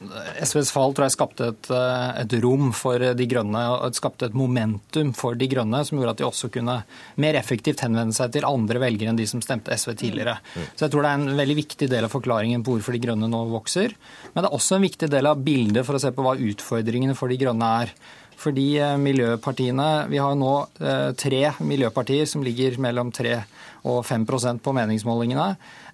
SVs 0.01 0.71
fall 0.73 0.95
tror 0.95 1.05
jeg 1.05 1.13
skapte 1.13 1.47
et, 1.51 1.67
eh, 1.69 2.21
et, 2.23 2.33
rom 2.41 2.71
for 2.73 2.97
de 2.97 3.27
grønne, 3.29 3.61
og 3.75 3.97
skapte 3.97 4.29
et 4.29 4.37
momentum 4.37 5.11
for 5.17 5.37
de 5.37 5.47
grønne 5.51 5.83
som 5.85 5.99
gjorde 5.99 6.15
at 6.15 6.21
de 6.21 6.27
også 6.27 6.49
kunne 6.53 6.77
mer 7.21 7.37
effektivt 7.37 7.83
henvende 7.85 8.15
seg 8.17 8.33
til 8.33 8.47
andre 8.47 8.81
velgere 8.81 9.13
enn 9.13 9.19
de 9.19 9.27
som 9.29 9.43
stemte 9.45 9.75
SV 9.75 9.93
tidligere. 9.99 10.39
Mm. 10.55 10.71
Så 10.73 10.85
jeg 10.85 10.93
tror 10.93 11.05
det 11.05 11.11
er 11.11 11.19
en 11.19 11.41
veldig 11.41 11.57
viktig 11.59 11.89
del 11.91 12.07
av 12.07 12.15
forklaringen 12.15 12.65
på 12.65 12.75
hvorfor 12.75 12.97
de 12.97 13.03
grønne 13.03 13.29
nå 13.29 13.43
vokser. 13.51 13.93
Men 14.33 14.41
det 14.41 14.49
er 14.49 14.57
også 14.57 14.79
en 14.79 14.87
viktig 14.87 15.11
del 15.11 15.29
av 15.29 15.45
bildet 15.45 15.85
for 15.85 15.97
å 15.97 16.01
se 16.01 16.13
på 16.15 16.25
hva 16.25 16.33
utfordringene 16.49 17.17
for 17.17 17.29
de 17.29 17.37
grønne 17.43 17.71
er. 17.83 17.93
Fordi 18.41 18.67
eh, 18.81 18.97
miljøpartiene 18.97 19.89
Vi 20.09 20.17
har 20.17 20.33
nå 20.33 20.53
eh, 20.81 21.11
tre 21.13 21.43
miljøpartier 21.61 22.25
som 22.25 22.41
ligger 22.41 22.81
mellom 22.81 23.13
3 23.13 23.37
og 23.81 24.03
5% 24.05 24.61
på 24.61 24.71
meningsmålingene. 24.77 25.45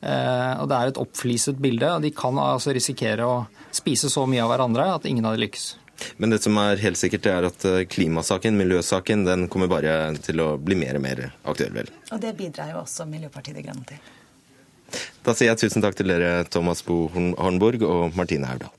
Og 0.04 0.66
det 0.68 0.76
er 0.76 0.90
et 0.90 0.98
oppfliset 1.00 1.56
bilde, 1.64 1.88
og 1.88 2.04
de 2.04 2.10
kan 2.12 2.36
altså 2.36 2.74
risikere 2.76 3.24
å 3.24 3.38
spise 3.78 4.10
så 4.12 4.26
mye 4.30 4.44
av 4.44 4.52
hverandre 4.54 4.88
at 4.98 5.06
ingen 5.10 5.28
hadde 5.28 5.44
lykkes. 5.46 5.68
Men 6.22 6.34
det 6.34 6.42
som 6.44 6.58
er 6.62 6.82
helt 6.82 7.00
sikkert, 7.00 7.26
er 7.30 7.48
at 7.50 7.66
eh, 7.66 7.84
klimasaken, 7.90 8.58
miljøsaken, 8.60 9.26
den 9.26 9.48
kommer 9.50 9.72
bare 9.72 9.96
til 10.22 10.44
å 10.44 10.52
bli 10.62 10.78
mer 10.78 11.00
og 11.00 11.06
mer 11.06 11.24
aktuell, 11.42 11.74
vel? 11.74 11.92
Og 12.14 12.22
det 12.22 12.36
bidrar 12.38 12.76
jo 12.76 12.84
også 12.84 13.08
Miljøpartiet 13.10 13.58
De 13.58 13.66
Grønne 13.66 13.88
til. 13.90 14.14
Da 15.26 15.34
sier 15.36 15.52
jeg 15.52 15.66
tusen 15.66 15.84
takk 15.84 15.98
til 16.00 16.14
dere, 16.14 16.46
Thomas 16.48 16.84
Bo 16.86 17.08
Hornborg 17.12 17.84
og 17.84 18.16
Martine 18.16 18.54
Aurdal. 18.54 18.72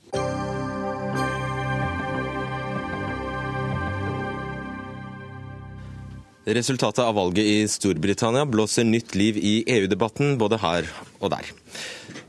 Resultatet 6.49 7.03
av 7.03 7.13
valget 7.13 7.45
i 7.45 7.67
Storbritannia 7.69 8.47
blåser 8.49 8.87
nytt 8.87 9.13
liv 9.13 9.37
i 9.37 9.59
EU-debatten 9.69 10.39
både 10.41 10.57
her 10.63 10.87
og 11.19 11.29
der. 11.35 11.51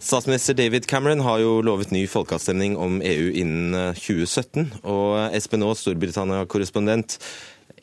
Statsminister 0.00 0.54
David 0.54 0.86
Cameron 0.88 1.20
har 1.20 1.42
jo 1.42 1.58
lovet 1.60 1.90
ny 1.92 2.06
folkeavstemning 2.08 2.72
om 2.80 3.02
EU 3.04 3.26
innen 3.36 3.92
2017. 3.98 4.62
Eh, 4.62 4.78
og 4.88 5.34
Espen 5.36 5.60
Aas, 5.66 5.82
Storbritannia-korrespondent. 5.84 7.18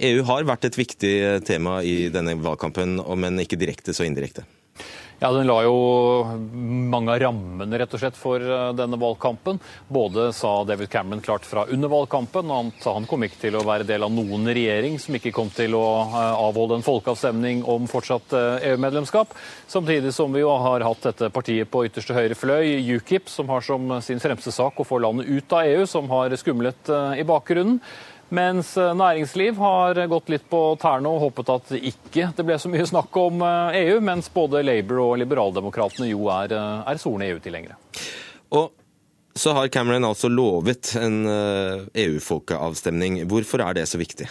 EU 0.02 0.24
har 0.26 0.48
vært 0.50 0.66
et 0.66 0.80
viktig 0.80 1.14
tema 1.46 1.78
i 1.86 2.10
denne 2.14 2.34
valgkampen, 2.42 2.98
men 3.22 3.38
ikke 3.44 3.60
direkte 3.62 3.94
så 3.94 4.08
indirekte. 4.10 4.48
Ja, 5.20 5.32
Den 5.32 5.48
la 5.50 5.56
jo 5.66 5.78
mange 6.62 7.10
av 7.16 7.18
rammene 7.24 7.78
rett 7.82 7.94
og 7.98 8.02
slett 8.04 8.18
for 8.20 8.38
eh, 8.38 8.74
denne 8.78 9.00
valgkampen. 9.02 9.58
Både 9.90 10.28
sa 10.38 10.52
David 10.68 10.92
Cameron 10.94 11.24
klart 11.26 11.46
fra 11.46 11.64
under 11.74 11.90
valgkampen, 11.90 12.52
han 12.54 12.70
han 12.86 13.08
kom 13.10 13.26
ikke 13.26 13.40
til 13.42 13.58
å 13.58 13.64
være 13.66 13.88
del 13.88 14.06
av 14.06 14.14
noen 14.14 14.46
regjering 14.46 15.00
som 15.02 15.18
ikke 15.18 15.32
kom 15.34 15.50
til 15.50 15.74
å 15.74 15.86
eh, 16.06 16.36
avholde 16.38 16.78
en 16.78 16.86
folkeavstemning 16.86 17.64
om 17.66 17.88
fortsatt 17.90 18.36
EU-medlemskap. 18.70 19.34
Eh, 19.34 19.42
e 19.42 19.72
Samtidig 19.74 20.14
som 20.14 20.34
vi 20.34 20.44
jo 20.44 20.52
har 20.54 20.86
hatt 20.86 21.10
dette 21.10 21.32
partiet 21.34 21.72
på 21.74 21.88
ytterste 21.90 22.14
høyre 22.14 22.38
fløy, 22.38 22.78
UKIP, 23.00 23.26
som 23.34 23.50
har 23.50 23.66
som 23.66 23.98
sin 24.06 24.22
fremste 24.22 24.54
sak 24.54 24.78
å 24.78 24.86
få 24.86 25.02
landet 25.02 25.26
ut 25.26 25.58
av 25.58 25.66
EU, 25.66 25.88
som 25.90 26.14
har 26.14 26.38
skumlet 26.38 26.94
i 27.18 27.26
bakgrunnen. 27.26 27.82
Mens 28.30 28.78
eh, 28.78 28.94
næringsliv 28.96 29.56
har 29.58 30.00
gått 30.12 30.30
litt 30.30 30.50
på 30.52 30.62
tærne 30.82 31.12
og 31.12 31.22
håpet 31.28 31.52
at 31.54 31.70
ikke 31.78 32.32
det 32.36 32.46
ble 32.48 32.58
så 32.60 32.72
mye 32.72 32.88
snakk 32.88 33.16
om 33.22 33.44
EU, 33.44 33.70
eh, 33.72 33.94
e 33.96 34.04
mens 34.04 34.28
både 34.34 34.64
Labour 34.66 35.04
og 35.06 35.14
liberaldemokratene 35.22 36.10
jo 36.12 36.28
er, 36.34 36.52
eh, 36.58 36.82
er 36.92 37.00
sorne 37.00 37.30
EU-tilhengere. 37.32 37.80
Og 38.58 38.74
så 39.38 39.54
har 39.54 39.70
Cameron 39.72 40.08
altså 40.08 40.32
lovet 40.34 40.96
en 40.98 41.28
EU-folkeavstemning. 41.28 43.22
E 43.22 43.28
Hvorfor 43.30 43.62
er 43.62 43.78
det 43.78 43.86
så 43.88 44.00
viktig? 44.02 44.28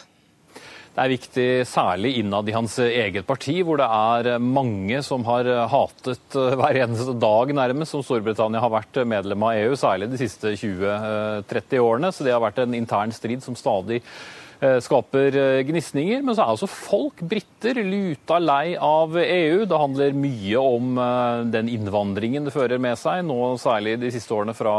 Det 0.97 1.05
er 1.05 1.13
viktig 1.13 1.49
særlig 1.69 2.15
innad 2.23 2.49
i 2.49 2.55
hans 2.57 2.79
eget 2.81 3.27
parti, 3.29 3.59
hvor 3.61 3.77
det 3.77 3.85
er 3.85 4.41
mange 4.41 5.03
som 5.05 5.27
har 5.29 5.45
hatet 5.69 6.33
hver 6.33 6.79
eneste 6.87 7.13
dag 7.21 7.53
nærmest 7.53 7.93
som 7.93 8.05
Storbritannia 8.07 8.63
har 8.65 8.73
vært 8.73 9.03
medlem 9.05 9.45
av 9.45 9.59
EU, 9.61 9.77
særlig 9.77 10.09
de 10.15 10.23
siste 10.23 10.55
20-30 10.57 11.85
årene. 11.85 12.15
Så 12.17 12.25
det 12.25 12.33
har 12.33 12.41
vært 12.41 12.63
en 12.65 12.79
intern 12.81 13.13
strid 13.13 13.45
som 13.45 13.59
stadig 13.61 14.01
Eh, 14.01 14.36
skaper 14.81 15.37
eh, 15.37 15.63
gnisninger. 15.69 16.23
Men 16.25 16.37
så 16.37 16.45
er 16.45 16.53
altså 16.55 16.69
folk, 16.71 17.21
briter, 17.29 17.81
luta 17.85 18.39
lei 18.41 18.77
av 18.81 19.17
EU. 19.21 19.65
Det 19.69 19.81
handler 19.81 20.17
mye 20.17 20.63
om 20.63 21.01
eh, 21.03 21.43
den 21.53 21.71
innvandringen 21.73 22.47
det 22.47 22.55
fører 22.55 22.81
med 22.83 22.99
seg, 23.01 23.25
nå 23.27 23.57
særlig 23.61 23.97
de 24.01 24.13
siste 24.15 24.35
årene 24.35 24.57
fra 24.57 24.75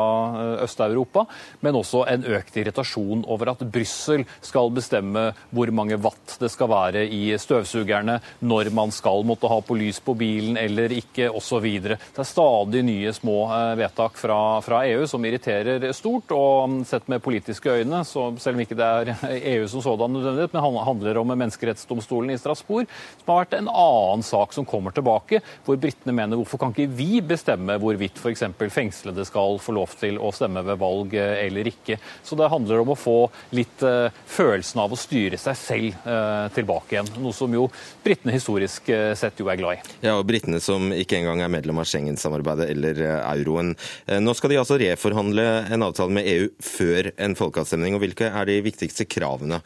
Øst-Europa. 0.65 1.27
Men 1.65 1.77
også 1.79 2.05
en 2.09 2.25
økt 2.37 2.57
irritasjon 2.57 3.25
over 3.27 3.53
at 3.53 3.63
Brussel 3.73 4.25
skal 4.41 4.73
bestemme 4.75 5.29
hvor 5.53 5.71
mange 5.75 5.99
watt 6.01 6.37
det 6.41 6.49
skal 6.53 6.71
være 6.71 7.05
i 7.13 7.35
støvsugerne, 7.39 8.19
når 8.41 8.71
man 8.75 8.93
skal 8.95 9.25
måtte 9.27 9.49
ha 9.51 9.59
på 9.61 9.77
lys 9.77 10.01
på 10.03 10.15
bilen 10.17 10.57
eller 10.59 10.93
ikke, 10.95 11.29
osv. 11.29 11.67
Det 11.83 11.97
er 11.97 12.27
stadig 12.27 12.83
nye 12.87 13.13
små 13.15 13.37
vedtak 13.77 14.17
fra, 14.19 14.39
fra 14.65 14.83
EU 14.89 15.05
som 15.09 15.25
irriterer 15.27 15.89
stort. 15.95 16.33
Og 16.33 16.81
sett 16.87 17.07
med 17.11 17.23
politiske 17.23 17.71
øyne, 17.79 18.03
så 18.07 18.29
selv 18.41 18.57
om 18.57 18.63
ikke 18.63 18.77
det 18.77 18.87
er 18.87 19.13
EU 19.53 19.66
som 19.71 19.83
sådan 19.83 20.13
nødvendighet, 20.13 20.53
men 20.53 20.63
handler 20.87 21.17
om 21.17 21.31
menneskerettsdomstolen 21.33 22.31
i 22.33 22.37
Strasbourg, 22.39 22.87
som 23.21 23.31
har 23.31 23.43
vært 23.43 23.57
en 23.57 23.69
annen 23.71 24.23
sak 24.25 24.53
som 24.55 24.65
kommer 24.67 24.95
tilbake, 24.95 25.41
hvor 25.65 25.79
britene 25.81 26.15
mener 26.15 26.39
hvorfor 26.39 26.61
kan 26.61 26.73
ikke 26.73 26.93
vi 26.97 27.21
bestemme 27.25 27.77
hvorvidt 27.81 28.19
f.eks. 28.21 28.45
fengslede 28.73 29.25
skal 29.27 29.59
få 29.61 29.75
lov 29.77 29.95
til 29.99 30.19
å 30.19 30.31
stemme 30.35 30.63
ved 30.65 30.79
valg 30.81 31.15
eh, 31.17 31.45
eller 31.47 31.69
ikke. 31.71 31.99
Så 32.23 32.37
det 32.39 32.49
handler 32.51 32.83
om 32.83 32.93
å 32.93 32.97
få 32.97 33.17
litt 33.55 33.83
uh, 33.85 34.09
følelsen 34.27 34.81
av 34.83 34.93
å 34.93 34.99
styre 34.99 35.39
seg 35.39 35.57
selv 35.59 36.07
uh, 36.07 36.47
tilbake 36.55 36.95
igjen. 36.95 37.11
Noe 37.23 37.35
som 37.35 37.53
jo 37.53 37.67
britene 38.03 38.35
historisk 38.35 38.89
sett 39.19 39.39
jo 39.41 39.49
er 39.51 39.59
glad 39.59 39.77
i. 39.77 39.95
Ja, 40.05 40.15
og 40.17 40.25
britene 40.29 40.59
som 40.63 40.91
ikke 40.95 41.17
engang 41.19 41.41
er 41.43 41.51
medlem 41.51 41.79
av 41.81 41.87
Schengen-samarbeidet 41.89 42.69
eller 42.71 43.01
euroen. 43.17 43.73
Nå 44.21 44.35
skal 44.37 44.53
de 44.53 44.59
altså 44.61 44.77
reforhandle 44.79 45.45
en 45.73 45.85
avtale 45.85 46.13
med 46.15 46.29
EU 46.31 46.47
før 46.63 47.11
en 47.15 47.35
folkeavstemning. 47.37 47.97
og 47.97 48.03
Hvilke 48.03 48.29
er 48.29 48.49
de 48.49 48.59
viktigste 48.65 49.07
kravene 49.09 49.37
Eh, 49.47 49.56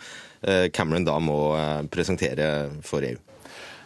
Cameron 0.73 1.06
da 1.06 1.17
må 1.21 1.38
eh, 1.58 1.82
presentere 1.91 2.47
for 2.86 3.06
EU? 3.06 3.19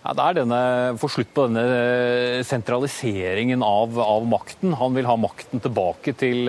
Ja, 0.06 0.14
det 0.14 0.22
er 0.22 0.36
denne, 0.38 0.58
Få 1.02 1.08
slutt 1.10 1.32
på 1.34 1.48
denne 1.48 1.64
eh, 1.66 2.44
sentraliseringen 2.46 3.64
av, 3.66 3.98
av, 3.98 4.28
makten. 4.30 4.76
Han 4.78 4.94
vil 4.94 5.08
ha 5.10 5.16
makten 5.18 5.64
tilbake 5.64 6.14
til 6.20 6.46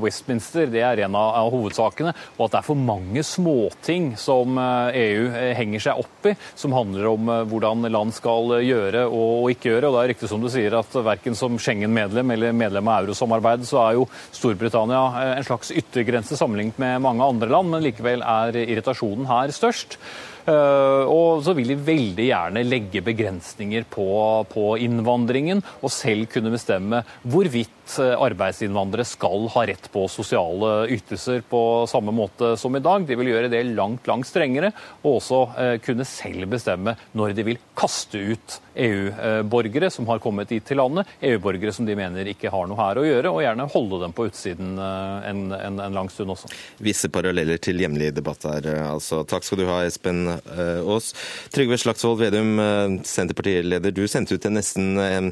Westminster, 0.00 0.70
det 0.72 0.80
er 0.80 1.02
en 1.04 1.18
av, 1.18 1.34
av, 1.42 1.50
hovedsakene. 1.52 2.14
Og 2.38 2.46
at 2.46 2.54
det 2.54 2.60
er 2.62 2.66
for 2.70 2.80
mange 2.80 3.24
småting 3.26 4.14
som 4.20 4.56
EU 4.56 5.28
e 5.36 5.52
henger 5.58 5.84
seg 5.84 6.00
opp 6.00 6.30
i, 6.30 6.34
som 6.56 6.72
handler 6.76 7.10
om 7.12 7.32
hvordan 7.50 7.84
land 7.92 8.16
skal 8.16 8.56
gjøre 8.64 9.04
og, 9.10 9.44
og 9.44 9.52
ikke 9.52 9.74
gjøre. 9.74 9.90
Og 9.90 9.98
det 9.98 10.04
er 10.04 10.12
riktig 10.14 10.32
som 10.32 10.40
du 10.40 10.48
sier 10.52 10.80
at 10.80 11.00
verken 11.04 11.36
som 11.36 11.60
Schengen-medlem 11.60 12.32
eller 12.38 12.56
medlem 12.56 12.88
av 12.88 13.04
eurosamarbeidet, 13.04 13.68
så 13.68 13.82
er 13.84 13.98
jo 13.98 14.08
Storbritannia 14.32 15.34
en 15.34 15.48
slags 15.48 15.74
yttergrense 15.76 16.40
sammenlignet 16.40 16.80
med 16.80 17.04
mange 17.04 17.28
andre 17.34 17.52
land, 17.52 17.74
men 17.74 17.84
likevel 17.84 18.24
er 18.24 18.64
irritasjonen 18.64 19.28
her 19.28 19.52
størst. 19.52 20.00
Eh, 20.44 21.04
og 21.08 21.40
så 21.44 21.54
vil 21.56 21.70
de 21.72 21.78
veldig 21.86 22.26
gjerne 22.28 22.64
legge 22.66 23.00
begrensninger 23.04 23.86
på, 23.92 24.08
på 24.50 24.64
innvandringen, 24.84 25.62
og 25.80 25.92
selv 25.92 26.28
kunne 26.32 26.52
bestemme 26.52 27.00
hvorvidt 27.22 27.72
eh, 28.02 28.14
arbeidsinnvandrere 28.26 29.06
skal 29.08 29.48
ha 29.54 29.64
rett 29.68 29.88
på 29.92 30.06
sosiale 30.12 30.88
ytelser 30.94 31.42
på 31.48 31.62
samme 31.90 32.14
måte 32.14 32.54
som 32.60 32.76
i 32.76 32.82
dag. 32.84 33.06
De 33.06 33.18
vil 33.20 33.32
gjøre 33.32 33.50
det 33.52 33.62
langt, 33.74 34.06
langt 34.10 34.28
strengere, 34.28 34.72
og 35.02 35.18
også 35.18 35.40
eh, 35.60 35.74
kunne 35.84 36.06
selv 36.08 36.48
bestemme 36.54 36.96
når 37.12 37.36
de 37.36 37.46
vil 37.50 37.60
kaste 37.78 38.20
ut 38.34 38.58
EU-borgere 38.74 39.90
som 39.94 40.08
har 40.10 40.22
kommet 40.22 40.50
hit 40.50 40.66
til 40.66 40.80
landet, 40.80 41.10
EU-borgere 41.22 41.74
som 41.74 41.86
de 41.86 41.94
mener 41.98 42.26
ikke 42.32 42.50
har 42.50 42.66
noe 42.66 42.80
her 42.80 42.98
å 42.98 43.06
gjøre, 43.06 43.30
og 43.30 43.42
gjerne 43.44 43.68
holde 43.70 44.00
dem 44.02 44.14
på 44.16 44.26
utsiden 44.30 44.74
en, 44.80 45.44
en, 45.54 45.78
en 45.84 45.94
lang 45.94 46.10
stund 46.10 46.34
også. 46.34 46.50
Visse 46.82 47.10
paralleller 47.14 47.60
til 47.62 47.78
hjemlig 47.82 48.10
debatt 48.16 48.48
her, 48.50 48.66
altså. 48.88 49.22
Takk 49.30 49.46
skal 49.46 49.62
du 49.62 49.68
ha, 49.70 49.78
Espen 49.86 50.26
Aas. 50.26 51.12
Trygve 51.54 51.78
Slagsvold 51.78 52.18
Vedum, 52.20 52.58
eh, 52.58 53.02
Senterpartileder, 53.04 53.90
du 53.90 54.06
sendte 54.08 54.34
ut 54.34 54.46
en 54.48 54.58
nesten 54.58 54.98
eh, 54.98 55.30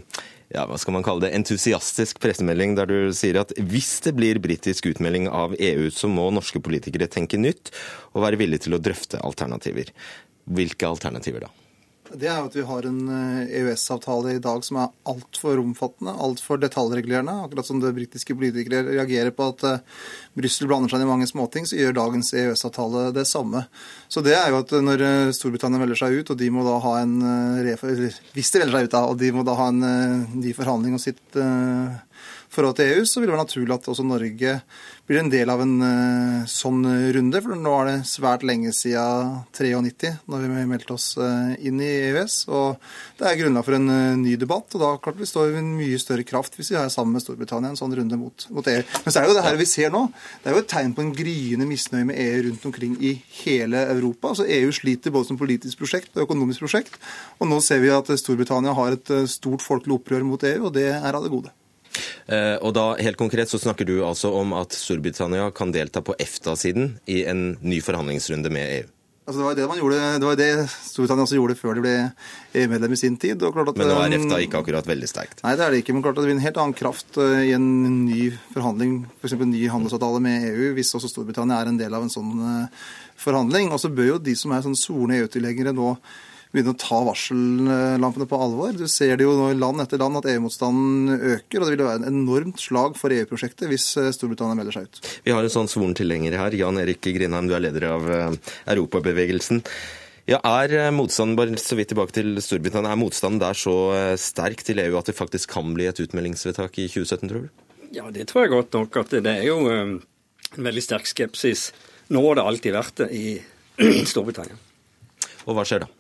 ja, 0.53 0.67
hva 0.69 0.79
skal 0.81 0.97
man 0.97 1.05
kalle 1.07 1.25
det, 1.25 1.33
entusiastisk 1.37 2.21
pressemelding 2.23 2.77
der 2.77 2.91
du 2.91 2.97
sier 3.17 3.41
at 3.41 3.55
hvis 3.57 3.95
det 4.05 4.15
blir 4.19 4.41
britisk 4.43 4.91
utmelding 4.93 5.31
av 5.33 5.57
EU, 5.57 5.89
så 5.95 6.11
må 6.13 6.29
norske 6.35 6.61
politikere 6.65 7.11
tenke 7.11 7.41
nytt 7.41 7.73
og 8.13 8.23
være 8.27 8.41
villige 8.41 8.69
til 8.69 8.77
å 8.77 8.83
drøfte 8.83 9.23
alternativer. 9.25 9.95
Hvilke 10.53 10.89
alternativer 10.91 11.47
da? 11.47 11.53
Det 12.13 12.29
er 12.29 12.39
jo 12.41 12.49
at 12.51 12.57
vi 12.57 12.65
har 12.69 12.87
en 12.89 13.01
EØS-avtale 13.47 14.35
i 14.37 14.43
dag 14.43 14.65
som 14.67 14.79
er 14.83 14.91
altfor 15.09 15.61
omfattende, 15.63 16.13
altfor 16.13 16.61
detaljregulerende. 16.61 17.35
Akkurat 17.47 17.69
som 17.69 17.81
det 17.81 17.95
britiske 17.97 18.37
politikere 18.37 18.83
reagerer 18.89 19.33
på 19.37 19.49
at 19.53 19.65
Brussel 20.37 20.69
blander 20.69 20.93
seg 20.93 21.05
i 21.05 21.09
mange 21.09 21.29
småting, 21.31 21.69
så 21.69 21.79
gjør 21.79 21.97
dagens 21.97 22.33
EØS-avtale 22.37 23.07
det 23.17 23.25
samme. 23.31 23.65
Så 24.13 24.21
det 24.25 24.37
er 24.37 24.53
jo 24.53 24.61
at 24.61 24.77
når 24.85 25.07
Storbritannia 25.37 25.81
melder 25.81 26.03
seg 26.03 26.21
ut, 26.21 26.35
og 26.35 26.41
de 26.41 26.51
må 26.53 26.67
da 26.67 26.79
ha 26.85 26.95
en 27.01 27.17
Hvis 28.37 28.53
de 28.53 28.63
melder 28.65 28.77
seg 28.77 28.89
ut, 28.89 28.95
da, 28.97 29.05
og 29.09 29.19
de 29.21 29.33
må 29.33 29.47
da 29.49 29.57
ha 29.59 29.71
en 29.73 29.83
ny 30.37 30.53
forhandling 30.57 30.99
om 30.99 31.03
sitt 31.03 31.23
forhold 32.53 32.77
til 32.79 32.91
EU, 32.93 33.05
så 33.09 33.21
vil 33.21 33.31
det 33.31 33.35
være 33.35 33.45
naturlig 33.47 33.75
at 33.75 33.89
også 33.89 34.05
Norge 34.07 34.57
blir 35.09 35.19
en 35.19 35.31
del 35.33 35.51
av 35.51 35.61
en 35.65 35.73
uh, 35.83 36.45
sånn 36.49 36.85
runde. 37.17 37.41
For 37.43 37.59
nå 37.59 37.73
er 37.81 37.89
det 37.89 38.09
svært 38.09 38.45
lenge 38.47 38.73
siden 38.77 39.41
93, 39.57 40.13
når 40.31 40.45
vi 40.47 40.65
meldte 40.71 40.95
oss 40.95 41.09
uh, 41.21 41.53
inn 41.59 41.81
i 41.83 41.91
EØS. 42.11 42.37
Og 42.53 42.77
det 43.19 43.29
er 43.29 43.39
grunnlag 43.41 43.67
for 43.67 43.77
en 43.79 43.89
ny 44.23 44.37
debatt. 44.41 44.69
Og 44.77 44.85
da 44.85 44.93
klart 45.03 45.21
vi 45.21 45.29
står 45.29 45.53
i 45.53 45.63
en 45.63 45.73
mye 45.79 46.01
større 46.01 46.27
kraft 46.29 46.59
hvis 46.59 46.73
vi 46.75 46.79
er 46.81 46.93
sammen 46.93 47.17
med 47.17 47.25
Storbritannia 47.25 47.73
en 47.73 47.81
sånn 47.81 47.97
runde 47.99 48.19
mot, 48.21 48.47
mot, 48.53 48.69
EU. 48.69 48.85
Men 49.05 49.09
så 49.09 49.21
er 49.21 49.27
det 49.27 49.33
jo 49.33 49.39
det 49.41 49.47
her 49.49 49.59
vi 49.61 49.69
ser 49.69 49.95
nå, 49.95 50.05
det 50.43 50.51
er 50.51 50.57
jo 50.57 50.65
et 50.65 50.71
tegn 50.73 50.95
på 50.97 51.05
en 51.05 51.15
gryende 51.17 51.69
misnøye 51.69 52.09
med 52.09 52.21
EU 52.23 52.45
rundt 52.49 52.69
omkring 52.71 52.99
i 53.01 53.15
hele 53.43 53.87
Europa. 53.95 54.33
Altså 54.33 54.47
EU 54.61 54.71
sliter 54.77 55.15
både 55.15 55.31
som 55.31 55.41
politisk 55.41 55.83
prosjekt 55.83 56.15
og 56.17 56.29
økonomisk 56.29 56.67
prosjekt. 56.67 57.01
Og 57.41 57.51
nå 57.51 57.59
ser 57.65 57.83
vi 57.83 57.93
at 57.93 58.13
Storbritannia 58.21 58.77
har 58.77 58.97
et 58.97 59.17
stort 59.31 59.65
folkelig 59.65 59.99
opprør 59.99 60.25
mot 60.29 60.47
EU, 60.53 60.69
og 60.69 60.77
det 60.77 60.91
er 60.95 61.11
av 61.13 61.25
det 61.25 61.33
gode. 61.33 61.53
Eh, 62.27 62.57
og 62.63 62.75
da, 62.77 62.93
helt 63.03 63.19
konkret 63.21 63.51
så 63.51 63.61
snakker 63.61 63.89
du 63.89 63.99
altså 64.07 64.33
om 64.39 64.55
at 64.59 64.75
Storbritannia 64.77 65.51
kan 65.55 65.75
delta 65.75 66.03
på 66.05 66.17
EFTA-siden 66.21 66.97
i 67.11 67.23
en 67.29 67.53
ny 67.63 67.81
forhandlingsrunde 67.85 68.53
med 68.53 68.75
EU? 68.81 68.91
Altså 69.23 69.39
det 69.39 69.45
var 69.47 69.55
det 69.55 69.67
man 69.71 69.79
gjorde, 69.79 69.99
det 70.19 70.27
var 70.27 70.39
det 70.39 70.49
Storbritannia 70.67 71.25
også 71.29 71.37
gjorde 71.37 71.55
før 71.55 71.77
de 71.79 71.83
ble 71.85 71.93
EU-medlem 72.59 72.95
i 72.97 72.99
sin 72.99 73.17
tid. 73.23 73.39
men 73.39 73.87
nå 73.87 73.99
er 74.01 74.17
EFTA 74.17 74.41
ikke 74.43 74.63
akkurat 74.65 74.89
veldig 74.89 75.11
sterkt? 75.11 75.45
Nei, 75.45 75.55
det 75.55 75.63
er 75.63 75.71
det 75.71 75.83
ikke. 75.85 75.95
Men 75.95 76.03
klart 76.03 76.19
at 76.19 76.25
det 76.25 76.31
blir 76.31 76.39
en 76.41 76.47
helt 76.47 76.59
annen 76.59 76.75
kraft 76.75 77.21
eh, 77.23 77.45
i 77.47 77.53
en 77.55 77.69
ny 78.09 78.33
forhandling, 78.55 79.05
f.eks. 79.21 79.37
en 79.39 79.55
ny 79.55 79.63
handelsavtale 79.71 80.19
med 80.25 80.49
EU, 80.51 80.73
hvis 80.75 80.91
også 80.99 81.11
Storbritannia 81.13 81.61
er 81.63 81.71
en 81.71 81.79
del 81.79 81.95
av 81.95 82.03
en 82.03 82.11
sånn 82.11 82.35
eh, 82.35 82.83
forhandling. 83.23 83.71
Og 83.71 83.79
så 83.83 83.93
bør 83.95 84.17
jo 84.17 84.21
de 84.27 84.35
som 84.39 84.55
er 84.55 84.67
sånn 84.67 84.79
sorne 84.79 85.23
EU-tilhengere 85.23 85.75
nå 85.77 85.95
begynne 86.53 86.75
å 86.75 86.79
ta 86.79 86.99
varsellampene 87.07 88.27
på 88.29 88.41
alvor. 88.45 88.75
Du 88.77 88.85
ser 88.91 89.17
det 89.17 89.25
jo 89.25 89.33
nå 89.39 89.49
i 89.53 89.57
land 89.59 89.81
etter 89.83 90.01
land 90.01 90.21
at 90.21 90.29
EU-motstanden 90.29 91.17
øker, 91.17 91.63
og 91.63 91.65
det 91.65 91.73
vil 91.73 91.87
være 91.87 92.03
en 92.03 92.11
enormt 92.11 92.61
slag 92.61 92.99
for 93.01 93.15
EU-prosjektet 93.15 93.71
hvis 93.71 93.87
eh, 94.01 94.11
Storbritannia 94.13 94.59
melder 94.59 94.77
seg 94.77 94.89
ut. 94.89 95.01
Vi 95.25 95.33
har 95.33 95.41
en 95.41 95.55
sånn 95.55 95.71
svoren 95.73 95.97
tilhenger 95.97 96.37
her. 96.37 96.57
Jan 96.59 96.81
Erik 96.83 97.01
Grindheim, 97.09 97.49
du 97.49 97.57
er 97.57 97.65
leder 97.65 97.89
av 97.95 98.09
eh, 98.13 98.55
Europabevegelsen. 98.75 99.63
Ja, 100.29 100.39
Er 100.45 100.77
eh, 100.77 100.91
motstanden 100.95 101.39
bare 101.41 101.57
så 101.61 101.79
vidt 101.79 101.95
tilbake 101.95 102.15
til 102.19 102.37
Storbritannia, 102.45 102.93
er 102.93 103.01
motstanden 103.01 103.41
der 103.43 103.57
så 103.59 103.77
sterk 104.21 104.61
til 104.67 104.83
EU 104.85 104.99
at 105.01 105.09
det 105.09 105.17
faktisk 105.17 105.57
kan 105.57 105.73
bli 105.77 105.89
et 105.89 106.05
utmeldingsvedtak 106.05 106.77
i 106.85 106.87
2017, 106.93 107.33
tror 107.33 107.49
du? 107.49 107.65
Ja, 107.97 108.13
det 108.13 108.29
tror 108.29 108.45
jeg 108.45 108.53
godt 108.53 108.77
nok. 108.77 109.01
at 109.01 109.17
Det 109.25 109.33
er 109.33 109.49
jo 109.49 109.57
en 109.73 109.97
veldig 110.61 110.85
sterk 110.85 111.09
skepsis. 111.09 111.71
Nå 112.13 112.21
har 112.29 112.37
det 112.37 112.45
alltid 112.45 112.77
vært 112.77 113.03
det 113.03 113.11
i 113.17 113.27
Storbritannia. 114.13 114.61
Og 115.49 115.57
hva 115.57 115.65
skjer 115.67 115.87
da? 115.87 115.91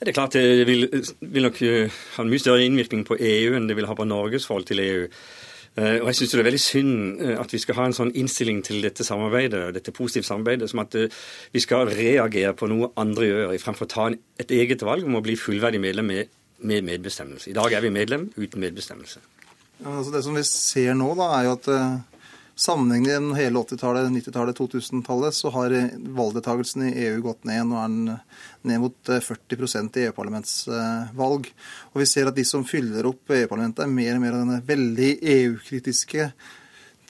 Det 0.00 0.08
er 0.08 0.16
klart 0.16 0.32
det 0.32 0.64
vil, 0.64 0.86
vil, 1.20 1.44
nok 1.44 1.58
eh, 1.60 1.92
ha 2.16 2.24
en 2.24 2.30
mye 2.32 2.40
større 2.40 2.64
innvirkning 2.64 3.02
på 3.04 3.18
EU 3.20 3.52
enn 3.56 3.66
det 3.68 3.76
vil 3.76 3.88
ha 3.88 3.96
på 3.96 4.06
Norges 4.08 4.46
forhold 4.48 4.64
til 4.70 4.80
EU. 4.80 5.02
Eh, 5.76 5.98
og 6.00 6.08
jeg 6.08 6.16
syns 6.16 6.32
det 6.32 6.40
er 6.40 6.46
veldig 6.46 6.60
synd 6.64 6.94
eh, 7.20 7.34
at 7.36 7.52
vi 7.52 7.60
skal 7.60 7.76
ha 7.76 7.84
en 7.90 7.96
sånn 7.98 8.12
innstilling 8.16 8.62
til 8.64 8.80
dette 8.80 9.04
samarbeidet, 9.04 9.74
dette 9.76 9.92
positive 9.92 10.24
samarbeidet, 10.24 10.70
som 10.72 10.80
at 10.80 10.96
vi 11.52 11.60
skal 11.60 11.92
reagere 11.92 12.54
på 12.56 12.70
noe 12.72 12.88
andre 13.00 13.28
gjør, 13.28 13.52
fremfor 13.60 13.90
å 13.90 13.92
ta 13.92 14.06
et 14.40 14.54
eget 14.56 14.86
valg 14.88 15.04
om 15.04 15.20
å 15.20 15.24
bli 15.26 15.36
fullverdig 15.36 15.82
medlem 15.84 16.08
med, 16.14 16.32
med 16.64 16.88
medbestemmelse. 16.88 17.52
I 17.52 17.58
dag 17.60 17.76
er 17.76 17.84
vi 17.84 17.92
medlem 17.92 18.30
uten 18.38 18.64
medbestemmelse. 18.64 19.20
Ja, 19.82 19.98
altså 19.98 20.16
det 20.16 20.24
som 20.24 20.36
vi 20.36 20.46
ser 20.48 20.96
nå, 20.96 21.12
da, 21.20 21.28
er 21.36 21.50
jo 21.50 21.58
at 21.58 21.70
Sammenhengende 22.58 23.12
gjennom 23.14 23.36
hele 23.38 23.58
80-tallet, 23.62 24.10
90-tallet, 24.12 24.58
2000-tallet 24.58 25.34
så 25.34 25.52
har 25.54 25.74
valgdeltakelsen 26.16 26.88
i 26.88 26.94
EU 27.06 27.20
gått 27.24 27.46
ned. 27.48 27.64
Nå 27.70 27.78
er 27.80 27.88
den 27.88 28.10
ned 28.68 28.82
mot 28.82 29.12
40 29.12 29.56
eh, 29.56 30.02
i 30.02 30.06
EU-parlamentsvalg. 30.08 31.50
Og 31.92 32.02
vi 32.02 32.08
ser 32.10 32.28
at 32.28 32.36
de 32.36 32.44
som 32.44 32.66
fyller 32.68 33.08
opp 33.08 33.32
EU-parlamentet, 33.32 33.86
er 33.86 33.94
mer 33.94 34.18
og 34.18 34.24
mer 34.24 34.36
av 34.36 34.44
denne 34.44 34.60
veldig 34.66 35.12
EU-kritiske, 35.36 36.30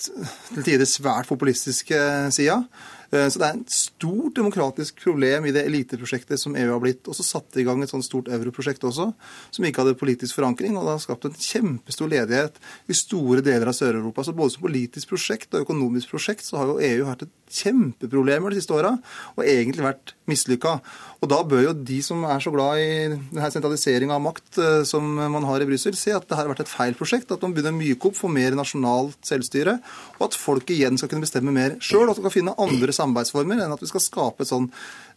til 0.00 0.64
tider 0.64 0.88
svært 0.88 1.28
populistiske 1.28 1.98
sida. 2.32 2.62
Eh, 3.10 3.26
så 3.26 3.40
det 3.42 3.46
er 3.46 3.56
en 3.56 3.64
stort 3.74 4.36
demokratisk 4.38 5.02
problem 5.02 5.48
i 5.48 5.54
det 5.54 5.64
eliteprosjektet 5.66 6.40
som 6.40 6.54
EU 6.58 6.68
har 6.72 6.82
blitt. 6.82 7.02
Og 7.10 7.16
så 7.18 7.26
satte 7.26 7.60
i 7.60 7.66
gang 7.66 7.82
et 7.82 7.92
sånt 7.92 8.06
stort 8.06 8.30
europrosjekt 8.30 8.86
også, 8.86 9.10
som 9.50 9.66
ikke 9.66 9.84
hadde 9.84 9.98
politisk 10.00 10.38
forankring. 10.38 10.78
Og 10.78 10.86
det 10.86 10.94
har 10.94 11.04
skapt 11.04 11.26
en 11.28 11.36
kjempestor 11.36 12.10
ledighet 12.12 12.60
i 12.90 12.96
store 12.96 13.44
deler 13.46 13.70
av 13.70 13.76
Sør-Europa. 13.78 14.26
Så 14.26 14.36
både 14.36 14.54
som 14.54 14.66
politisk 14.66 15.14
prosjekt 15.14 15.54
og 15.54 15.66
økonomisk 15.66 16.14
prosjekt 16.14 16.46
så 16.46 16.60
har 16.60 16.70
jo 16.70 16.80
EU 16.90 17.06
vært 17.08 17.26
et 17.26 17.36
kjempeproblemer 17.50 18.52
de 18.52 18.60
siste 18.60 18.74
åra, 18.76 18.94
og 19.36 19.44
egentlig 19.44 19.84
vært 19.84 20.14
mislykka. 20.30 20.76
Og 21.20 21.30
da 21.30 21.40
bør 21.44 21.64
jo 21.66 21.74
de 21.74 21.98
som 22.04 22.22
er 22.24 22.42
så 22.42 22.52
glad 22.54 22.80
i 22.80 22.90
denne 23.12 23.50
sentraliseringa 23.52 24.16
av 24.16 24.24
makt 24.24 24.60
eh, 24.62 24.82
som 24.88 25.06
man 25.20 25.46
har 25.48 25.62
i 25.62 25.68
Brussel, 25.68 25.96
se 25.98 26.14
at 26.16 26.28
det 26.28 26.38
har 26.38 26.50
vært 26.50 26.64
et 26.64 26.72
feil 26.72 26.96
prosjekt. 26.98 27.32
At 27.32 27.44
man 27.44 27.54
begynner 27.56 27.74
å 27.74 27.80
myke 27.80 28.10
opp 28.10 28.18
for 28.18 28.32
mer 28.32 28.56
nasjonalt 28.58 29.18
selvstyre, 29.26 29.78
og 30.18 30.28
at 30.28 30.38
folk 30.38 30.70
igjen 30.72 31.00
skal 31.00 31.12
kunne 31.12 31.26
bestemme 31.26 31.54
mer 31.54 31.76
sjøl. 31.84 32.08
At 32.08 32.20
man 32.20 32.28
kan 32.28 32.36
finne 32.38 32.58
andre 32.60 32.94
samarbeidsformer 32.96 33.64
enn 33.64 33.74
at 33.76 33.82
vi 33.84 33.90
skal 33.90 34.04
skape 34.04 34.46
et 34.46 34.52
sånn 34.52 34.70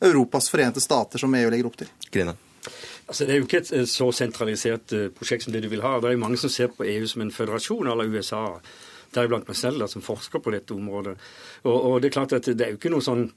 Europas 0.04 0.50
forente 0.52 0.84
stater 0.84 1.22
som 1.22 1.34
EU 1.40 1.54
legger 1.54 1.70
opp 1.70 1.80
til. 1.80 1.94
Grine. 2.12 2.36
Altså, 3.08 3.26
Det 3.26 3.34
er 3.34 3.42
jo 3.42 3.48
ikke 3.48 3.62
et 3.64 3.90
så 3.92 4.08
sentralisert 4.16 4.96
eh, 4.96 5.12
prosjekt 5.14 5.46
som 5.46 5.54
det 5.56 5.64
du 5.66 5.70
vil 5.72 5.84
ha. 5.84 6.00
Det 6.00 6.10
er 6.10 6.18
jo 6.18 6.24
mange 6.24 6.40
som 6.40 6.52
ser 6.52 6.72
på 6.72 6.88
EU 6.88 7.08
som 7.08 7.24
en 7.24 7.32
føderasjon 7.32 7.92
à 7.92 7.96
la 7.96 8.08
USA 8.08 8.44
deriblant 9.16 9.48
meg 9.50 9.60
selv, 9.60 9.84
da, 9.84 9.90
som 9.92 10.06
forsker 10.06 10.44
på 10.44 10.54
dette 10.56 10.76
området. 10.76 11.16
Og, 11.64 11.78
og, 11.78 11.96
det 12.02 12.10
er 12.10 12.18
klart 12.18 12.36
at 12.38 12.50
det 12.50 12.66
er 12.66 12.76
jo 12.76 12.82
ikke 12.82 12.94
noe 12.94 13.06
sånn 13.06 13.28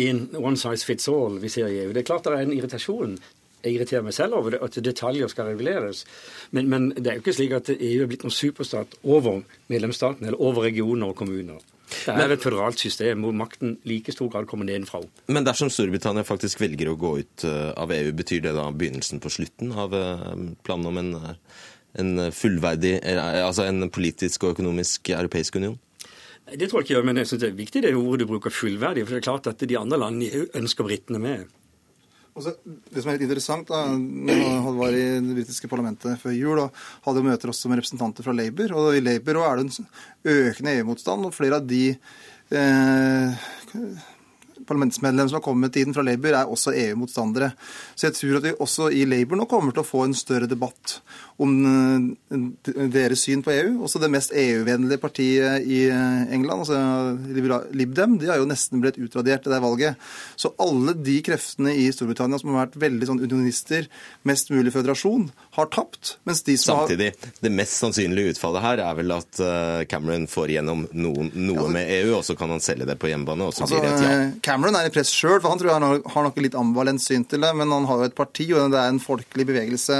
in 0.00 0.24
one 0.38 0.56
size 0.56 0.86
fits 0.88 1.08
all 1.12 1.38
vi 1.42 1.50
ser 1.52 1.68
i 1.68 1.82
EU. 1.84 1.92
Det 1.92 2.02
er 2.02 2.08
klart 2.08 2.26
det 2.26 2.36
er 2.36 2.46
en 2.46 2.54
irritasjon. 2.54 3.18
Jeg 3.62 3.76
irriterer 3.76 4.02
meg 4.02 4.16
selv 4.16 4.38
over 4.40 4.54
det, 4.54 4.62
at 4.64 4.78
detaljer 4.82 5.30
skal 5.30 5.52
reguleres. 5.52 6.02
Men, 6.50 6.70
men, 6.72 6.88
det 6.96 7.06
er 7.10 7.18
jo 7.18 7.22
ikke 7.22 7.36
slik 7.36 7.52
at 7.54 7.70
EU 7.76 8.00
er 8.02 8.08
blitt 8.10 8.24
noen 8.26 8.34
superstat 8.34 8.96
over 9.04 9.44
medlemsstaten 9.70 10.26
eller 10.26 10.40
over 10.42 10.66
regioner 10.66 11.12
og 11.12 11.20
kommuner. 11.20 11.62
Det 11.92 12.24
er 12.24 12.32
et 12.32 12.42
føderalt 12.42 12.80
system 12.80 13.24
hvor 13.26 13.34
makten 13.36 13.76
like 13.88 14.14
stor 14.14 14.30
grad 14.32 14.48
kommer 14.50 14.66
nedenfra. 14.66 15.02
Men 15.28 15.46
dersom 15.46 15.70
Storbritannia 15.70 16.24
faktisk 16.26 16.62
velger 16.62 16.88
å 16.90 16.96
gå 16.98 17.12
ut 17.20 17.44
eh, 17.48 17.68
av 17.76 17.92
EU, 17.92 18.14
betyr 18.16 18.46
det 18.46 18.54
da 18.56 18.70
begynnelsen 18.72 19.20
på 19.22 19.32
slutten 19.32 19.74
av 19.76 19.94
eh, 19.96 20.24
planen 20.64 20.88
om 20.88 21.00
en 21.02 21.12
eh, 21.18 21.60
en 21.98 22.28
fullverdig, 22.32 22.98
eh, 23.02 23.40
altså 23.44 23.66
en 23.68 23.88
politisk 23.92 24.44
og 24.44 24.56
økonomisk 24.56 25.12
europeisk 25.12 25.56
union? 25.60 25.78
Det 26.52 26.68
tror 26.68 26.82
jeg 26.82 26.90
ikke, 26.90 27.06
men 27.06 27.20
jeg 27.20 27.30
synes 27.30 27.40
det 27.40 27.50
er 27.50 27.58
viktig 27.58 27.82
det 27.84 27.94
ordet 27.96 28.24
du 28.24 28.30
bruker, 28.32 28.50
fullverdig. 28.50 29.04
For 29.06 29.14
det 29.14 29.22
er 29.22 29.28
klart 29.28 29.50
at 29.52 29.62
de 29.68 29.78
andre 29.78 30.00
landene 30.00 30.46
ønsker 30.58 30.84
britene 30.84 31.20
med. 31.22 31.50
Også, 32.32 32.54
det 32.64 33.02
som 33.02 33.10
er 33.12 33.18
litt 33.18 33.26
interessant, 33.26 33.68
da, 33.68 33.92
jeg 33.92 34.74
var 34.78 34.94
i 34.96 35.02
det 35.20 35.34
britiske 35.36 35.68
parlamentet 35.68 36.16
før 36.20 36.32
jul 36.32 36.62
og 36.62 36.78
hadde 37.04 37.24
møter 37.26 37.52
også 37.52 37.68
med 37.68 37.82
representanter 37.82 38.24
fra 38.24 38.32
Labour. 38.32 38.72
og 38.72 38.96
I 38.96 39.04
Labour 39.04 39.42
er 39.44 39.60
det 39.60 39.66
en 39.66 39.90
økende 40.32 40.74
EU-motstand, 40.78 41.28
og 41.28 41.36
flere 41.36 41.60
av 41.60 41.68
de 41.68 41.82
eh, 41.92 43.44
parlamentsmedlem 44.66 45.28
som 45.28 45.38
har 45.38 45.44
kommet 45.44 45.68
med 45.68 45.74
tiden 45.76 45.92
fra 45.92 46.04
Labour, 46.08 46.32
er 46.32 46.48
også 46.48 46.72
EU-motstandere. 46.72 47.52
Så 47.94 48.08
jeg 48.08 48.16
tror 48.16 48.40
at 48.40 48.48
vi 48.48 48.54
også 48.56 48.88
i 48.96 49.04
Labour 49.08 49.42
nå 49.42 49.48
kommer 49.50 49.76
til 49.76 49.84
å 49.84 49.90
få 49.90 50.06
en 50.06 50.16
større 50.16 50.48
debatt 50.48 51.02
om 51.42 52.14
eh, 52.30 52.86
deres 52.92 53.24
syn 53.26 53.42
på 53.44 53.52
EU. 53.54 53.70
Også 53.86 54.00
det 54.02 54.10
mest 54.12 54.34
EU-vennlige 54.36 55.00
partiet 55.02 55.66
i 55.66 55.84
eh, 55.90 56.32
England, 56.34 56.64
altså 56.64 57.68
Lib 57.74 57.94
Dem, 57.96 58.16
de 58.20 58.30
har 58.30 58.40
jo 58.40 58.48
nesten 58.48 58.82
blitt 58.82 59.00
utradert 59.02 59.46
i 59.46 59.52
det 59.52 59.60
valget. 59.62 60.10
Så 60.36 60.52
alle 60.62 60.94
de 60.98 61.18
kreftene 61.24 61.74
i 61.78 61.88
Storbritannia 61.94 62.40
som 62.40 62.52
har 62.52 62.66
vært 62.66 62.78
veldig 62.82 63.08
sånn 63.10 63.22
unionister, 63.24 63.88
mest 64.28 64.52
mulig 64.54 64.74
føderasjon, 64.74 65.28
har 65.58 65.70
tapt. 65.74 66.16
Mens 66.28 66.44
de 66.46 66.56
som 66.60 66.82
Samtidig, 66.82 67.12
har... 67.16 67.34
det 67.44 67.52
mest 67.54 67.78
sannsynlige 67.80 68.36
utfallet 68.36 68.64
her 68.64 68.84
er 68.86 68.98
vel 68.98 69.16
at 69.16 69.42
eh, 69.42 69.82
Cameron 69.90 70.28
får 70.30 70.54
igjennom 70.54 70.86
noen, 70.92 71.32
noe 71.34 71.66
altså, 71.66 71.74
med 71.76 71.94
EU, 71.98 72.14
og 72.18 72.26
så 72.28 72.38
kan 72.38 72.54
han 72.54 72.62
selge 72.64 72.88
det 72.88 72.98
på 73.02 73.10
hjemmebane, 73.10 73.48
og 73.48 73.56
så 73.56 73.66
altså, 73.66 73.80
blir 73.80 73.88
det 73.88 73.94
et 73.98 74.06
ja. 74.06 74.30
Cameron 74.44 74.78
er 74.78 74.88
i 74.88 74.94
press 74.94 75.12
sjøl, 75.12 75.38
for 75.40 75.50
han 75.52 75.60
tror 75.60 75.74
jeg 75.74 76.02
har 76.14 76.28
nok 76.28 76.42
litt 76.42 76.58
ambivalent 76.58 77.02
syn 77.02 77.26
til 77.28 77.42
det, 77.44 77.52
men 77.58 77.72
han 77.74 77.88
har 77.88 78.02
jo 78.02 78.10
et 78.10 78.18
parti, 78.18 78.48
og 78.54 78.72
det 78.72 78.80
er 78.80 78.92
en 78.92 79.02
folkelig 79.02 79.48
bevegelse 79.48 79.98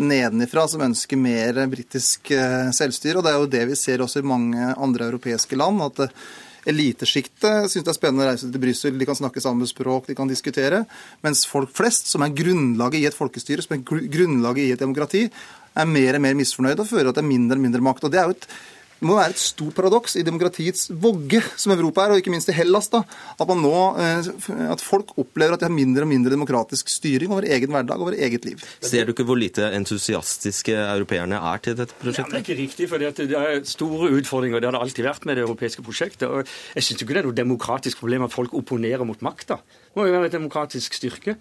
nedenifra 0.00 0.66
som 0.68 0.79
ønsker 0.86 1.20
mer 1.20 1.64
britisk 1.70 2.30
eh, 2.34 2.70
selvstyre. 2.76 3.18
og 3.18 3.26
Det 3.26 3.32
er 3.32 3.38
jo 3.40 3.50
det 3.54 3.64
vi 3.70 3.78
ser 3.78 4.02
også 4.04 4.22
i 4.22 4.30
mange 4.30 4.70
andre 4.76 5.10
europeiske 5.10 5.58
land. 5.58 5.82
at 5.86 6.06
eh, 6.06 6.14
Elitesjiktet 6.70 7.70
syns 7.72 7.86
det 7.86 7.88
er 7.88 7.96
spennende 7.96 8.26
å 8.26 8.28
reise 8.28 8.48
til 8.50 8.60
Brussel, 8.60 8.98
de 9.00 9.06
kan 9.08 9.16
snakke 9.16 9.40
samme 9.40 9.64
språk, 9.68 10.10
de 10.10 10.16
kan 10.18 10.28
diskutere. 10.28 10.82
Mens 11.24 11.46
folk 11.48 11.72
flest, 11.72 12.10
som 12.10 12.24
er 12.24 12.34
grunnlaget 12.36 13.00
i 13.00 13.06
et 13.08 13.16
folkestyre, 13.16 13.64
som 13.64 13.78
er 13.78 13.84
grunnlaget 13.86 14.66
i 14.66 14.74
et 14.74 14.82
demokrati, 14.82 15.24
er 15.70 15.88
mer 15.88 16.18
og 16.18 16.24
mer 16.26 16.36
misfornøyde 16.36 16.84
og 16.84 16.90
fører 16.90 17.10
at 17.10 17.16
det 17.16 17.24
er 17.24 17.30
mindre 17.30 17.56
og 17.56 17.64
mindre 17.64 17.84
makt. 17.86 18.04
Og 18.04 18.12
Det 18.12 18.20
er 18.20 18.28
jo 18.28 18.36
et 18.36 18.48
Det 19.00 19.08
må 19.08 19.14
være 19.16 19.32
et 19.32 19.40
stort 19.40 19.72
paradoks 19.78 20.18
i 20.20 20.22
demokratiets 20.26 20.90
vogge, 21.00 21.40
som 21.56 21.72
Europa 21.72 22.04
er, 22.04 22.12
og 22.12 22.20
ikke 22.20 22.32
minst 22.34 22.50
i 22.52 22.56
Hellas, 22.56 22.90
da, 22.92 23.00
at, 23.32 23.46
man 23.48 23.62
nå, 23.64 23.76
eh, 23.96 24.26
at 24.74 24.82
folk 24.84 25.14
opplever 25.20 25.56
at 25.56 25.62
de 25.62 25.68
har 25.70 25.72
mindre 25.72 26.04
og 26.04 26.10
mindre 26.10 26.34
demokratisk 26.34 26.92
styring 26.92 27.32
over 27.32 27.48
egen 27.48 27.72
hverdag, 27.72 27.96
over 27.96 28.18
eget 28.18 28.44
liv. 28.44 28.60
Ser 28.84 29.08
du 29.08 29.14
ikke 29.14 29.24
hvor 29.24 29.40
lite 29.40 29.70
entusiastiske 29.78 30.76
europeerne 30.76 31.40
er 31.40 31.64
til 31.64 31.78
dette 31.80 31.96
prosjektet? 31.96 32.20
Ja, 32.20 32.28
det 32.28 32.42
er 32.42 32.44
ikke 32.44 32.58
riktig, 32.60 32.90
for 32.92 33.00
det 33.00 33.40
er 33.40 33.64
store 33.72 34.12
utfordringer. 34.20 34.60
Det 34.60 34.68
har 34.68 34.76
det 34.76 34.84
alltid 34.84 35.08
vært 35.08 35.24
med 35.30 35.40
det 35.40 35.46
europeiske 35.46 35.86
prosjektet. 35.86 36.28
og 36.28 36.44
Jeg 36.76 36.84
syns 36.90 37.00
ikke 37.00 37.16
det 37.16 37.24
er 37.24 37.30
noe 37.30 37.40
demokratisk 37.40 38.04
problem 38.04 38.28
at 38.28 38.36
folk 38.36 38.52
opponerer 38.60 39.08
mot 39.08 39.24
makta. 39.24 39.62
Det 39.64 39.96
må 39.96 40.10
jo 40.10 40.18
være 40.18 40.28
et 40.28 40.36
demokratisk 40.36 41.00
styrke. 41.00 41.38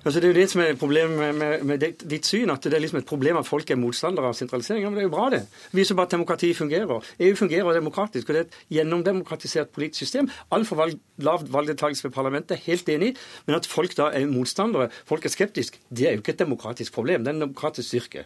Altså, 0.00 0.20
det 0.20 0.30
er 0.30 0.32
jo 0.32 0.38
det 0.38 0.50
som 0.50 0.60
er 0.64 0.76
problemet 0.80 1.18
med, 1.18 1.32
med, 1.36 1.64
med, 1.68 1.82
ditt 2.08 2.26
syn, 2.26 2.50
at 2.50 2.64
det 2.64 2.72
er 2.72 2.80
liksom 2.80 3.00
et 3.02 3.08
problem 3.08 3.36
at 3.36 3.46
folk 3.48 3.70
er 3.70 3.76
motstandere 3.76 4.30
av 4.30 4.36
sentralisering. 4.38 4.86
Men 4.86 4.96
det 4.96 5.02
er 5.02 5.08
jo 5.08 5.12
bra, 5.12 5.26
det. 5.34 5.40
Det 5.72 5.76
viser 5.76 5.98
bare 5.98 6.08
at 6.08 6.14
demokratiet 6.14 6.56
fungerer. 6.56 7.10
EU 7.20 7.36
fungerer 7.36 7.76
demokratisk, 7.76 8.30
og 8.30 8.36
det 8.36 8.40
er 8.40 8.46
et 8.46 8.56
gjennomdemokratisert 8.78 9.74
politisk 9.76 10.06
system. 10.06 10.30
Altfor 10.56 10.80
valg, 10.80 10.96
lav 11.20 11.44
valgdeltakelse 11.52 12.06
ved 12.06 12.14
parlamentet, 12.16 12.64
helt 12.64 12.88
enig. 12.88 13.12
Men 13.46 13.58
at 13.58 13.68
folk 13.68 13.96
da 13.98 14.08
er 14.16 14.24
motstandere, 14.30 14.88
folk 15.04 15.28
er 15.28 15.34
skeptiske, 15.36 15.82
det 15.90 16.08
er 16.08 16.16
jo 16.16 16.24
ikke 16.24 16.32
et 16.38 16.46
demokratisk 16.46 16.96
problem. 16.96 17.26
Det 17.26 17.34
er 17.34 17.36
en 17.36 17.44
demokratisk 17.48 17.88
styrke. 17.92 18.24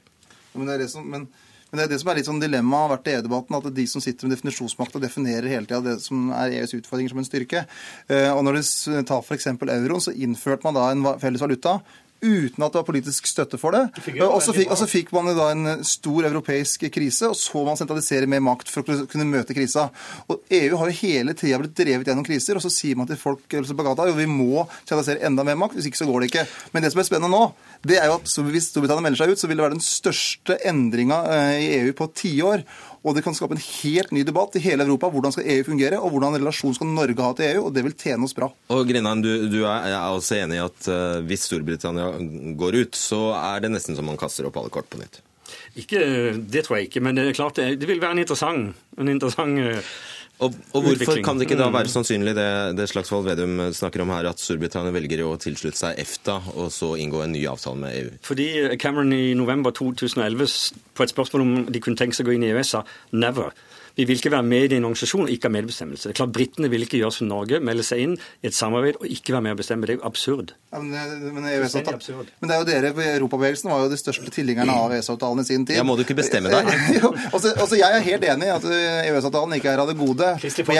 Men 0.54 0.68
det 0.68 0.76
er 0.76 0.86
det 0.86 0.92
som... 0.94 1.10
Men 1.10 1.26
men 1.74 1.80
det 1.80 1.88
er 1.88 1.90
det 1.90 1.96
som 1.98 2.12
er 2.12 2.20
litt 2.20 2.28
sånn 2.28 2.38
dilemma 2.38 2.84
har 2.84 2.92
vært 2.92 3.08
i 3.10 3.14
EU-debatten, 3.16 3.56
at 3.58 3.64
de 3.74 3.84
som 3.90 4.02
sitter 4.04 4.28
med 4.28 4.36
definisjonsmakt 4.36 4.94
og 4.94 5.02
definerer 5.02 5.50
hele 5.50 5.66
tida 5.66 5.80
det 5.82 5.96
som 6.04 6.28
er 6.30 6.54
EUs 6.60 6.76
utfordringer 6.78 7.10
som 7.10 7.22
en 7.24 7.26
styrke. 7.26 7.64
Eh, 8.06 8.30
og 8.30 8.44
når 8.46 8.60
du 8.60 9.00
tar 9.10 9.24
f.eks. 9.24 9.48
euroen, 9.58 10.04
så 10.04 10.14
innførte 10.14 10.68
man 10.68 10.78
da 10.78 10.84
en 10.92 11.02
felles 11.18 11.42
valuta 11.42 11.80
uten 12.24 12.64
at 12.64 12.72
det 12.72 12.80
var 12.80 12.86
politisk 12.88 13.28
støtte 13.28 13.60
for 13.60 13.76
det. 13.76 13.84
Og 14.24 14.40
så 14.42 14.54
fikk, 14.56 14.72
fikk, 14.90 15.12
man 15.14 15.30
da 15.36 15.50
en 15.52 15.84
stor 15.86 16.28
europeisk 16.30 16.86
krise, 16.94 17.28
og 17.30 17.36
så 17.38 17.64
man 17.66 17.78
sentralisere 17.78 18.28
mer 18.30 18.42
makt 18.44 18.72
for 18.72 18.82
å 18.82 19.04
kunne 19.10 19.28
møte 19.28 19.56
krisa. 19.56 19.86
Og 20.28 20.42
EU 20.54 20.80
har 20.80 20.90
jo 20.90 20.98
hele 21.02 21.36
tida 21.38 21.60
blitt 21.60 21.76
drevet 21.78 22.10
gjennom 22.10 22.26
kriser, 22.26 22.58
og 22.58 22.64
så 22.64 22.72
sier 22.72 22.98
man 22.98 23.10
til 23.10 23.20
folk 23.20 23.44
på 23.44 23.86
gata 23.86 24.08
jo 24.08 24.16
vi 24.16 24.28
må 24.30 24.64
sentralisere 24.84 25.24
enda 25.26 25.44
mer 25.46 25.58
makt, 25.60 25.78
hvis 25.78 25.90
ikke 25.90 26.02
så 26.02 26.08
går 26.08 26.24
det 26.24 26.30
ikke. 26.32 26.46
Men 26.74 26.84
det 26.84 26.94
som 26.94 27.02
er 27.02 27.08
spennende 27.08 27.32
nå, 27.34 27.44
det 27.84 28.00
er 28.00 28.10
jo 28.10 28.18
at 28.18 28.34
hvis 28.48 28.70
Storbritannia 28.72 29.04
melder 29.04 29.22
seg 29.22 29.34
ut, 29.34 29.40
så 29.40 29.50
vil 29.50 29.60
det 29.60 29.66
være 29.66 29.76
den 29.76 29.84
største 29.84 30.58
endringa 30.68 31.20
eh, 31.34 31.60
i 31.60 31.70
EU 31.82 31.94
på 31.96 32.10
tiår. 32.16 32.64
Og 33.04 33.12
det 33.12 33.20
kan 33.24 33.36
skape 33.36 33.56
en 33.56 33.60
helt 33.60 34.14
ny 34.16 34.22
debatt 34.24 34.56
i 34.56 34.62
hele 34.64 34.86
Europa. 34.86 35.10
Hvordan 35.12 35.34
skal 35.34 35.48
EU 35.52 35.66
fungere, 35.66 35.98
og 36.00 36.14
hvordan 36.14 36.38
relasjon 36.38 36.76
skal 36.76 36.88
Norge 36.88 37.20
ha 37.20 37.34
til 37.36 37.50
EU? 37.50 37.66
Og 37.66 37.74
det 37.76 37.84
vil 37.84 37.96
tjene 38.00 38.24
oss 38.24 38.32
bra. 38.36 38.48
Og 38.72 38.88
Grinheim, 38.88 39.20
du, 39.24 39.30
du 39.52 39.60
er, 39.66 39.90
er 39.90 39.98
også 40.08 40.38
enig 40.40 40.56
i 40.56 40.64
at 40.64 40.88
uh, 40.88 41.20
hvis 41.28 41.44
Storbritannia 41.50 42.08
går 42.56 42.80
ut, 42.80 42.96
så 42.96 43.26
er 43.36 43.64
det 43.64 43.74
nesten 43.74 43.98
som 43.98 44.08
man 44.08 44.20
kaster 44.20 44.48
opp 44.48 44.56
alle 44.60 44.72
kort 44.72 44.88
på 44.88 45.02
nytt? 45.02 45.20
Ikke, 45.76 46.00
Det 46.38 46.64
tror 46.64 46.78
jeg 46.78 46.88
ikke, 46.88 47.04
men 47.04 47.18
det 47.18 47.28
er 47.28 47.36
klart 47.36 47.60
det, 47.60 47.74
det 47.82 47.90
vil 47.90 48.00
være 48.00 48.16
en 48.16 48.24
interessant, 48.24 48.84
en 48.96 49.12
interessant 49.12 49.60
uh, 49.60 49.94
og, 50.42 50.54
og, 50.74 50.82
hvorfor 50.82 51.20
kan 51.22 51.38
det 51.38 51.46
ikke 51.46 51.58
da 51.60 51.68
være 51.70 51.90
sannsynlig 51.92 52.34
det, 52.34 52.48
det 52.74 52.88
Slagsvold 52.90 53.28
Vedum 53.28 53.60
snakker 53.76 54.02
om 54.02 54.10
her, 54.10 54.26
at 54.26 54.42
Storbritannia 54.42 54.90
velger 54.94 55.22
å 55.22 55.36
tilslutte 55.40 55.78
seg 55.78 56.00
EFTA 56.02 56.40
og 56.56 56.72
så 56.74 56.94
inngå 56.98 57.22
en 57.22 57.36
ny 57.36 57.44
avtale 57.50 57.78
med 57.78 57.94
EU? 58.00 58.16
Fordi 58.26 58.48
Cameron 58.82 59.14
i 59.14 59.36
november 59.38 59.74
2011 59.74 60.82
på 60.94 61.06
et 61.06 61.14
spørsmål 61.14 61.46
om 61.46 61.54
de 61.70 61.82
kunne 61.84 62.00
tenke 62.00 62.18
seg 62.18 62.26
å 62.26 62.32
gå 62.32 62.36
inn 62.38 62.48
i 62.48 62.50
EØS 62.50 62.74
sa 62.74 62.82
never. 63.14 63.54
Vi 63.94 64.04
vil 64.08 64.18
ikke 64.18 64.32
være 64.34 64.42
med 64.42 64.72
i 64.72 64.78
en 64.80 64.88
organisasjon 64.88 65.28
og 65.28 65.30
ikke 65.30 65.46
ha 65.46 65.54
medbestemmelse. 65.54 66.08
Det 66.08 66.14
er 66.14 66.18
klart 66.18 66.32
Britene 66.34 66.70
vil 66.72 66.82
ikke 66.82 66.98
gjøre 66.98 67.14
som 67.14 67.28
Norge, 67.30 67.60
melde 67.62 67.84
seg 67.86 68.02
inn 68.02 68.16
i 68.18 68.48
et 68.50 68.56
samarbeid 68.56 68.98
og 68.98 69.06
ikke 69.06 69.36
være 69.36 69.46
med 69.46 69.54
å 69.54 69.58
bestemme. 69.60 69.86
Det 69.86 69.94
er 69.94 70.00
jo 70.00 70.06
absurd. 70.08 70.54
Ja, 70.74 70.80
men, 70.82 70.90
men, 70.90 71.44
det 71.46 71.60
men, 72.42 72.48
det 72.50 72.56
er 72.56 72.58
jo 72.58 72.66
dere 72.66 72.90
i 72.90 73.06
Europabevegelsen 73.12 73.70
var 73.70 73.84
jo 73.84 73.92
de 73.92 73.98
største 74.00 74.32
tilhengerne 74.34 74.74
av 74.74 74.90
EØS-avtalen 74.96 75.44
i 75.44 75.46
sin 75.46 75.66
tid. 75.68 75.78
Ja, 75.78 75.84
Må 75.86 75.94
du 75.94 76.02
ikke 76.02 76.16
bestemme 76.18 76.50
deg? 76.50 76.72
jo, 76.98 77.12
altså, 77.30 77.52
altså, 77.52 77.78
Jeg 77.78 77.94
er 77.94 78.02
helt 78.08 78.26
enig 78.32 78.48
i 78.48 78.54
at 78.56 78.66
EØS-avtalen 78.72 79.54
ikke 79.60 79.70
er 79.70 79.84
av 79.84 79.92
det 79.92 79.94
gode. 80.00 80.32
Og 80.34 80.42
jeg, 80.42 80.66
og 80.66 80.74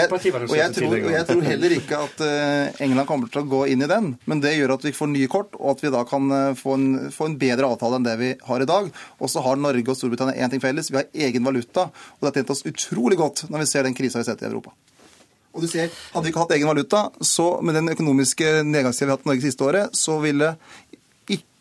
jeg, 0.59 0.73
tror, 0.75 0.97
og 0.97 1.15
jeg 1.15 1.29
tror 1.29 1.47
heller 1.47 1.77
ikke 1.77 2.01
at 2.09 2.25
uh, 2.27 2.83
England 2.83 3.07
kommer 3.07 3.31
til 3.31 3.45
å 3.45 3.47
gå 3.55 3.61
inn 3.71 3.87
i 3.87 3.89
den. 3.91 4.11
Men 4.27 4.43
det 4.43 4.57
gjør 4.57 4.75
at 4.75 4.83
vi 4.89 4.91
får 4.97 5.11
nye 5.13 5.31
kort, 5.31 5.55
og 5.61 5.77
at 5.77 5.85
vi 5.85 5.93
da 5.95 6.03
kan 6.09 6.27
uh, 6.33 6.51
få, 6.59 6.75
en, 6.75 7.07
få 7.15 7.31
en 7.31 7.39
bedre 7.39 7.71
avtale 7.71 8.01
enn 8.01 8.09
det 8.09 8.17
vi 8.19 8.33
har 8.49 8.65
i 8.65 8.67
dag. 8.67 8.91
Og 9.23 9.31
så 9.31 9.45
har 9.47 9.63
Norge 9.63 9.95
og 9.95 9.99
Storbritannia 10.01 10.35
én 10.43 10.51
ting 10.51 10.63
felles. 10.63 10.91
Vi 10.91 10.99
har 10.99 11.07
egen 11.29 11.47
valuta, 11.47 11.87
og 11.87 12.19
det 12.19 12.33
har 12.33 12.39
tjent 12.41 12.55
oss 12.57 12.65
utrolig 12.67 13.04
utrolig 13.05 13.21
godt 13.21 13.45
når 13.49 13.61
vi 13.61 13.69
ser 13.69 13.85
den 13.85 13.95
krisa 13.95 14.19
vi 14.19 14.23
har 14.23 14.33
sett 14.33 14.41
i 14.41 14.49
Europa. 14.49 14.73
Og 15.55 15.61
du 15.63 15.67
ser, 15.71 15.87
Hadde 16.11 16.25
vi 16.25 16.33
ikke 16.33 16.41
hatt 16.41 16.51
egen 16.51 16.67
valuta, 16.67 17.09
så 17.21 17.61
med 17.63 17.77
den 17.77 17.87
økonomiske 17.93 18.63
nedgangstida 18.67 19.07
vi 19.07 19.11
har 19.13 19.17
hatt 19.17 19.25
i 19.25 19.29
Norge 19.29 19.45
siste 19.45 19.63
året, 19.63 19.93
så 19.95 20.17
ville 20.19 20.49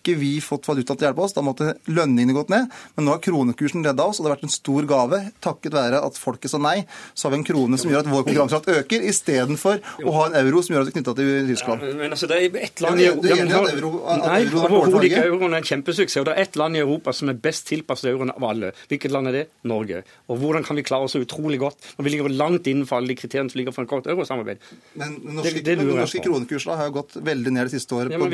ikke 0.04 0.18
vi 0.20 0.32
fått 0.44 0.68
valuta 0.68 0.94
til 0.94 1.06
å 1.06 1.08
hjelpe 1.08 1.24
oss. 1.24 1.34
Da 1.36 1.42
måtte 1.44 1.74
lønningene 1.88 2.36
gått 2.36 2.52
ned. 2.52 2.68
Men 2.94 3.08
nå 3.08 3.14
har 3.14 3.22
kronekursen 3.24 3.84
redda 3.86 4.06
oss, 4.10 4.20
og 4.20 4.26
det 4.26 4.30
har 4.30 4.36
vært 4.36 4.46
en 4.48 4.52
stor 4.52 4.88
gave. 4.88 5.20
Takket 5.44 5.74
være 5.74 6.02
at 6.04 6.20
folket 6.20 6.52
sa 6.52 6.60
nei, 6.60 6.76
så 7.14 7.26
har 7.26 7.34
vi 7.34 7.40
en 7.40 7.46
krone 7.48 7.80
som 7.80 7.92
gjør 7.92 8.04
at 8.04 8.10
vår 8.12 8.26
konkurransekraft 8.28 8.70
øker, 8.74 9.06
istedenfor 9.10 9.80
å 10.04 10.16
ha 10.18 10.26
en 10.28 10.38
euro 10.42 10.62
som 10.64 10.76
gjør 10.76 10.84
at 10.84 10.90
vi 10.90 10.94
er 10.94 10.98
knytta 10.98 11.16
til 11.20 11.50
Tyskland. 11.50 11.86
Ja, 11.88 11.96
men 12.02 12.16
altså, 12.16 12.28
det 12.30 12.40
er 12.40 12.58
ett 12.68 12.84
land 12.84 13.00
i 13.00 13.08
Europa 13.08 14.18
Nei, 14.24 14.40
overhodet 14.50 15.08
ikke. 15.08 15.24
Euroen 15.30 15.56
er 15.56 15.62
en 15.62 15.68
kjempesuksess. 15.70 16.20
Og 16.20 16.28
det 16.28 16.36
er 16.36 16.44
ett 16.44 16.58
land 16.60 16.78
i 16.78 16.82
Europa 16.84 17.14
som 17.16 17.32
er 17.32 17.40
best 17.48 17.68
tilpasset 17.70 18.10
euroen 18.12 18.34
av 18.34 18.48
alle. 18.50 18.72
Hvilket 18.90 19.14
land 19.14 19.32
er 19.32 19.38
det? 19.38 19.44
Norge. 19.70 20.02
Og 20.28 20.40
hvordan 20.42 20.66
kan 20.66 20.78
vi 20.78 20.84
klare 20.86 21.08
oss 21.08 21.16
så 21.16 21.22
utrolig 21.24 21.60
godt 21.62 21.88
når 21.96 22.06
vi 22.06 22.12
ligger 22.12 22.34
langt 22.34 22.68
innenfor 22.70 23.00
alle 23.00 23.12
de 23.12 23.18
kriteriene 23.18 23.52
som 23.52 23.60
ligger 23.60 23.74
for 23.76 23.86
et 23.86 23.92
godt 23.92 24.10
eurosamarbeid? 24.12 24.62
Men 25.00 25.16
norske, 25.38 25.62
det, 25.64 25.78
det 25.80 25.88
norske 25.88 26.22
kronekursen 26.24 26.74
har 26.78 26.92
gått 26.94 27.16
veldig 27.24 27.54
ned 27.54 27.68
det 27.68 27.78
siste 27.78 27.96
året 27.96 28.14
ja, 28.14 28.20
på, 28.20 28.28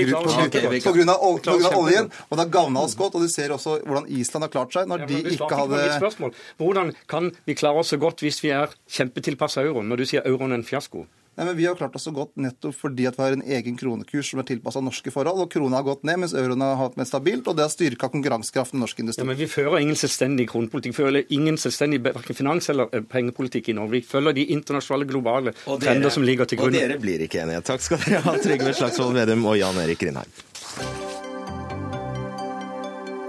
av 1.69 1.79
oljen. 1.79 2.11
Og 2.29 2.37
det 2.37 2.45
har 2.45 2.53
gagna 2.59 2.85
oss 2.87 2.97
godt. 2.99 3.19
Og 3.19 3.27
du 3.27 3.33
ser 3.33 3.55
også 3.55 3.79
hvordan 3.85 4.09
Island 4.09 4.47
har 4.47 4.53
klart 4.57 4.77
seg 4.77 4.91
når 4.91 5.05
ja, 5.05 5.11
de 5.13 5.37
ikke 5.37 5.61
hadde 5.63 6.33
Hvordan 6.61 6.93
kan 7.11 7.31
vi 7.47 7.57
klare 7.59 7.83
oss 7.83 7.93
så 7.95 8.01
godt 8.01 8.25
hvis 8.25 8.43
vi 8.45 8.53
er 8.55 8.73
kjempetilpassa 8.91 9.65
euroen, 9.65 9.89
når 9.91 10.03
du 10.03 10.11
sier 10.13 10.27
euroen 10.29 10.53
er 10.55 10.61
en 10.61 10.67
fiasko? 10.67 11.07
Nei, 11.41 11.47
men 11.47 11.57
Vi 11.57 11.67
har 11.67 11.75
klart 11.75 11.95
oss 11.97 12.05
så 12.05 12.13
godt 12.13 12.35
nettopp 12.37 12.75
fordi 12.77 13.07
at 13.09 13.17
vi 13.17 13.23
har 13.23 13.37
en 13.37 13.45
egen 13.57 13.77
kronekurs 13.79 14.33
som 14.33 14.43
er 14.43 14.47
tilpassa 14.51 14.83
norske 14.85 15.13
forhold. 15.15 15.41
og 15.41 15.49
Krona 15.53 15.79
har 15.79 15.87
gått 15.87 16.03
ned, 16.05 16.19
mens 16.21 16.35
euroen 16.37 16.61
har 16.61 16.77
hatt 16.77 16.99
mer 17.01 17.09
stabilt, 17.09 17.47
og 17.49 17.57
det 17.57 17.65
har 17.65 17.73
styrka 17.73 18.11
konkurransekraften 18.13 18.77
i 18.77 18.83
norsk 18.83 19.01
industri. 19.01 19.25
Ja, 19.25 19.29
men 19.31 19.39
Vi 19.39 19.49
fører 19.49 19.79
ingen 19.81 19.97
selvstendig 19.97 20.51
kronepolitikk. 20.51 20.93
Vi 20.93 21.03
fører 21.03 21.25
ingen 21.31 21.57
selvstendig 21.57 22.03
finans- 22.35 22.69
eller 22.69 22.93
eh, 22.93 23.01
pengepolitikk 23.01 23.71
i 23.71 23.79
Norge. 23.79 23.91
Vi 23.91 24.03
følger 24.03 24.37
de 24.37 24.47
internasjonale, 24.53 25.09
globale 25.09 25.55
dere, 25.55 25.81
trender 25.81 26.11
som 26.11 26.23
ligger 26.23 26.45
til 26.45 26.61
grunn. 26.61 26.75
Og 26.75 26.81
dere 26.81 27.01
blir 27.01 27.25
ikke 27.25 27.41
enige. 27.47 27.65
Takk 27.65 27.89
skal 27.89 28.05
dere 28.05 28.21
ha, 28.27 28.37
Trygve 28.37 28.77
Slagsvold 28.77 29.17
Vedum 29.17 29.47
og 29.49 29.57
Jan 29.57 29.81
Erik 29.81 30.05
Grindheim. 30.05 30.29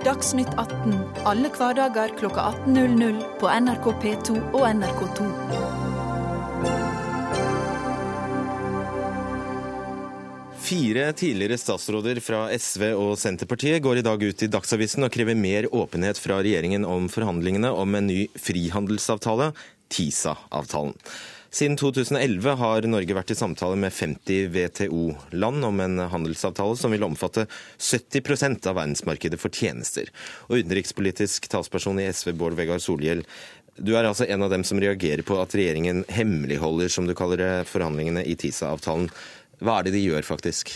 Dagsnytt 0.01 0.49
18 0.57 0.95
alle 1.29 1.49
hverdager 1.53 2.09
kl 2.17 2.31
18.00 2.33 3.19
på 3.37 3.49
NRK 3.61 3.83
P2 4.01 4.37
og 4.57 4.63
NRK2. 4.65 5.25
Fire 10.65 11.05
tidligere 11.13 11.59
statsråder 11.61 12.17
fra 12.25 12.47
SV 12.49 12.87
og 12.95 13.13
Senterpartiet 13.21 13.83
går 13.85 14.01
i 14.01 14.05
dag 14.07 14.25
ut 14.25 14.41
i 14.41 14.49
Dagsavisen 14.49 15.05
og 15.05 15.13
krever 15.13 15.37
mer 15.37 15.69
åpenhet 15.69 16.17
fra 16.17 16.39
regjeringen 16.41 16.87
om 16.87 17.05
forhandlingene 17.11 17.69
om 17.69 17.99
en 17.99 18.09
ny 18.09 18.23
frihandelsavtale, 18.41 19.51
TISA-avtalen. 19.93 20.97
Siden 21.51 21.75
2011 21.75 22.53
har 22.61 22.85
Norge 22.87 23.15
vært 23.15 23.33
i 23.33 23.35
samtale 23.35 23.75
med 23.75 23.91
50 23.91 24.45
WTO-land 24.53 25.65
om 25.67 25.81
en 25.83 25.99
handelsavtale 26.13 26.77
som 26.79 26.95
vil 26.95 27.03
omfatte 27.03 27.43
70% 27.75 28.69
av 28.71 28.77
verdensmarkedet 28.79 29.39
for 29.41 29.51
tjenester. 29.51 30.07
Og 30.47 30.61
utenrikspolitisk 30.61 31.49
talsperson 31.51 31.99
i 31.99 32.07
SV, 32.07 32.31
Bård 32.39 32.55
Vegar 32.55 32.79
Solhjell, 32.79 33.25
du 33.75 33.91
er 33.97 34.07
altså 34.07 34.29
en 34.31 34.47
av 34.47 34.53
dem 34.53 34.63
som 34.67 34.79
reagerer 34.79 35.25
på 35.27 35.41
at 35.43 35.51
regjeringen 35.57 36.05
hemmeligholder, 36.07 36.87
som 36.91 37.07
du 37.07 37.17
kaller 37.19 37.43
det, 37.43 37.51
forhandlingene 37.67 38.23
i 38.23 38.37
TISA-avtalen. 38.39 39.11
Hva 39.59 39.79
er 39.79 39.89
det 39.89 39.97
de 39.97 40.07
gjør, 40.07 40.23
faktisk? 40.23 40.71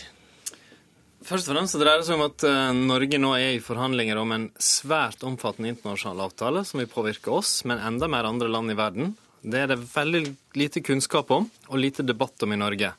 Først 1.26 1.48
og 1.48 1.56
fremst 1.56 1.74
så 1.74 1.80
dreier 1.82 2.04
det 2.04 2.06
seg 2.10 2.20
om 2.20 2.28
at 2.28 2.44
eh, 2.46 2.72
Norge 2.76 3.18
nå 3.18 3.32
er 3.40 3.56
i 3.56 3.64
forhandlinger 3.64 4.20
om 4.22 4.36
en 4.36 4.50
svært 4.62 5.24
omfattende 5.26 5.72
internasjonal 5.72 6.28
avtale 6.28 6.68
som 6.68 6.84
vil 6.84 6.92
påvirke 6.92 7.32
oss, 7.34 7.62
men 7.64 7.80
enda 7.80 8.12
mer 8.12 8.28
andre 8.28 8.52
land 8.52 8.76
i 8.76 8.78
verden. 8.78 9.16
Det 9.46 9.60
er 9.62 9.70
det 9.70 9.78
veldig 9.78 10.22
lite 10.58 10.82
kunnskap 10.82 11.30
om 11.30 11.44
og 11.68 11.78
lite 11.78 12.02
debatt 12.06 12.42
om 12.42 12.54
i 12.56 12.58
Norge. 12.58 12.90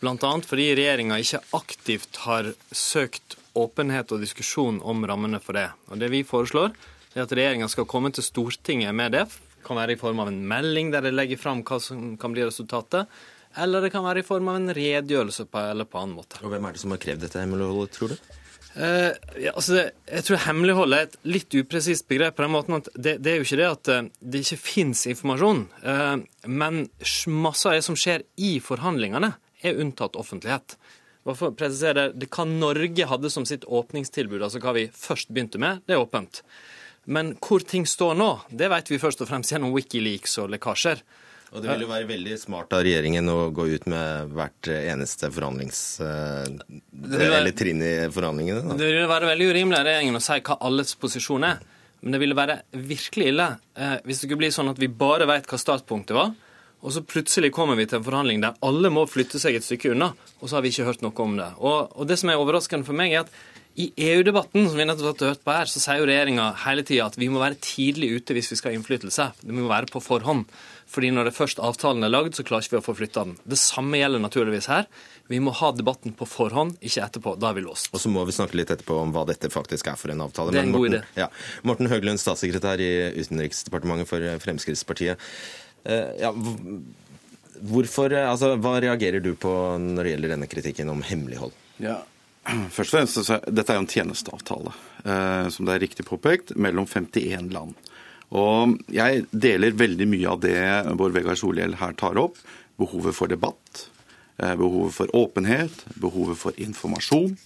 Bl.a. 0.00 0.30
fordi 0.42 0.64
regjeringa 0.74 1.18
ikke 1.22 1.40
aktivt 1.56 2.18
har 2.24 2.48
søkt 2.74 3.36
åpenhet 3.56 4.10
og 4.12 4.24
diskusjon 4.24 4.80
om 4.82 5.06
rammene 5.06 5.38
for 5.40 5.56
det. 5.56 5.68
Og 5.88 6.02
Det 6.02 6.10
vi 6.12 6.24
foreslår, 6.26 6.74
er 7.14 7.22
at 7.22 7.32
regjeringa 7.32 7.68
skal 7.70 7.86
komme 7.88 8.10
til 8.12 8.26
Stortinget 8.26 8.94
med 8.98 9.14
det. 9.14 9.24
Det 9.30 9.64
kan 9.68 9.78
være 9.78 9.94
i 9.94 10.00
form 10.00 10.20
av 10.24 10.32
en 10.32 10.42
melding 10.50 10.90
der 10.90 11.06
de 11.06 11.14
legger 11.14 11.40
fram 11.40 11.62
hva 11.62 11.78
som 11.82 12.16
kan 12.20 12.34
bli 12.34 12.44
resultatet. 12.44 13.06
Eller 13.56 13.86
det 13.86 13.92
kan 13.94 14.04
være 14.04 14.20
i 14.20 14.26
form 14.26 14.50
av 14.50 14.58
en 14.58 14.74
redegjørelse 14.74 15.46
på, 15.48 15.62
eller 15.70 15.86
på 15.88 16.02
annen 16.02 16.18
måte. 16.18 16.42
Og 16.42 16.50
Hvem 16.50 16.66
er 16.66 16.74
det 16.74 16.82
som 16.82 16.92
har 16.92 17.00
krevd 17.00 17.24
dette 17.24 17.40
hemmeligholdet, 17.40 17.94
tror 17.94 18.12
du? 18.12 18.18
Uh, 18.76 19.14
ja, 19.40 19.54
altså, 19.54 19.86
jeg 20.04 20.24
tror 20.26 20.42
hemmelighold 20.44 20.92
er 20.92 21.06
et 21.06 21.14
litt 21.24 21.54
upresist 21.56 22.04
begrep. 22.10 22.36
på 22.36 22.44
den 22.44 22.52
måten 22.52 22.76
at 22.76 22.90
Det, 22.92 23.16
det 23.24 23.32
er 23.32 23.38
jo 23.40 23.46
ikke 23.46 23.60
det 23.62 23.70
at 23.70 23.88
uh, 23.88 24.10
det 24.20 24.42
ikke 24.44 24.60
fins 24.60 25.06
informasjon. 25.08 25.62
Uh, 25.80 26.20
men 26.46 26.84
masse 27.26 27.64
av 27.68 27.78
det 27.78 27.86
som 27.86 27.96
skjer 27.96 28.26
i 28.36 28.58
forhandlingene, 28.60 29.32
er 29.64 29.80
unntatt 29.80 30.16
offentlighet. 30.20 30.76
Presisere, 31.26 32.10
det 32.14 32.28
hva 32.30 32.44
Norge 32.46 33.06
hadde 33.08 33.30
som 33.32 33.46
sitt 33.48 33.64
åpningstilbud, 33.64 34.42
altså 34.44 34.60
hva 34.62 34.76
vi 34.76 34.86
først 34.92 35.32
begynte 35.32 35.58
med, 35.58 35.80
det 35.88 35.96
er 35.96 36.04
åpent. 36.04 36.42
Men 37.06 37.32
hvor 37.42 37.64
ting 37.64 37.86
står 37.86 38.14
nå, 38.18 38.28
det 38.50 38.68
vet 38.70 38.92
vi 38.92 39.00
først 39.02 39.24
og 39.24 39.30
fremst 39.30 39.54
gjennom 39.54 39.72
Wikileaks 39.74 40.36
og 40.42 40.52
lekkasjer. 40.52 41.02
Og 41.54 41.62
Det 41.62 41.70
vil 41.70 41.84
jo 41.86 41.90
være 41.90 42.08
veldig 42.08 42.36
smart 42.40 42.74
av 42.74 42.82
regjeringen 42.84 43.30
å 43.30 43.36
gå 43.54 43.68
ut 43.70 43.86
med 43.90 44.32
hvert 44.34 44.70
eneste 44.72 45.30
forhandlings... 45.32 45.82
Være, 46.02 47.28
eller 47.38 47.54
trinn 47.56 47.84
i 47.86 47.94
forhandlingene. 48.12 48.64
Da. 48.66 48.78
Det 48.80 48.90
ville 48.90 49.06
være 49.10 49.30
veldig 49.30 49.50
urimelig 49.52 49.78
av 49.78 49.86
regjeringen 49.86 50.18
å 50.18 50.24
si 50.26 50.40
hva 50.40 50.58
alles 50.68 50.96
posisjon 51.00 51.46
er. 51.46 51.62
Men 52.02 52.16
det 52.16 52.20
ville 52.22 52.36
være 52.36 52.58
virkelig 52.76 53.30
ille 53.32 53.46
eh, 53.78 53.96
hvis 54.04 54.20
det 54.20 54.26
skulle 54.26 54.42
bli 54.44 54.52
sånn 54.54 54.72
at 54.72 54.80
vi 54.82 54.90
bare 54.90 55.28
vet 55.30 55.48
hva 55.48 55.58
startpunktet 55.60 56.14
var, 56.18 56.34
og 56.84 56.92
så 56.92 57.02
plutselig 57.02 57.50
kommer 57.56 57.78
vi 57.78 57.86
til 57.88 57.98
en 57.98 58.06
forhandling 58.06 58.42
der 58.44 58.58
alle 58.66 58.92
må 58.92 59.06
flytte 59.08 59.40
seg 59.42 59.56
et 59.58 59.64
stykke 59.66 59.94
unna, 59.94 60.12
og 60.38 60.48
så 60.48 60.58
har 60.58 60.66
vi 60.66 60.70
ikke 60.74 60.86
hørt 60.86 61.02
noe 61.02 61.24
om 61.24 61.38
det. 61.38 61.48
Og, 61.56 61.96
og 61.96 62.10
det 62.10 62.18
som 62.20 62.30
er 62.30 62.42
overraskende 62.42 62.86
for 62.86 62.98
meg, 62.98 63.14
er 63.14 63.24
at 63.24 63.32
i 63.76 63.90
EU-debatten 64.06 64.68
som 64.70 64.78
vi 64.78 64.86
nettopp 64.88 65.20
har 65.20 65.34
hørt 65.34 65.42
på 65.44 65.52
her, 65.52 65.68
så 65.68 65.82
sier 65.82 66.00
jo 66.00 66.06
regjeringa 66.08 66.46
hele 66.62 66.84
tida 66.86 67.08
at 67.10 67.18
vi 67.20 67.28
må 67.32 67.42
være 67.42 67.58
tidlig 67.60 68.14
ute 68.20 68.36
hvis 68.36 68.48
vi 68.52 68.56
skal 68.60 68.72
ha 68.72 68.78
innflytelse. 68.78 69.26
Det 69.42 69.56
må 69.56 69.66
være 69.68 69.90
på 69.90 70.00
forhånd. 70.04 70.46
Fordi 70.86 71.10
når 71.10 71.28
det 71.28 71.34
først 71.34 71.60
avtalen 71.62 72.06
er 72.06 72.12
lagd, 72.12 72.36
så 72.38 72.44
klarer 72.46 72.64
ikke 72.64 72.76
vi 72.76 72.80
å 72.80 72.86
få 72.86 72.94
flytta 73.00 73.24
den. 73.26 73.34
Det 73.42 73.58
samme 73.58 73.98
gjelder 73.98 74.22
naturligvis 74.22 74.68
her. 74.70 74.86
Vi 75.26 75.40
må 75.42 75.50
ha 75.58 75.72
debatten 75.74 76.14
på 76.14 76.28
forhånd, 76.30 76.76
ikke 76.78 77.02
etterpå. 77.02 77.34
Da 77.42 77.50
er 77.50 77.58
vi 77.58 77.64
låst. 77.66 77.90
Og 77.90 78.02
så 78.02 78.12
må 78.12 78.22
vi 78.28 78.36
snakke 78.36 78.58
litt 78.60 78.70
etterpå 78.70 79.00
om 79.02 79.14
hva 79.14 79.26
dette 79.26 79.50
faktisk 79.50 79.90
er 79.90 79.98
for 79.98 80.14
en 80.14 80.22
avtale. 80.28 80.54
Det 80.54 80.62
er 80.62 80.68
en 80.68 80.74
god 80.76 80.86
Morten, 80.86 81.00
idé. 81.02 81.20
Ja. 81.24 81.28
Morten 81.66 81.90
Høglund, 81.90 82.22
statssekretær 82.22 82.82
i 82.82 82.90
Utenriksdepartementet 83.18 84.10
for 84.10 84.26
Fremskrittspartiet. 84.46 85.26
Uh, 85.86 86.12
ja, 86.22 86.30
hvorfor, 87.66 88.14
altså, 88.22 88.54
hva 88.62 88.78
reagerer 88.82 89.24
du 89.24 89.32
på 89.38 89.52
når 89.82 90.02
det 90.02 90.14
gjelder 90.14 90.36
denne 90.36 90.50
kritikken 90.50 90.94
om 90.94 91.02
hemmelighold? 91.06 91.54
Ja, 91.82 92.00
Først 92.46 92.94
og 92.94 93.00
fremst, 93.00 93.30
Dette 93.50 93.72
er 93.72 93.78
jo 93.80 93.82
en 93.82 93.90
tjenesteavtale, 93.90 94.72
eh, 95.02 95.48
som 95.50 95.66
det 95.66 95.74
er 95.74 95.82
riktig 95.82 96.06
påpekt, 96.06 96.54
mellom 96.54 96.86
51 96.86 97.50
land. 97.54 97.74
Og 98.34 98.78
Jeg 98.90 99.26
deler 99.30 99.76
veldig 99.76 100.06
mye 100.10 100.30
av 100.30 100.40
det 100.42 100.58
Bård 100.98 101.14
Vegar 101.14 101.38
Solhjell 101.38 101.76
her 101.78 101.94
tar 101.94 102.18
opp. 102.18 102.38
Behovet 102.76 103.14
for 103.14 103.28
debatt, 103.28 103.88
eh, 104.38 104.54
behovet 104.54 104.92
for 104.92 105.06
åpenhet, 105.14 105.72
behovet 105.98 106.36
for 106.36 106.52
informasjon. 106.52 107.38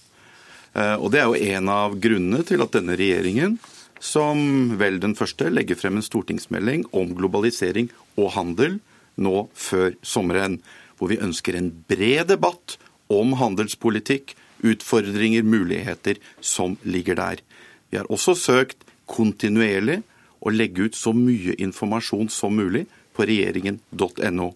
Eh, 0.75 0.95
og 0.95 1.11
Det 1.11 1.19
er 1.19 1.27
jo 1.27 1.55
en 1.55 1.69
av 1.69 1.99
grunnene 1.99 2.45
til 2.45 2.61
at 2.61 2.71
denne 2.71 2.97
regjeringen, 2.97 3.59
som 3.99 4.77
vel 4.77 4.99
den 4.99 5.15
første, 5.15 5.49
legger 5.49 5.75
frem 5.75 5.97
en 5.97 6.01
stortingsmelding 6.01 6.85
om 6.91 7.15
globalisering 7.15 7.89
og 8.17 8.31
handel 8.31 8.79
nå 9.17 9.49
før 9.53 9.95
sommeren. 10.01 10.61
Hvor 10.97 11.09
vi 11.09 11.17
ønsker 11.17 11.55
en 11.55 11.71
bred 11.87 12.27
debatt 12.27 12.77
om 13.09 13.33
handelspolitikk, 13.33 14.35
utfordringer, 14.63 15.43
muligheter 15.43 16.17
som 16.39 16.77
ligger 16.83 17.15
der. 17.15 17.37
Vi 17.89 17.97
har 17.97 18.05
også 18.05 18.35
søkt 18.37 18.77
kontinuerlig 19.07 20.03
å 20.41 20.53
legge 20.53 20.89
ut 20.89 20.97
så 20.97 21.13
mye 21.15 21.55
informasjon 21.61 22.29
som 22.33 22.57
mulig 22.57 22.87
på 23.15 23.27
regjeringen.no. 23.29 24.51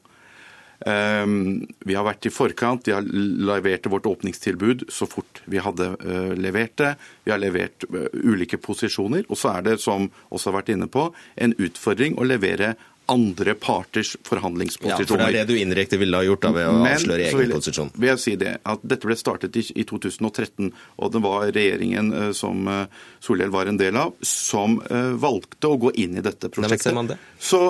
Ehm, 0.86 1.65
vi 1.88 1.95
har 1.95 2.05
vært 2.05 2.27
i 2.27 2.33
forkant, 2.33 2.88
vi 2.88 2.93
har 2.95 3.05
levert 3.05 3.88
vårt 3.91 4.09
åpningstilbud 4.09 4.88
så 4.91 5.07
fort 5.07 5.41
vi 5.49 5.61
hadde 5.63 5.93
eh, 6.03 6.33
levert 6.36 6.75
det. 6.81 6.91
Vi 7.23 7.31
har 7.31 7.39
levert 7.41 7.88
eh, 7.88 8.09
ulike 8.25 8.59
posisjoner. 8.61 9.23
Og 9.29 9.39
så 9.39 9.55
er 9.55 9.69
det, 9.69 9.77
som 9.83 10.09
også 10.29 10.51
har 10.51 10.59
vært 10.59 10.73
inne 10.75 10.89
på, 10.91 11.07
en 11.36 11.55
utfordring 11.55 12.19
å 12.19 12.27
levere 12.27 12.75
andre 13.11 13.53
parters 13.59 14.15
forhandlingsposisjoner. 14.25 15.01
Ja, 15.01 15.07
for 15.07 15.21
Det 15.21 15.27
er 15.27 15.45
det 15.45 15.53
du 15.53 15.59
indirekte 15.59 15.99
ville 16.01 16.17
ha 16.17 16.25
gjort 16.25 16.43
da, 16.45 16.51
ved 16.55 16.69
å 16.69 16.75
Men, 16.79 16.91
avsløre 16.93 17.27
egen 17.29 17.53
posisjon? 17.53 17.91
vil 17.95 18.11
jeg 18.11 18.21
si 18.23 18.35
det, 18.41 18.53
at 18.63 18.85
Dette 18.85 19.09
ble 19.09 19.17
startet 19.19 19.57
i, 19.59 19.63
i 19.75 19.85
2013, 19.87 20.71
og 20.97 21.11
det 21.13 21.23
var 21.25 21.47
regjeringen 21.55 22.13
uh, 22.13 22.29
som 22.37 22.67
uh, 22.69 22.85
Solhjell 23.23 23.53
var 23.53 23.71
en 23.71 23.79
del 23.81 23.97
av, 23.99 24.15
som 24.25 24.79
uh, 24.89 25.13
valgte 25.21 25.71
å 25.71 25.79
gå 25.81 25.93
inn 26.01 26.17
i 26.17 26.25
dette 26.25 26.49
prosjektet. 26.49 26.97
Det. 27.09 27.19
Så, 27.39 27.61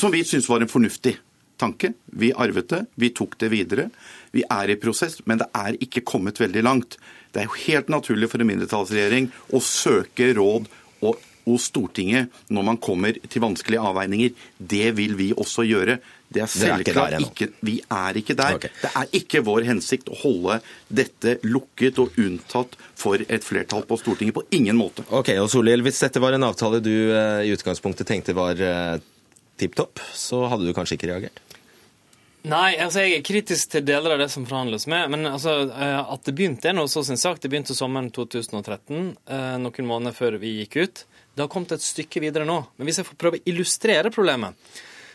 som 0.00 0.14
vi 0.14 0.24
syns 0.24 0.48
var 0.48 0.64
en 0.64 0.70
fornuftig 0.70 1.16
tanke. 1.60 1.92
Vi 2.04 2.32
arvet 2.32 2.68
det, 2.72 2.84
vi 2.94 3.12
tok 3.14 3.36
det 3.38 3.50
videre. 3.52 3.88
Vi 4.32 4.44
er 4.48 4.72
i 4.72 4.78
prosess, 4.80 5.20
men 5.28 5.42
det 5.42 5.50
er 5.56 5.76
ikke 5.82 6.04
kommet 6.08 6.40
veldig 6.40 6.62
langt. 6.64 6.96
Det 7.32 7.42
er 7.42 7.50
jo 7.50 7.58
helt 7.66 7.90
naturlig 7.92 8.30
for 8.32 8.42
en 8.42 8.48
mindretallsregjering 8.50 9.30
å 9.54 9.60
søke 9.64 10.32
råd 10.38 10.70
og 11.06 11.26
hos 11.46 11.68
Stortinget 11.70 12.30
når 12.48 12.66
man 12.72 12.80
kommer 12.82 13.18
til 13.28 13.44
vanskelige 13.44 13.82
avveininger. 13.90 14.32
Det 14.58 14.90
vil 14.98 15.16
vi 15.18 15.30
også 15.36 15.66
gjøre. 15.68 16.00
Det 16.30 16.44
er 16.44 16.50
selvklart 16.50 17.16
ikke, 17.24 17.48
Vi 17.66 17.80
er 17.90 18.18
ikke 18.20 18.36
der. 18.38 18.56
Okay. 18.60 18.70
Det 18.82 18.90
er 18.94 19.14
ikke 19.18 19.42
vår 19.46 19.66
hensikt 19.66 20.10
å 20.12 20.18
holde 20.20 20.60
dette 20.86 21.38
lukket 21.42 21.98
og 21.98 22.14
unntatt 22.22 22.76
for 22.98 23.18
et 23.26 23.46
flertall 23.46 23.82
på 23.88 23.98
Stortinget. 23.98 24.36
På 24.36 24.46
ingen 24.54 24.78
måte. 24.78 25.02
Ok, 25.10 25.32
og 25.42 25.50
Solhjell, 25.50 25.82
Hvis 25.82 25.98
dette 26.04 26.22
var 26.22 26.36
en 26.36 26.46
avtale 26.46 26.78
du 26.84 26.92
uh, 27.10 27.42
i 27.42 27.50
utgangspunktet 27.50 28.06
tenkte 28.06 28.36
var 28.36 28.62
uh, 28.62 29.02
tipp 29.58 29.74
topp, 29.74 29.98
så 30.14 30.44
hadde 30.52 30.68
du 30.68 30.76
kanskje 30.76 31.00
ikke 31.00 31.10
reagert? 31.10 31.42
Nei, 32.46 32.78
altså 32.80 33.02
jeg 33.02 33.18
er 33.18 33.26
kritisk 33.26 33.74
til 33.74 33.82
deler 33.84 34.14
av 34.14 34.22
det 34.22 34.30
som 34.32 34.46
forhandles 34.48 34.86
med. 34.88 35.10
Men 35.12 35.28
altså, 35.28 35.58
eh, 35.68 35.98
at 36.00 36.22
det 36.24 36.32
begynte, 36.38 36.70
er 36.70 36.78
nå 36.78 36.86
så 36.88 37.02
sin 37.04 37.20
sak. 37.20 37.36
Det 37.42 37.50
begynte 37.52 37.76
sommeren 37.76 38.08
2013, 38.16 39.10
noen 39.60 39.90
måneder 39.90 40.16
før 40.16 40.38
vi 40.40 40.54
gikk 40.62 40.78
ut. 40.80 41.02
Det 41.40 41.46
har 41.46 41.52
kommet 41.54 41.70
et 41.72 41.80
stykke 41.80 42.20
videre 42.20 42.44
nå. 42.44 42.58
Men 42.76 42.84
hvis 42.84 42.98
jeg 43.00 43.06
får 43.08 43.16
prøve 43.16 43.38
å 43.40 43.48
illustrere 43.48 44.10
problemet 44.12 44.58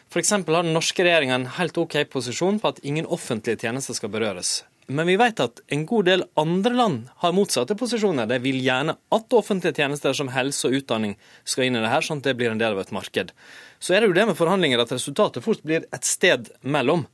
F.eks. 0.10 0.32
har 0.32 0.64
den 0.64 0.74
norske 0.74 1.04
regjeringa 1.06 1.36
en 1.38 1.46
helt 1.60 1.78
OK 1.78 2.00
posisjon 2.10 2.58
på 2.62 2.72
at 2.72 2.80
ingen 2.82 3.06
offentlige 3.06 3.62
tjenester 3.62 3.94
skal 3.94 4.10
berøres. 4.10 4.64
Men 4.90 5.06
vi 5.06 5.20
vet 5.22 5.38
at 5.42 5.62
en 5.76 5.84
god 5.86 6.10
del 6.10 6.24
andre 6.42 6.74
land 6.74 7.12
har 7.22 7.36
motsatte 7.38 7.78
posisjoner. 7.78 8.26
De 8.26 8.42
vil 8.42 8.58
gjerne 8.58 8.98
at 9.18 9.38
offentlige 9.38 9.78
tjenester 9.78 10.18
som 10.18 10.34
helse 10.34 10.66
og 10.66 10.80
utdanning 10.80 11.14
skal 11.46 11.68
inn 11.68 11.78
i 11.78 11.86
det 11.86 11.94
her, 11.94 12.06
sånn 12.06 12.24
at 12.24 12.32
det 12.32 12.36
blir 12.42 12.54
en 12.56 12.62
del 12.62 12.74
av 12.74 12.82
et 12.82 12.94
marked. 12.96 13.34
Så 13.78 13.94
er 13.94 14.02
det 14.02 14.10
jo 14.10 14.18
det 14.18 14.26
med 14.32 14.40
forhandlinger 14.42 14.82
at 14.82 14.98
resultatet 14.98 15.46
fort 15.46 15.62
blir 15.62 15.86
et 15.94 16.10
sted 16.10 16.50
mellom. 16.62 17.06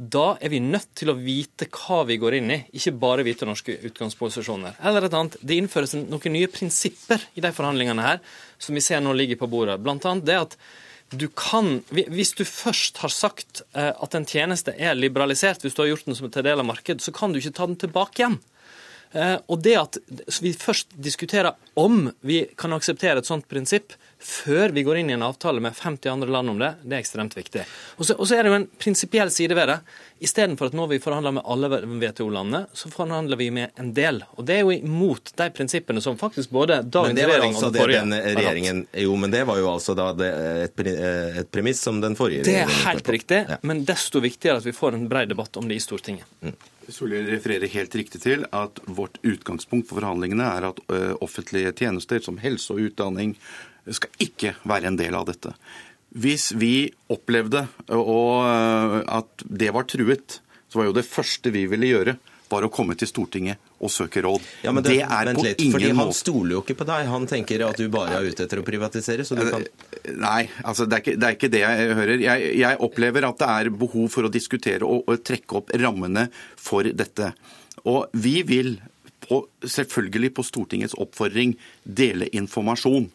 Da 0.00 0.38
er 0.40 0.48
vi 0.48 0.62
nødt 0.64 0.94
til 0.96 1.10
å 1.12 1.18
vite 1.18 1.66
hva 1.68 1.98
vi 2.08 2.16
går 2.20 2.38
inn 2.38 2.52
i, 2.54 2.56
ikke 2.72 2.94
bare 3.02 3.24
vite 3.26 3.44
norske 3.44 3.74
utgangsposisjoner. 3.84 4.78
Eller 4.80 5.04
et 5.04 5.16
annet, 5.16 5.36
Det 5.42 5.58
innføres 5.60 5.92
noen 5.92 6.32
nye 6.32 6.48
prinsipper 6.48 7.20
i 7.36 7.42
de 7.44 7.50
forhandlingene 7.52 8.06
her, 8.06 8.22
som 8.58 8.74
vi 8.74 8.80
ser 8.80 9.02
nå 9.04 9.12
ligger 9.12 9.36
på 9.36 9.50
bordet. 9.50 9.76
Blant 9.84 10.06
annet 10.08 10.24
det 10.24 10.38
at 10.38 10.56
du 11.12 11.28
kan, 11.28 11.82
Hvis 11.90 12.32
du 12.38 12.44
først 12.44 12.98
har 12.98 13.10
sagt 13.10 13.62
eh, 13.74 13.92
at 13.92 14.14
en 14.14 14.24
tjeneste 14.24 14.72
er 14.78 14.94
liberalisert, 14.94 15.60
hvis 15.60 15.74
du 15.74 15.82
har 15.82 15.90
gjort 15.90 16.06
den 16.06 16.14
som 16.14 16.30
en 16.30 16.44
del 16.44 16.60
av 16.60 16.64
markedet, 16.64 17.02
så 17.02 17.12
kan 17.12 17.32
du 17.32 17.40
ikke 17.40 17.56
ta 17.58 17.66
den 17.66 17.76
tilbake 17.76 18.22
igjen. 18.22 18.38
Eh, 19.12 19.36
og 19.50 19.60
det 19.60 19.74
at 19.74 19.98
vi 20.40 20.52
først 20.54 20.94
diskuterer 20.94 21.58
om 21.74 22.12
vi 22.22 22.46
kan 22.56 22.72
akseptere 22.72 23.18
et 23.18 23.26
sånt 23.26 23.48
prinsipp, 23.50 23.92
før 24.20 24.68
vi 24.68 24.82
går 24.82 25.00
inn 25.00 25.10
i 25.10 25.12
en 25.12 25.22
avtale 25.22 25.60
med 25.60 25.76
50 25.76 26.10
andre 26.10 26.28
land 26.28 26.50
om 26.50 26.58
det, 26.60 26.74
det 26.82 26.98
er 26.98 27.00
ekstremt 27.00 27.36
viktig. 27.36 27.62
Og 27.96 28.04
så, 28.04 28.16
er 28.36 28.44
det 28.44 28.50
jo 28.50 28.56
en 28.58 28.66
prinsipiell 28.78 29.30
side 29.32 29.56
ved 29.56 29.70
det. 29.72 29.78
Istedenfor 30.20 30.68
at 30.68 30.74
nå 30.76 30.84
vi 30.90 30.98
forhandler 31.00 31.32
med 31.38 31.46
alle 31.48 31.70
WTO-landene, 31.72 32.66
så 32.76 32.90
forhandler 32.92 33.40
vi 33.40 33.48
med 33.56 33.80
en 33.80 33.94
del. 33.96 34.20
Og 34.36 34.44
det 34.44 34.58
er 34.58 34.66
jo 34.66 34.74
imot 34.76 35.32
de 35.40 35.46
prinsippene 35.56 36.02
som 36.04 36.18
faktisk 36.20 36.52
både 36.52 36.82
dagens 36.84 37.16
regjering 37.16 37.56
og 37.56 37.64
den 37.64 37.80
forrige 37.80 38.02
den 38.04 38.16
regjeringen, 38.36 38.82
Jo, 39.06 39.14
men 39.16 39.32
det 39.32 39.46
var 39.48 39.62
jo 39.62 39.70
altså 39.72 39.96
da 39.96 40.10
et, 40.66 40.84
et 40.84 41.48
premiss 41.52 41.80
som 41.88 42.02
den 42.04 42.18
forrige 42.18 42.44
regjeringen 42.44 42.68
Det 42.68 42.82
er 42.82 42.90
helt 42.90 43.08
riktig, 43.16 43.40
ja. 43.48 43.58
men 43.64 43.86
desto 43.88 44.20
viktigere 44.20 44.60
at 44.60 44.68
vi 44.68 44.76
får 44.76 44.98
en 44.98 45.08
bred 45.08 45.32
debatt 45.32 45.56
om 45.56 45.70
det 45.70 45.80
i 45.80 45.86
Stortinget. 45.86 46.28
Mm. 46.44 46.52
Solhjell 46.90 47.28
refererer 47.30 47.70
helt 47.70 47.94
riktig 47.94 48.20
til 48.20 48.44
at 48.52 48.80
vårt 48.84 49.16
utgangspunkt 49.22 49.88
for 49.88 50.00
forhandlingene 50.00 50.44
er 50.58 50.68
at 50.72 50.80
offentlige 51.22 51.72
tjenester 51.78 52.20
som 52.24 52.40
helse 52.42 52.74
og 52.74 52.90
utdanning, 52.90 53.36
skal 53.96 54.26
ikke 54.26 54.54
være 54.68 54.90
en 54.90 54.98
del 55.00 55.16
av 55.18 55.28
dette. 55.30 55.54
Hvis 56.10 56.50
vi 56.58 56.90
opplevde 57.12 57.66
at 57.86 59.44
det 59.46 59.70
var 59.74 59.86
truet, 59.90 60.40
så 60.70 60.80
var 60.80 60.90
jo 60.90 60.96
det 60.96 61.06
første 61.06 61.52
vi 61.54 61.66
ville 61.70 61.90
gjøre, 61.90 62.16
var 62.50 62.66
å 62.66 62.70
komme 62.72 62.96
til 62.98 63.06
Stortinget 63.06 63.60
og 63.80 63.92
søke 63.94 64.22
råd. 64.24 64.46
Ja, 64.64 64.72
det, 64.74 64.82
det, 64.88 64.96
er 65.06 65.30
på 65.36 65.44
litt, 65.44 65.60
ingen 65.62 65.76
fordi 65.76 65.90
Han 66.00 66.10
stoler 66.16 66.56
jo 66.56 66.62
ikke 66.64 66.76
på 66.80 66.86
deg. 66.88 67.06
Han 67.10 67.28
tenker 67.30 67.62
at 67.68 67.78
du 67.78 67.86
bare 67.92 68.18
er 68.18 68.26
ute 68.26 68.44
etter 68.46 68.60
å 68.60 68.66
privatisere. 68.66 69.26
så 69.26 69.38
du 69.38 69.44
kan... 69.46 69.64
Nei, 70.18 70.42
altså 70.66 70.86
det 70.90 70.98
er, 70.98 71.04
ikke, 71.04 71.14
det 71.14 71.28
er 71.28 71.38
ikke 71.38 71.52
det 71.54 71.62
jeg 71.62 71.94
hører. 72.00 72.14
Jeg, 72.26 72.50
jeg, 72.58 72.80
opplever 72.88 73.28
at 73.28 73.40
det 73.40 73.50
er 73.54 73.72
behov 73.84 74.10
for 74.12 74.26
å 74.26 74.32
diskutere 74.34 74.88
og, 74.88 75.06
og 75.06 75.22
trekke 75.26 75.60
opp 75.62 75.70
rammene 75.78 76.26
for 76.58 76.90
dette. 76.90 77.32
Og 77.86 78.10
vi 78.18 78.40
vil 78.46 78.74
på, 79.24 79.44
selvfølgelig 79.62 80.34
på 80.36 80.46
Stortingets 80.46 80.98
oppfordring 80.98 81.54
dele 81.84 82.28
informasjon. 82.34 83.08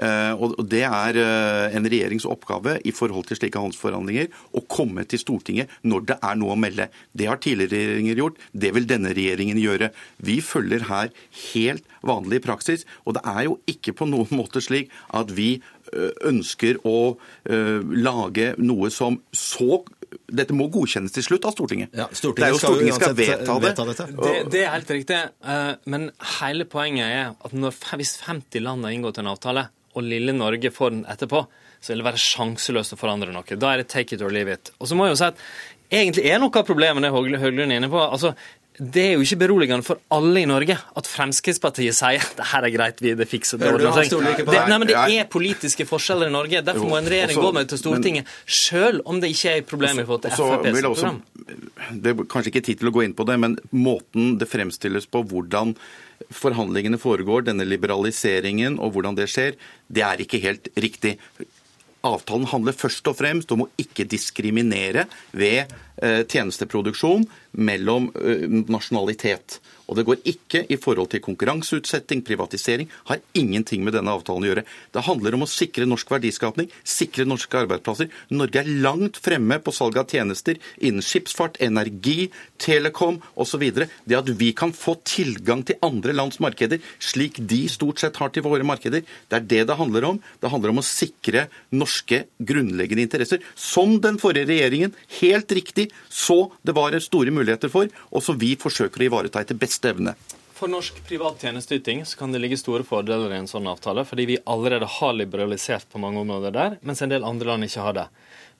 Eh, 0.00 0.32
og 0.40 0.56
Det 0.70 0.82
er 0.86 1.18
eh, 1.20 1.76
en 1.76 1.88
regjerings 1.88 2.24
oppgave 2.28 2.78
i 2.88 2.92
forhold 2.96 3.28
til 3.28 3.36
slike 3.36 3.60
handelsforhandlinger 3.60 4.30
å 4.56 4.64
komme 4.70 5.04
til 5.08 5.20
Stortinget 5.20 5.72
når 5.84 6.06
det 6.08 6.18
er 6.24 6.38
noe 6.40 6.56
å 6.56 6.60
melde. 6.60 6.88
Det 7.12 7.28
har 7.28 7.40
tidligere 7.42 7.76
regjeringer 7.76 8.22
gjort, 8.22 8.40
det 8.52 8.72
vil 8.76 8.88
denne 8.88 9.12
regjeringen 9.16 9.60
gjøre. 9.60 9.90
Vi 10.24 10.40
følger 10.44 10.86
her 10.88 11.12
helt 11.52 11.84
vanlig 12.06 12.40
praksis, 12.46 12.86
og 13.04 13.18
det 13.18 13.24
er 13.28 13.44
jo 13.50 13.58
ikke 13.68 13.96
på 13.98 14.08
noen 14.08 14.32
måte 14.40 14.62
slik 14.64 14.92
at 15.16 15.32
vi 15.36 15.52
eh, 15.92 16.12
ønsker 16.30 16.80
å 16.86 16.98
lage 17.50 18.52
noe 18.60 18.88
som 18.94 19.16
så 19.36 19.80
dette 20.30 20.54
må 20.54 20.66
godkjennes 20.72 21.12
til 21.14 21.24
slutt 21.24 21.46
av 21.48 21.54
Stortinget. 21.54 21.92
Ja, 21.96 22.06
Stortinget 22.14 22.40
det 22.40 22.46
er 22.46 22.54
jo 22.54 22.60
Stortinget 22.62 22.96
skal, 22.96 23.12
skal 23.14 23.60
vedta 23.62 23.86
det. 23.88 24.06
Det, 24.14 24.32
det 24.52 24.62
er 24.64 24.72
helt 24.74 24.92
riktig. 24.94 25.18
Men 25.90 26.08
hele 26.38 26.66
poenget 26.70 27.06
er 27.06 27.30
at 27.34 27.54
når, 27.54 27.76
hvis 28.00 28.16
50 28.26 28.64
land 28.64 28.86
har 28.86 28.94
inngått 28.96 29.20
en 29.22 29.30
avtale, 29.30 29.68
og 29.94 30.06
lille 30.06 30.34
Norge 30.36 30.70
får 30.74 30.94
den 30.94 31.02
etterpå, 31.10 31.44
så 31.80 31.92
vil 31.92 32.02
det 32.02 32.08
være 32.10 32.22
sjanseløst 32.22 32.94
å 32.94 33.00
forandre 33.00 33.34
noe. 33.34 33.58
Da 33.58 33.72
er 33.72 33.82
det 33.82 33.90
take 33.92 34.16
it 34.16 34.24
or 34.24 34.32
leave 34.32 34.52
it. 34.52 34.72
Og 34.78 34.90
så 34.90 34.98
må 34.98 35.08
jeg 35.08 35.16
jo 35.16 35.20
si 35.22 35.28
at 35.30 35.44
egentlig 35.90 36.26
er 36.30 36.40
noe 36.42 36.54
av 36.54 36.66
problemet 36.68 37.04
det 37.04 37.12
Høglund 37.12 37.66
er 37.66 37.78
inne 37.80 37.90
på. 37.92 38.00
altså 38.00 38.34
det 38.80 39.02
er 39.02 39.10
jo 39.18 39.24
ikke 39.24 39.36
beroligende 39.42 39.84
for 39.84 39.98
alle 40.14 40.40
i 40.40 40.48
Norge 40.48 40.72
at 40.72 41.08
Fremskrittspartiet 41.10 41.96
sier 41.96 42.22
det 42.38 42.46
her 42.52 42.64
er 42.64 42.72
greit, 42.72 43.02
vi 43.04 43.12
det 43.18 43.26
fikser 43.28 43.60
det. 43.60 43.72
det, 43.76 44.60
nei, 44.70 44.78
men 44.78 44.88
det 44.88 44.96
er 44.96 45.26
politiske 45.28 45.84
forskjeller 45.88 46.30
i 46.30 46.32
Norge. 46.32 46.62
Derfor 46.64 46.88
må 46.88 46.96
en 46.96 47.10
regjering 47.12 47.42
gå 47.42 47.50
med 47.56 47.68
til 47.68 47.80
Stortinget, 47.82 48.30
sjøl 48.46 49.02
om 49.04 49.20
det 49.20 49.34
ikke 49.34 49.52
er 49.52 49.60
et 49.60 49.68
problem 49.68 50.00
i 50.00 50.06
forhold 50.06 50.24
til 50.24 50.32
FrPs 50.38 50.86
program. 50.86 51.20
Det 51.90 52.14
er 52.14 52.24
kanskje 52.30 52.54
ikke 52.54 52.64
tid 52.70 52.80
til 52.80 52.92
å 52.92 52.94
gå 52.94 53.04
inn 53.04 53.16
på 53.18 53.26
det, 53.28 53.36
men 53.42 53.58
måten 53.74 54.38
det 54.40 54.48
fremstilles 54.48 55.10
på, 55.12 55.26
hvordan 55.28 55.74
forhandlingene 56.28 57.00
foregår, 57.00 57.46
denne 57.48 57.66
liberaliseringen 57.68 58.78
og 58.82 58.94
hvordan 58.94 59.16
det 59.18 59.30
skjer, 59.32 59.56
det 59.88 60.04
er 60.06 60.22
ikke 60.22 60.42
helt 60.42 60.70
riktig. 60.80 61.16
Avtalen 62.06 62.48
handler 62.48 62.76
først 62.76 63.08
og 63.10 63.18
fremst 63.18 63.50
om 63.52 63.66
å 63.66 63.70
ikke 63.80 64.06
diskriminere 64.08 65.04
ved 65.36 65.68
eh, 66.00 66.22
tjenesteproduksjon 66.24 67.26
mellom 67.60 68.08
eh, 68.16 68.46
nasjonalitet. 68.72 69.58
Og 69.90 69.98
det 69.98 70.06
går 70.06 70.22
ikke 70.30 70.62
i 70.70 70.78
forhold 70.78 71.10
til 71.10 71.22
konkurranseutsetting, 71.24 72.22
privatisering. 72.26 72.88
Har 73.10 73.22
ingenting 73.34 73.82
med 73.84 73.96
denne 73.96 74.14
avtalen 74.14 74.46
å 74.46 74.50
gjøre. 74.52 74.64
Det 74.94 75.04
handler 75.06 75.36
om 75.36 75.44
å 75.44 75.50
sikre 75.50 75.88
norsk 75.88 76.12
verdiskapning, 76.14 76.70
sikre 76.86 77.26
norske 77.26 77.58
arbeidsplasser. 77.64 78.10
Norge 78.30 78.62
er 78.62 78.70
langt 78.84 79.18
fremme 79.20 79.58
på 79.58 79.74
salg 79.74 79.98
av 79.98 80.06
tjenester 80.10 80.60
innen 80.78 81.02
skipsfart, 81.04 81.58
energi, 81.64 82.30
telekom 82.62 83.18
osv. 83.34 83.66
Det 83.74 84.18
at 84.20 84.30
vi 84.38 84.52
kan 84.56 84.74
få 84.76 84.96
tilgang 85.02 85.64
til 85.66 85.80
andre 85.84 86.14
lands 86.14 86.38
markeder, 86.42 86.78
slik 87.02 87.42
de 87.50 87.64
stort 87.72 88.02
sett 88.02 88.20
har 88.22 88.30
til 88.30 88.46
våre 88.46 88.66
markeder, 88.66 89.02
det 89.02 89.40
er 89.40 89.48
det 89.50 89.64
det 89.70 89.78
handler 89.80 90.06
om. 90.12 90.22
Det 90.38 90.52
handler 90.52 90.74
om 90.74 90.82
å 90.82 90.86
sikre 90.86 91.48
norske 91.74 92.24
grunnleggende 92.38 93.08
interesser, 93.08 93.42
som 93.58 93.98
den 94.02 94.20
forrige 94.22 94.52
regjeringen 94.52 94.94
helt 95.18 95.50
riktig 95.56 95.90
så 96.10 96.50
det 96.62 96.76
var 96.76 96.94
store 97.00 97.32
muligheter 97.34 97.70
for, 97.72 97.88
og 98.10 98.22
som 98.24 98.38
vi 98.38 98.54
forsøker 98.60 99.02
å 99.02 99.08
ivareta 99.08 99.42
etter 99.42 99.58
beste 99.58 99.79
beste 99.80 99.90
evne. 99.90 100.14
For 100.54 100.68
norsk 100.68 101.00
privat 101.08 101.40
tjenesteyting 101.40 102.04
kan 102.18 102.32
det 102.32 102.40
ligge 102.40 102.58
store 102.60 102.84
fordeler 102.84 103.32
i 103.32 103.38
en 103.38 103.48
sånn 103.48 103.66
avtale, 103.66 104.04
fordi 104.04 104.26
vi 104.26 104.38
allerede 104.44 104.86
har 104.86 105.14
liberalisert 105.16 105.88
på 105.88 105.98
mange 105.98 106.20
områder 106.20 106.52
der, 106.52 106.78
mens 106.82 107.00
en 107.02 107.08
del 107.08 107.24
andre 107.24 107.48
land 107.48 107.64
ikke 107.64 107.80
har 107.80 107.94
det. 107.96 108.08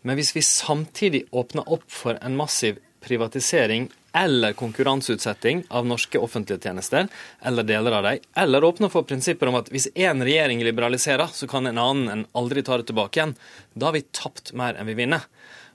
Men 0.02 0.16
hvis 0.16 0.32
vi 0.34 0.40
samtidig 0.40 1.26
åpner 1.30 1.68
opp 1.68 1.84
for 1.86 2.16
en 2.22 2.36
massiv 2.36 2.78
privatisering 3.04 3.90
eller 4.16 4.56
konkurranseutsetting 4.56 5.66
av 5.68 5.86
norske 5.86 6.18
offentlige 6.18 6.60
tjenester, 6.64 7.08
eller 7.44 7.68
deler 7.68 7.92
av 7.92 8.08
dem, 8.08 8.24
eller 8.34 8.64
åpner 8.64 8.88
for 8.88 9.04
prinsipper 9.04 9.52
om 9.52 9.60
at 9.60 9.68
hvis 9.70 9.90
én 9.94 10.24
regjering 10.24 10.64
liberaliserer, 10.64 11.28
så 11.32 11.46
kan 11.46 11.68
en 11.68 11.78
annen 11.78 12.08
en 12.08 12.26
aldri 12.32 12.64
ta 12.64 12.80
det 12.80 12.88
tilbake 12.88 13.20
igjen, 13.20 13.36
da 13.74 13.90
har 13.90 13.98
vi 13.98 14.08
tapt 14.08 14.54
mer 14.56 14.80
enn 14.80 14.88
vi 14.88 14.96
vinner. 15.04 15.28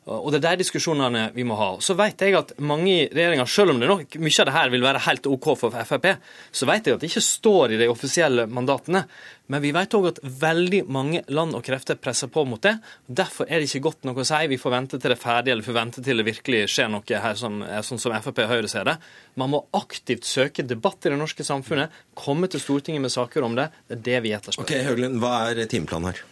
Og 0.06 0.28
Det 0.32 0.38
er 0.38 0.54
de 0.54 0.62
diskusjonene 0.62 1.32
vi 1.34 1.44
må 1.48 1.56
ha. 1.58 1.72
Så 1.82 1.96
vet 1.98 2.22
jeg 2.22 2.36
at 2.38 2.52
mange 2.62 2.92
i 2.92 3.06
regjeringa, 3.10 3.48
selv 3.50 3.74
om 3.74 3.80
det 3.82 3.88
nok 3.90 4.18
mye 4.22 4.42
av 4.44 4.46
det 4.46 4.54
her 4.54 4.74
vil 4.74 4.84
være 4.86 5.02
helt 5.08 5.30
OK 5.32 5.48
for 5.58 5.74
Frp, 5.74 6.06
så 6.54 6.68
vet 6.70 6.86
jeg 6.86 6.98
at 6.98 7.02
det 7.02 7.10
ikke 7.10 7.24
står 7.26 7.74
i 7.74 7.80
de 7.80 7.88
offisielle 7.90 8.46
mandatene. 8.46 9.02
Men 9.50 9.64
vi 9.64 9.72
vet 9.74 9.98
òg 9.98 10.12
at 10.12 10.22
veldig 10.22 10.84
mange 10.94 11.24
land 11.34 11.58
og 11.58 11.66
krefter 11.66 11.98
presser 11.98 12.30
på 12.34 12.44
mot 12.46 12.62
det. 12.62 12.76
Derfor 13.10 13.50
er 13.50 13.62
det 13.62 13.72
ikke 13.72 13.88
godt 13.88 14.06
nok 14.06 14.22
å 14.22 14.28
si 14.30 14.44
vi 14.52 14.62
får 14.62 14.76
vente 14.76 15.00
til 15.00 15.10
det 15.10 15.18
er 15.18 15.24
ferdig, 15.24 15.54
eller 15.56 15.66
får 15.66 15.78
vente 15.80 16.06
til 16.06 16.22
det 16.22 16.28
virkelig 16.30 16.62
skjer 16.76 16.94
noe 16.94 17.24
her 17.26 17.42
som 17.42 17.58
sånn 17.90 18.04
som 18.06 18.18
Frp 18.28 18.44
og 18.46 18.54
Høyre 18.54 18.70
ser 18.70 18.86
det. 18.86 18.98
Man 19.42 19.56
må 19.56 19.64
aktivt 19.74 20.30
søke 20.30 20.66
debatt 20.70 21.02
i 21.06 21.16
det 21.16 21.18
norske 21.18 21.46
samfunnet, 21.46 21.90
komme 22.14 22.50
til 22.50 22.62
Stortinget 22.62 23.02
med 23.02 23.14
saker 23.14 23.50
om 23.50 23.58
det. 23.58 23.72
Det 23.90 23.98
er 23.98 24.06
det 24.12 24.24
vi 24.28 24.38
etterspør. 24.38 24.70
Ok, 24.70 24.78
Høglen, 24.86 25.18
Hva 25.22 25.36
er 25.50 25.66
timeplanen 25.66 26.14
her? 26.14 26.26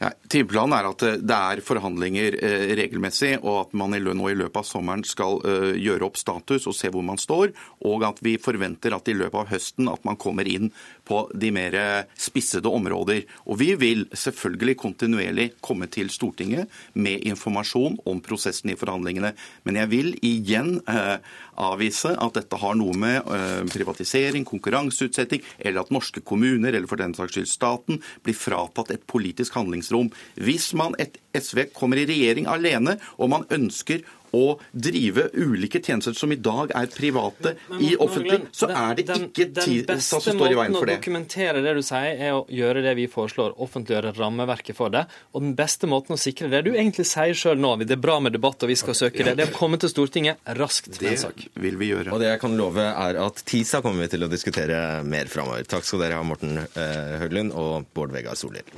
Ja, 0.00 0.08
timeplanen 0.32 0.72
er 0.72 0.86
at 0.88 1.02
det 1.28 1.36
er 1.36 1.60
forhandlinger 1.60 2.38
eh, 2.40 2.70
regelmessig, 2.78 3.34
og 3.42 3.66
at 3.66 3.74
man 3.76 3.92
i 3.92 4.00
nå 4.00 4.30
i 4.30 4.36
løpet 4.38 4.62
av 4.62 4.64
sommeren 4.64 5.02
skal 5.04 5.36
eh, 5.44 5.74
gjøre 5.76 6.06
opp 6.06 6.16
status 6.16 6.64
og 6.70 6.76
se 6.78 6.88
hvor 6.88 7.04
man 7.04 7.20
står. 7.20 7.52
Og 7.84 8.06
at 8.08 8.22
vi 8.24 8.38
forventer 8.40 8.96
at 8.96 9.10
i 9.12 9.16
løpet 9.18 9.36
av 9.42 9.50
høsten 9.52 9.90
at 9.92 10.08
man 10.08 10.16
kommer 10.16 10.48
inn 10.48 10.70
på 11.10 11.24
de 11.34 11.50
mer 11.54 11.76
spissede 12.14 12.70
områder. 12.70 13.24
Og 13.50 13.58
vi 13.60 13.72
vil 13.80 14.06
selvfølgelig 14.14 14.76
kontinuerlig 14.80 15.48
komme 15.64 15.90
til 15.90 16.10
Stortinget 16.12 16.70
med 16.94 17.26
informasjon 17.26 17.98
om 18.08 18.22
prosessen 18.24 18.70
i 18.70 18.78
forhandlingene. 18.78 19.34
Men 19.66 19.80
jeg 19.82 19.90
vil 19.90 20.12
igjen 20.26 20.76
eh, 20.86 21.18
avvise 21.60 22.14
at 22.14 22.36
dette 22.38 22.58
har 22.60 22.76
noe 22.78 22.96
med 22.96 23.26
uh, 23.28 23.62
privatisering, 23.70 24.46
konkurranseutsetting, 24.48 25.42
eller 25.58 25.84
at 25.84 25.92
norske 25.94 26.22
kommuner, 26.24 26.72
eller 26.72 26.88
for 26.90 27.00
den 27.00 27.14
saks 27.16 27.36
skyld 27.36 27.50
staten, 27.50 28.00
blir 28.24 28.38
fratatt 28.38 28.94
et 28.94 29.06
politisk 29.10 29.58
handlingsrom. 29.58 30.10
Hvis 30.40 30.70
man 30.78 30.96
et 31.02 31.18
SV 31.36 31.68
kommer 31.76 32.00
i 32.00 32.06
regjering 32.08 32.48
alene, 32.50 32.96
og 33.20 33.32
man 33.34 33.46
ønsker 33.52 34.02
å 34.36 34.58
drive 34.72 35.28
ulike 35.34 35.80
tjenester 35.82 36.16
som 36.16 36.32
i 36.32 36.38
dag 36.40 36.72
er 36.76 36.90
private, 36.94 37.54
men, 37.70 37.82
i 37.84 37.94
offentlig, 38.00 38.40
så 38.56 38.70
er 38.70 38.98
det 38.98 39.06
den, 39.10 39.26
ikke 39.28 39.48
TISA 39.56 39.98
som 40.00 40.38
står 40.38 40.54
i 40.54 40.58
veien 40.58 40.76
for 40.76 40.86
det. 40.90 40.96
Den 40.96 40.96
beste 40.96 40.96
måten 40.96 40.96
å 40.96 40.96
dokumentere 40.96 41.64
det 41.64 41.74
du 41.76 41.82
sier, 41.86 42.10
er 42.14 42.36
å 42.38 42.44
gjøre 42.60 42.84
det 42.86 42.94
vi 42.98 43.06
foreslår, 43.10 43.56
offentliggjøre 43.66 44.14
rammeverket 44.18 44.78
for 44.78 44.94
det. 44.94 45.06
Og 45.34 45.44
den 45.44 45.54
beste 45.58 45.90
måten 45.90 46.16
å 46.16 46.20
sikre 46.20 46.50
det 46.52 46.64
du 46.68 46.72
egentlig 46.74 47.08
sier 47.10 47.36
sjøl 47.36 47.60
nå, 47.60 47.74
det 47.82 47.96
er 47.96 48.02
bra 48.02 48.18
med 48.22 48.36
debatt 48.36 48.62
og 48.62 48.70
vi 48.70 48.78
skal 48.78 48.96
søke 48.98 49.24
det, 49.26 49.36
det 49.38 49.46
er 49.46 49.54
å 49.54 49.56
komme 49.56 49.80
til 49.80 49.92
Stortinget 49.92 50.42
raskt 50.60 50.92
med 51.00 51.12
en 51.14 51.22
sak. 51.26 51.46
Det 51.50 51.64
vil 51.64 51.78
vi 51.80 51.92
gjøre. 51.92 52.14
Og 52.14 52.22
det 52.22 52.32
jeg 52.32 52.42
kan 52.42 52.56
love 52.58 52.86
er 52.90 53.20
at 53.24 53.44
TISA 53.46 53.82
kommer 53.84 54.06
vi 54.06 54.12
til 54.14 54.26
å 54.26 54.30
diskutere 54.30 55.00
mer 55.06 55.30
framover. 55.32 55.66
Takk 55.70 55.86
skal 55.88 56.04
dere 56.04 56.20
ha, 56.20 56.26
Morten 56.26 56.60
eh, 56.60 57.16
Høglund 57.24 57.54
og 57.56 57.88
Bård 57.96 58.14
Vegar 58.14 58.38
Solhjell. 58.38 58.68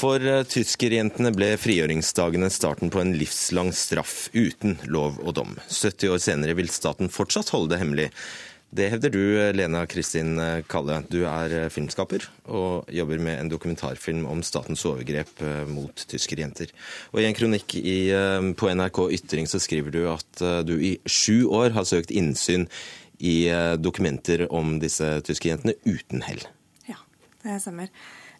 For 0.00 0.22
eh, 0.24 0.44
tyskerjentene 0.48 1.28
ble 1.36 1.50
frigjøringsdagene 1.60 2.48
starten 2.52 2.88
på 2.92 3.02
en 3.02 3.12
livslang 3.20 3.68
straff 3.76 4.30
uten 4.32 4.78
lov 4.88 5.18
og 5.20 5.34
dom. 5.36 5.58
70 5.68 6.14
år 6.14 6.22
senere 6.24 6.54
vil 6.56 6.70
staten 6.72 7.10
fortsatt 7.12 7.50
holde 7.52 7.74
det 7.74 7.80
hemmelig. 7.82 8.06
Det 8.72 8.86
hevder 8.92 9.12
du, 9.12 9.20
Lena 9.52 9.82
Kristin 9.90 10.38
Kalle. 10.70 11.02
Du 11.12 11.18
er 11.28 11.52
eh, 11.58 11.66
filmskaper 11.74 12.24
og 12.48 12.88
jobber 12.96 13.20
med 13.20 13.42
en 13.42 13.50
dokumentarfilm 13.52 14.24
om 14.30 14.40
statens 14.46 14.86
overgrep 14.88 15.42
eh, 15.44 15.66
mot 15.68 16.06
tyskerjenter. 16.08 16.72
Og 17.12 17.20
I 17.20 17.26
en 17.28 17.36
kronikk 17.36 17.76
i, 17.76 17.98
på 18.56 18.72
NRK 18.72 19.02
Ytring 19.18 19.50
så 19.50 19.60
skriver 19.60 19.92
du 19.92 20.06
at 20.14 20.44
du 20.64 20.78
i 20.78 20.94
sju 21.04 21.50
år 21.50 21.76
har 21.76 21.84
søkt 21.88 22.14
innsyn 22.14 22.64
i 23.20 23.50
dokumenter 23.76 24.46
om 24.48 24.78
disse 24.80 25.12
tyskerjentene 25.28 25.76
uten 25.84 26.24
hell. 26.24 26.40
Ja, 26.88 26.96
det 27.44 27.60
stemmer. 27.66 27.92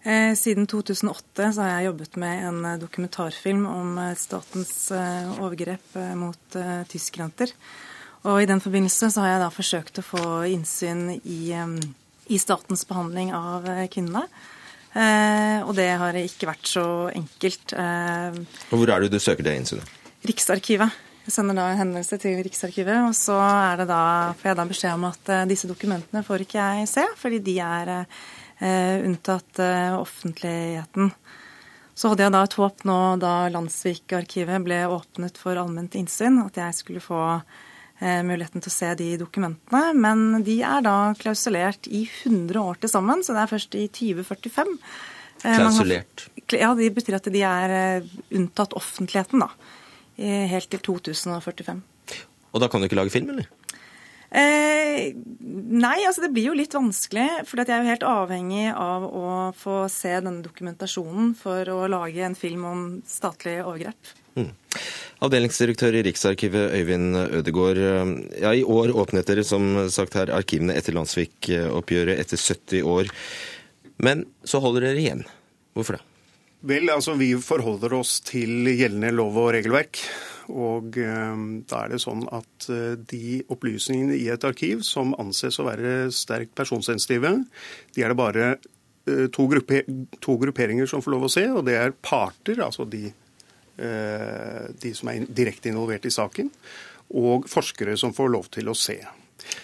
Eh, 0.03 0.35
siden 0.35 0.65
2008 0.67 1.53
så 1.53 1.61
har 1.61 1.75
jeg 1.75 1.91
jobbet 1.91 2.15
med 2.17 2.45
en 2.49 2.61
eh, 2.65 2.79
dokumentarfilm 2.81 3.67
om 3.69 3.99
eh, 4.01 4.15
statens 4.17 4.73
overgrep 5.37 5.99
mot 6.17 6.57
tyskjenter. 6.89 7.53
Og 8.25 8.41
I 8.43 8.49
den 8.49 8.63
forbindelse 8.65 9.11
så 9.13 9.25
har 9.25 9.35
jeg 9.35 9.43
da 9.43 9.51
forsøkt 9.53 10.01
å 10.01 10.05
få 10.05 10.25
innsyn 10.49 11.07
i, 11.21 11.53
i 12.29 12.41
statens 12.41 12.85
behandling 12.89 13.31
av 13.33 13.65
kvinnene. 13.89 14.27
og 15.65 15.71
det 15.79 15.87
har 16.03 16.19
ikke 16.21 16.51
vært 16.51 16.69
så 16.69 16.85
enkelt. 17.09 17.73
og 17.73 18.75
Hvor 18.77 18.93
er 18.93 19.01
det 19.01 19.15
du 19.15 19.19
søker 19.19 19.47
det 19.47 19.55
innsynet? 19.57 19.89
Riksarkivet. 20.29 20.99
Jeg 21.25 21.33
sender 21.33 21.57
da 21.57 21.71
en 21.71 21.81
henvendelse 21.81 22.19
til 22.21 22.43
Riksarkivet, 22.45 23.01
og 23.09 23.17
så 23.17 23.39
er 23.41 23.81
det 23.81 23.89
da, 23.89 24.03
får 24.37 24.51
jeg 24.51 24.61
da 24.61 24.69
beskjed 24.69 24.99
om 24.99 25.09
at 25.09 25.33
disse 25.49 25.71
dokumentene 25.71 26.25
får 26.27 26.45
ikke 26.45 26.61
jeg 26.61 26.93
se, 26.93 27.07
fordi 27.23 27.41
de 27.49 27.57
er 27.65 27.95
unntatt 28.61 29.59
eh, 29.63 29.95
offentligheten. 29.97 31.11
Så 31.95 32.11
hadde 32.13 32.25
jeg 32.25 32.35
da 32.35 32.43
et 32.45 32.57
håp 32.57 32.85
nå 32.89 32.99
da 33.21 33.35
Landsvik-arkivet 33.53 34.65
ble 34.65 34.83
åpnet 34.89 35.41
for 35.41 35.59
allment 35.61 35.97
innsyn, 35.99 36.39
at 36.45 36.57
jeg 36.61 36.77
skulle 36.79 37.03
få 37.05 37.21
eh, 37.37 38.21
muligheten 38.27 38.65
til 38.65 38.73
å 38.73 38.75
se 38.75 38.91
de 39.01 39.11
dokumentene. 39.21 39.83
Men 39.97 40.45
de 40.47 40.61
er 40.65 40.85
da 40.87 40.97
klausulert 41.21 41.89
i 41.89 42.07
100 42.07 42.61
år 42.61 42.81
til 42.81 42.93
sammen, 42.93 43.25
så 43.25 43.37
det 43.37 43.45
er 43.45 43.53
først 43.53 43.77
i 43.81 43.87
2045. 43.89 44.75
Klausulert? 45.41 46.27
Ja, 46.53 46.75
det 46.77 46.91
betyr 46.97 47.17
at 47.17 47.29
de 47.33 47.45
er 47.47 48.05
unntatt 48.37 48.77
offentligheten, 48.77 49.41
da. 49.41 49.49
Helt 50.21 50.69
til 50.69 50.83
2045. 50.85 51.81
Og 52.51 52.61
da 52.61 52.69
kan 52.69 52.83
du 52.83 52.89
ikke 52.89 52.99
lage 52.99 53.15
film, 53.15 53.31
eller? 53.33 53.49
Eh, 54.31 55.11
nei, 55.11 55.97
altså 56.07 56.23
det 56.23 56.31
blir 56.35 56.51
jo 56.51 56.57
litt 56.59 56.75
vanskelig. 56.77 57.27
For 57.49 57.61
jeg 57.61 57.75
er 57.75 57.83
jo 57.83 57.91
helt 57.91 58.07
avhengig 58.07 58.67
av 58.71 59.07
å 59.07 59.29
få 59.59 59.83
se 59.93 60.15
denne 60.19 60.45
dokumentasjonen 60.45 61.35
for 61.39 61.71
å 61.73 61.83
lage 61.91 62.23
en 62.27 62.39
film 62.39 62.67
om 62.69 62.85
statlig 63.09 63.59
overgrep. 63.65 64.15
Mm. 64.39 64.53
Avdelingsdirektør 65.27 65.99
i 65.99 66.05
Riksarkivet 66.07 66.77
Øyvind 66.79 67.19
Ødegård. 67.41 67.83
Eh, 67.83 68.13
ja, 68.45 68.55
I 68.55 68.65
år 68.65 68.95
åpnet 68.95 69.29
dere 69.31 69.47
som 69.47 69.73
sagt 69.91 70.19
her 70.19 70.33
arkivene 70.37 70.79
etter 70.79 70.97
Landsvik-oppgjøret 70.97 72.23
etter 72.23 72.39
70 72.39 72.87
år. 72.87 73.11
Men 74.01 74.25
så 74.47 74.63
holder 74.63 74.89
dere 74.89 75.03
igjen. 75.03 75.27
Hvorfor 75.77 75.99
det? 75.99 76.07
Vel, 76.61 76.91
altså 76.93 77.15
Vi 77.17 77.33
forholder 77.41 77.95
oss 77.97 78.19
til 78.25 78.69
gjeldende 78.69 79.13
lov 79.17 79.39
og 79.41 79.55
regelverk. 79.57 80.03
Og 80.49 80.97
da 80.97 81.83
er 81.85 81.93
det 81.93 82.01
sånn 82.03 82.25
at 82.33 82.67
de 83.11 83.41
opplysningene 83.53 84.17
i 84.17 84.29
et 84.33 84.45
arkiv 84.47 84.85
som 84.87 85.13
anses 85.21 85.61
å 85.61 85.67
være 85.69 86.11
sterkt 86.15 86.55
personsensitive, 86.59 87.35
de 87.95 88.05
er 88.05 88.13
det 88.13 88.19
bare 88.19 88.51
to, 89.05 89.47
gruppe, 89.51 89.85
to 90.23 90.37
grupperinger 90.41 90.89
som 90.91 91.03
får 91.05 91.17
lov 91.17 91.29
å 91.29 91.33
se, 91.33 91.47
og 91.53 91.65
det 91.69 91.77
er 91.79 91.97
parter, 92.03 92.63
altså 92.65 92.87
de, 92.89 93.11
de 93.77 94.93
som 94.97 95.13
er 95.13 95.29
direkte 95.29 95.71
involvert 95.73 96.09
i 96.09 96.15
saken, 96.15 96.51
og 97.21 97.49
forskere 97.51 97.97
som 97.99 98.15
får 98.15 98.31
lov 98.37 98.51
til 98.55 98.71
å 98.71 98.77
se. 98.79 99.01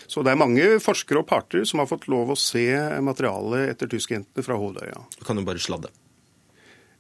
Så 0.07 0.23
det 0.25 0.33
er 0.33 0.41
mange 0.41 0.65
forskere 0.83 1.21
og 1.23 1.29
parter 1.29 1.67
som 1.69 1.83
har 1.83 1.89
fått 1.91 2.09
lov 2.11 2.33
å 2.33 2.39
se 2.39 2.65
materialet 3.05 3.75
etter 3.75 3.91
tyskjentene 3.93 4.45
fra 4.47 4.57
Hovedøya. 4.59 5.03
Du 5.19 5.25
kan 5.27 5.39
jo 5.39 5.47
bare 5.47 5.63
sladde. 5.63 5.93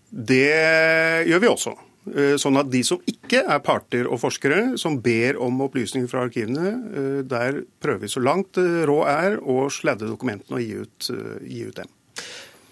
Det 0.06 1.26
gjør 1.26 1.42
vi 1.42 1.50
også. 1.50 1.74
Eh, 2.14 2.36
sånn 2.38 2.58
at 2.60 2.70
de 2.70 2.82
som 2.86 3.00
ikke 3.10 3.42
er 3.42 3.62
parter 3.64 4.06
og 4.06 4.20
forskere, 4.22 4.76
som 4.78 5.00
ber 5.02 5.40
om 5.42 5.64
opplysninger 5.66 6.10
fra 6.10 6.26
arkivene, 6.28 6.68
eh, 6.70 7.20
der 7.26 7.62
prøver 7.82 8.04
vi 8.04 8.12
så 8.12 8.22
langt 8.22 8.56
råd 8.58 9.10
er 9.10 9.38
å 9.42 9.66
sladde 9.72 10.10
dokumentene 10.10 10.60
og 10.60 10.62
gi 10.62 10.74
ut, 10.84 11.10
eh, 11.10 11.46
gi 11.46 11.66
ut 11.66 11.82
dem. 11.82 11.92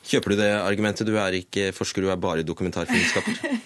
Kjøper 0.04 0.34
du 0.34 0.36
det 0.36 0.52
argumentet? 0.60 1.06
Du 1.08 1.16
er 1.16 1.32
ikke 1.32 1.72
forsker, 1.72 2.04
du 2.04 2.10
er 2.12 2.20
bare 2.20 2.44
dokumentarfilmskaper. 2.44 3.40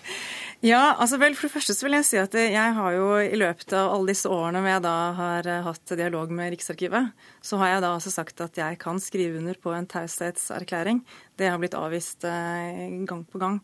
Ja, 0.59 0.97
altså 0.99 1.21
vel, 1.23 1.37
for 1.39 1.47
det 1.47 1.55
første 1.55 1.75
så 1.77 1.87
vil 1.87 1.95
jeg 2.01 2.07
si 2.09 2.17
at 2.19 2.33
jeg 2.35 2.71
har 2.75 2.95
jo 2.97 3.13
i 3.23 3.37
løpet 3.39 3.71
av 3.79 3.93
alle 3.95 4.11
disse 4.11 4.27
årene 4.27 4.59
hvor 4.59 4.73
jeg 4.73 4.83
da 4.83 4.95
har 5.15 5.47
eh, 5.47 5.61
hatt 5.63 5.93
dialog 6.01 6.33
med 6.35 6.51
Riksarkivet, 6.51 7.13
så 7.47 7.61
har 7.61 7.77
jeg 7.77 7.85
da 7.85 7.93
altså 7.95 8.11
sagt 8.11 8.43
at 8.43 8.59
jeg 8.59 8.81
kan 8.83 8.99
skrive 8.99 9.39
under 9.39 9.55
på 9.55 9.71
en 9.77 9.87
taushetserklæring. 9.87 11.05
Det 11.39 11.47
har 11.47 11.63
blitt 11.63 11.79
avvist 11.79 12.27
eh, 12.27 12.91
gang 13.07 13.23
på 13.31 13.39
gang. 13.39 13.61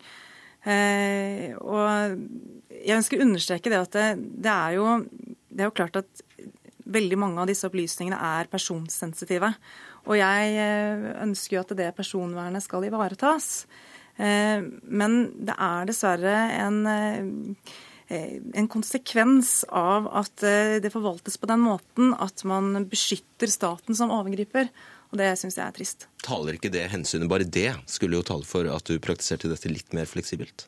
Eh, 0.65 1.53
og 1.61 2.19
jeg 2.75 2.99
ønsker 2.99 3.21
å 3.21 3.27
understreke 3.27 3.73
det 3.73 3.81
at 3.81 3.97
det, 3.97 4.11
det, 4.45 4.53
er 4.53 4.77
jo, 4.79 4.99
det 5.49 5.65
er 5.65 5.71
jo 5.71 5.77
klart 5.77 6.01
at 6.01 6.25
veldig 6.85 7.19
mange 7.21 7.41
av 7.41 7.49
disse 7.49 7.67
opplysningene 7.69 8.21
er 8.21 8.51
personsensitive. 8.53 9.55
Og 10.05 10.19
jeg 10.21 10.71
ønsker 11.25 11.57
jo 11.57 11.65
at 11.65 11.77
det 11.79 11.91
personvernet 11.97 12.65
skal 12.65 12.85
ivaretas. 12.85 13.65
Eh, 14.17 14.63
men 14.85 15.17
det 15.43 15.57
er 15.59 15.89
dessverre 15.89 16.35
en, 16.61 16.87
eh, 16.87 18.37
en 18.55 18.69
konsekvens 18.71 19.65
av 19.75 20.07
at 20.23 20.45
eh, 20.47 20.79
det 20.83 20.93
forvaltes 20.95 21.39
på 21.41 21.51
den 21.51 21.65
måten 21.65 22.15
at 22.15 22.45
man 22.47 22.87
beskytter 22.91 23.51
staten 23.51 23.97
som 23.99 24.15
overgriper. 24.15 24.71
Og 25.15 25.21
det 25.21 25.31
syns 25.39 25.55
jeg 25.55 25.63
er 25.63 25.75
trist. 25.77 26.09
Taler 26.27 26.57
ikke 26.59 26.73
det 26.75 26.89
hensynet, 26.91 27.31
bare 27.31 27.47
det, 27.47 27.71
skulle 27.87 28.19
jo 28.19 28.27
tale 28.27 28.47
for 28.49 28.67
at 28.67 28.89
du 28.91 28.99
praktiserte 28.99 29.47
dette 29.47 29.71
litt 29.71 29.95
mer 29.95 30.11
fleksibelt? 30.11 30.67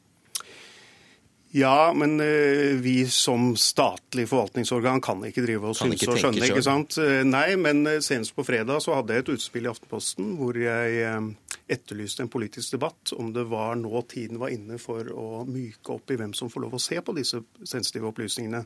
Ja, 1.57 1.91
men 1.97 2.21
uh, 2.21 2.77
vi 2.83 3.07
som 3.11 3.55
statlig 3.59 4.27
forvaltningsorgan 4.31 5.01
kan 5.03 5.23
ikke 5.25 5.43
drive 5.47 5.73
og 5.73 5.79
synse 5.79 6.11
og 6.13 6.19
skjønne. 6.21 6.45
ikke 6.47 6.63
sant? 6.63 6.99
Uh, 7.01 7.25
nei, 7.27 7.57
men 7.59 7.81
uh, 7.89 7.97
senest 8.05 8.37
på 8.37 8.45
fredag 8.47 8.83
så 8.85 8.99
hadde 8.99 9.17
jeg 9.17 9.25
et 9.25 9.33
utspill 9.35 9.67
i 9.67 9.71
Aftenposten 9.73 10.35
hvor 10.39 10.59
jeg 10.61 11.21
etterlyste 11.67 12.23
en 12.23 12.31
politisk 12.31 12.77
debatt 12.77 13.15
om 13.17 13.33
det 13.35 13.47
var 13.51 13.75
nå 13.81 14.03
tiden 14.11 14.39
var 14.39 14.53
inne 14.55 14.79
for 14.79 15.09
å 15.11 15.43
myke 15.49 15.97
opp 15.97 16.13
i 16.15 16.19
hvem 16.21 16.37
som 16.37 16.53
får 16.53 16.67
lov 16.67 16.77
å 16.77 16.83
se 16.83 17.01
på 17.03 17.15
disse 17.17 17.41
sensitive 17.67 18.13
opplysningene. 18.13 18.63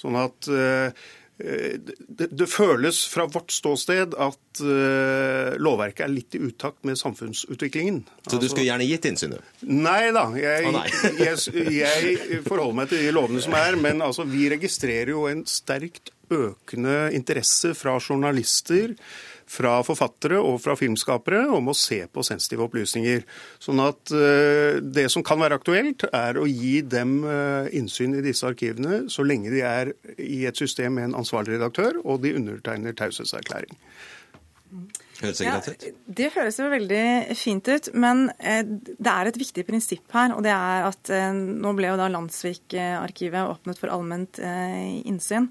Sånn 0.00 0.16
at 0.16 0.48
Eh, 0.48 0.92
det, 1.40 2.26
det, 2.30 2.46
føles 2.50 3.00
fra 3.08 3.24
vårt 3.30 3.52
ståsted 3.54 4.14
at 4.20 4.60
uh, 4.60 5.56
lovverket 5.62 6.04
er 6.04 6.12
litt 6.12 6.36
i 6.36 6.42
utakt 6.44 6.84
med 6.88 6.98
samfunnsutviklingen. 7.00 8.02
Så 8.26 8.40
du 8.40 8.48
skulle 8.48 8.66
gjerne 8.68 8.88
gitt 8.88 9.08
innsynet? 9.08 9.44
Nei 9.64 10.10
da. 10.16 10.26
Jeg, 10.36 10.68
oh, 10.68 10.76
nei. 10.76 10.86
jeg, 11.24 11.38
jeg, 11.72 12.42
forholder 12.46 12.78
meg 12.82 12.92
til 12.92 13.04
de 13.06 13.14
lovene 13.16 13.44
som 13.44 13.56
er. 13.56 13.78
Men 13.80 14.04
altså, 14.04 14.26
vi 14.28 14.50
registrerer 14.52 15.14
jo 15.14 15.26
en 15.30 15.44
sterkt 15.48 16.12
økende 16.30 17.08
interesse 17.16 17.72
fra 17.74 17.96
journalister 17.98 18.94
fra 19.50 19.80
forfattere 19.86 20.38
og 20.38 20.60
fra 20.62 20.76
filmskapere 20.78 21.42
om 21.50 21.72
å 21.72 21.76
se 21.76 22.04
på 22.06 22.24
sensitive 22.26 22.68
opplysninger. 22.68 23.24
Sånn 23.62 23.82
at 23.82 24.14
uh, 24.14 24.78
det 24.78 25.08
som 25.12 25.26
kan 25.26 25.42
være 25.42 25.58
aktuelt, 25.60 26.06
er 26.14 26.38
å 26.38 26.46
gi 26.46 26.80
dem 26.86 27.20
uh, 27.26 27.66
innsyn 27.74 28.14
i 28.18 28.24
disse 28.24 28.46
arkivene 28.46 29.04
så 29.10 29.26
lenge 29.26 29.52
de 29.52 29.64
er 29.66 29.92
i 30.22 30.44
et 30.48 30.56
system 30.56 30.98
med 30.98 31.10
en 31.10 31.20
ansvarlig 31.22 31.58
redaktør, 31.58 31.98
og 32.04 32.22
de 32.24 32.36
undertegner 32.38 32.96
taushetserklæring. 32.96 33.78
Høres 35.20 35.40
ja, 35.44 35.58
det 36.16 36.30
høres 36.32 36.56
jo 36.56 36.68
veldig 36.72 37.04
fint 37.36 37.66
ut, 37.68 37.90
men 37.92 38.30
eh, 38.38 38.62
det 38.64 39.12
er 39.12 39.28
et 39.28 39.38
viktig 39.40 39.66
prinsipp 39.68 40.14
her. 40.16 40.32
Og 40.36 40.44
det 40.46 40.52
er 40.54 40.86
at 40.88 41.12
eh, 41.12 41.28
nå 41.34 41.74
ble 41.76 41.90
jo 41.90 41.98
da 42.00 42.08
Landsvik-arkivet 42.12 43.50
åpnet 43.52 43.80
for 43.80 43.92
allment 43.92 44.40
eh, 44.40 45.00
innsyn. 45.10 45.50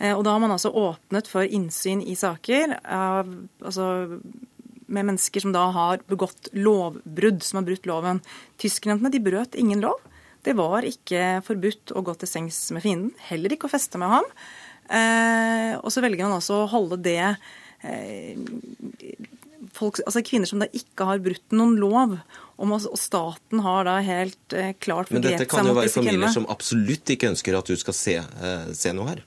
Eh, 0.00 0.14
og 0.16 0.24
da 0.24 0.34
har 0.34 0.42
man 0.42 0.54
altså 0.54 0.72
åpnet 0.72 1.28
for 1.30 1.44
innsyn 1.44 2.02
i 2.02 2.16
saker 2.18 2.78
av, 2.80 3.30
altså, 3.60 3.86
med 4.90 5.10
mennesker 5.12 5.44
som 5.44 5.54
da 5.54 5.66
har 5.76 6.04
begått 6.10 6.50
lovbrudd, 6.56 7.44
som 7.46 7.60
har 7.60 7.68
brutt 7.68 7.88
loven. 7.88 8.22
Tyskerne 8.60 9.12
de 9.12 9.22
brøt 9.22 9.58
ingen 9.60 9.84
lov. 9.84 10.00
Det 10.42 10.56
var 10.56 10.86
ikke 10.88 11.42
forbudt 11.44 11.92
å 11.92 12.02
gå 12.04 12.16
til 12.16 12.30
sengs 12.30 12.58
med 12.72 12.84
fienden, 12.84 13.12
heller 13.28 13.52
ikke 13.52 13.68
å 13.68 13.74
feste 13.74 14.00
med 14.00 14.12
ham. 14.14 14.30
Eh, 14.90 15.74
og 15.78 15.92
så 15.92 16.02
velger 16.02 16.26
man 16.26 16.40
altså 16.40 16.64
å 16.64 16.70
holde 16.72 16.98
det 17.04 17.20
eh, 17.86 18.40
folk, 19.76 20.00
altså 20.02 20.22
Kvinner 20.26 20.50
som 20.50 20.62
da 20.62 20.68
ikke 20.74 21.06
har 21.06 21.20
brutt 21.22 21.54
noen 21.54 21.76
lov, 21.80 22.16
og, 22.60 22.72
staten 22.98 23.62
har 23.64 23.86
da 23.88 23.98
helt 24.04 24.56
eh, 24.56 24.72
klart 24.82 25.12
Men 25.14 25.24
dette 25.24 25.46
kan 25.48 25.68
jo 25.68 25.76
være 25.78 25.92
familier 25.92 26.32
som 26.34 26.48
absolutt 26.52 27.14
ikke 27.14 27.30
ønsker 27.30 27.56
at 27.56 27.70
du 27.70 27.78
skal 27.80 27.96
se, 27.96 28.16
eh, 28.20 28.72
se 28.76 28.92
noe 28.96 29.12
her? 29.12 29.22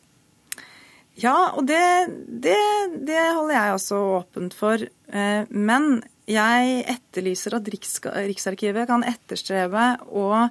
Ja, 1.21 1.53
og 1.53 1.67
det, 1.69 1.83
det, 2.27 2.57
det 3.05 3.21
holder 3.35 3.53
jeg 3.53 3.75
også 3.75 3.99
åpent 4.17 4.55
for. 4.57 4.81
Eh, 4.81 5.51
men 5.53 6.01
jeg 6.29 6.85
etterlyser 6.89 7.57
at 7.57 7.67
Riksarkivet 7.69 8.87
kan 8.89 9.05
etterstrebe 9.05 9.89
å 10.09 10.47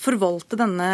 forvalte 0.00 0.58
denne 0.60 0.90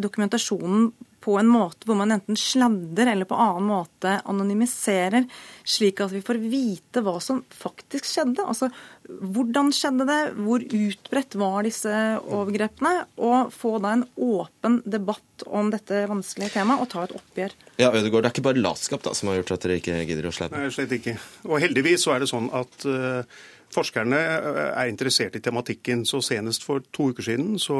dokumentasjonen 0.00 0.88
på 1.24 1.38
en 1.40 1.48
måte 1.48 1.88
hvor 1.88 1.96
man 1.96 2.12
enten 2.12 2.36
sladder 2.36 3.08
eller 3.14 3.28
på 3.28 3.38
annen 3.40 3.70
måte 3.70 4.18
anonymiserer, 4.28 5.24
slik 5.64 6.02
at 6.04 6.12
vi 6.12 6.20
får 6.24 6.40
vite 6.42 7.00
hva 7.04 7.16
som 7.22 7.40
faktisk 7.48 8.08
skjedde. 8.10 8.44
Altså 8.44 8.68
hvordan 9.04 9.70
skjedde 9.74 10.06
det, 10.08 10.18
hvor 10.40 10.62
utbredt 10.64 11.36
var 11.40 11.64
disse 11.66 11.92
overgrepene? 12.24 12.92
Og 13.24 13.52
få 13.52 13.76
da 13.84 13.94
en 13.98 14.04
åpen 14.16 14.80
debatt 14.88 15.44
om 15.46 15.68
dette 15.72 16.04
vanskelige 16.08 16.54
temaet 16.58 16.84
og 16.84 16.90
ta 16.92 17.04
et 17.04 17.16
oppgjør. 17.16 17.56
Ja, 17.80 17.90
Ødegaard, 17.90 18.24
Det 18.24 18.30
er 18.30 18.36
ikke 18.36 18.48
bare 18.48 18.64
latskap 18.64 19.04
da, 19.04 19.12
som 19.16 19.28
har 19.28 19.40
gjort 19.40 19.56
at 19.56 19.66
dere 19.66 19.80
ikke 19.80 19.98
gidder 20.08 20.28
å 20.30 20.32
sladde? 20.34 20.60
Nei, 20.60 20.72
slett 20.72 20.94
ikke. 20.96 21.18
Og 21.48 21.60
heldigvis 21.64 22.06
så 22.06 22.14
er 22.14 22.24
det 22.24 22.30
sånn 22.30 22.48
at 22.54 22.86
uh, 22.88 23.42
Forskerne 23.74 24.20
eh, 24.20 24.60
er 24.70 24.90
interessert 24.90 25.36
i 25.36 25.42
tematikken. 25.42 26.04
så 26.06 26.22
Senest 26.22 26.64
for 26.66 26.84
to 26.94 27.10
uker 27.12 27.26
siden 27.26 27.58
så 27.58 27.76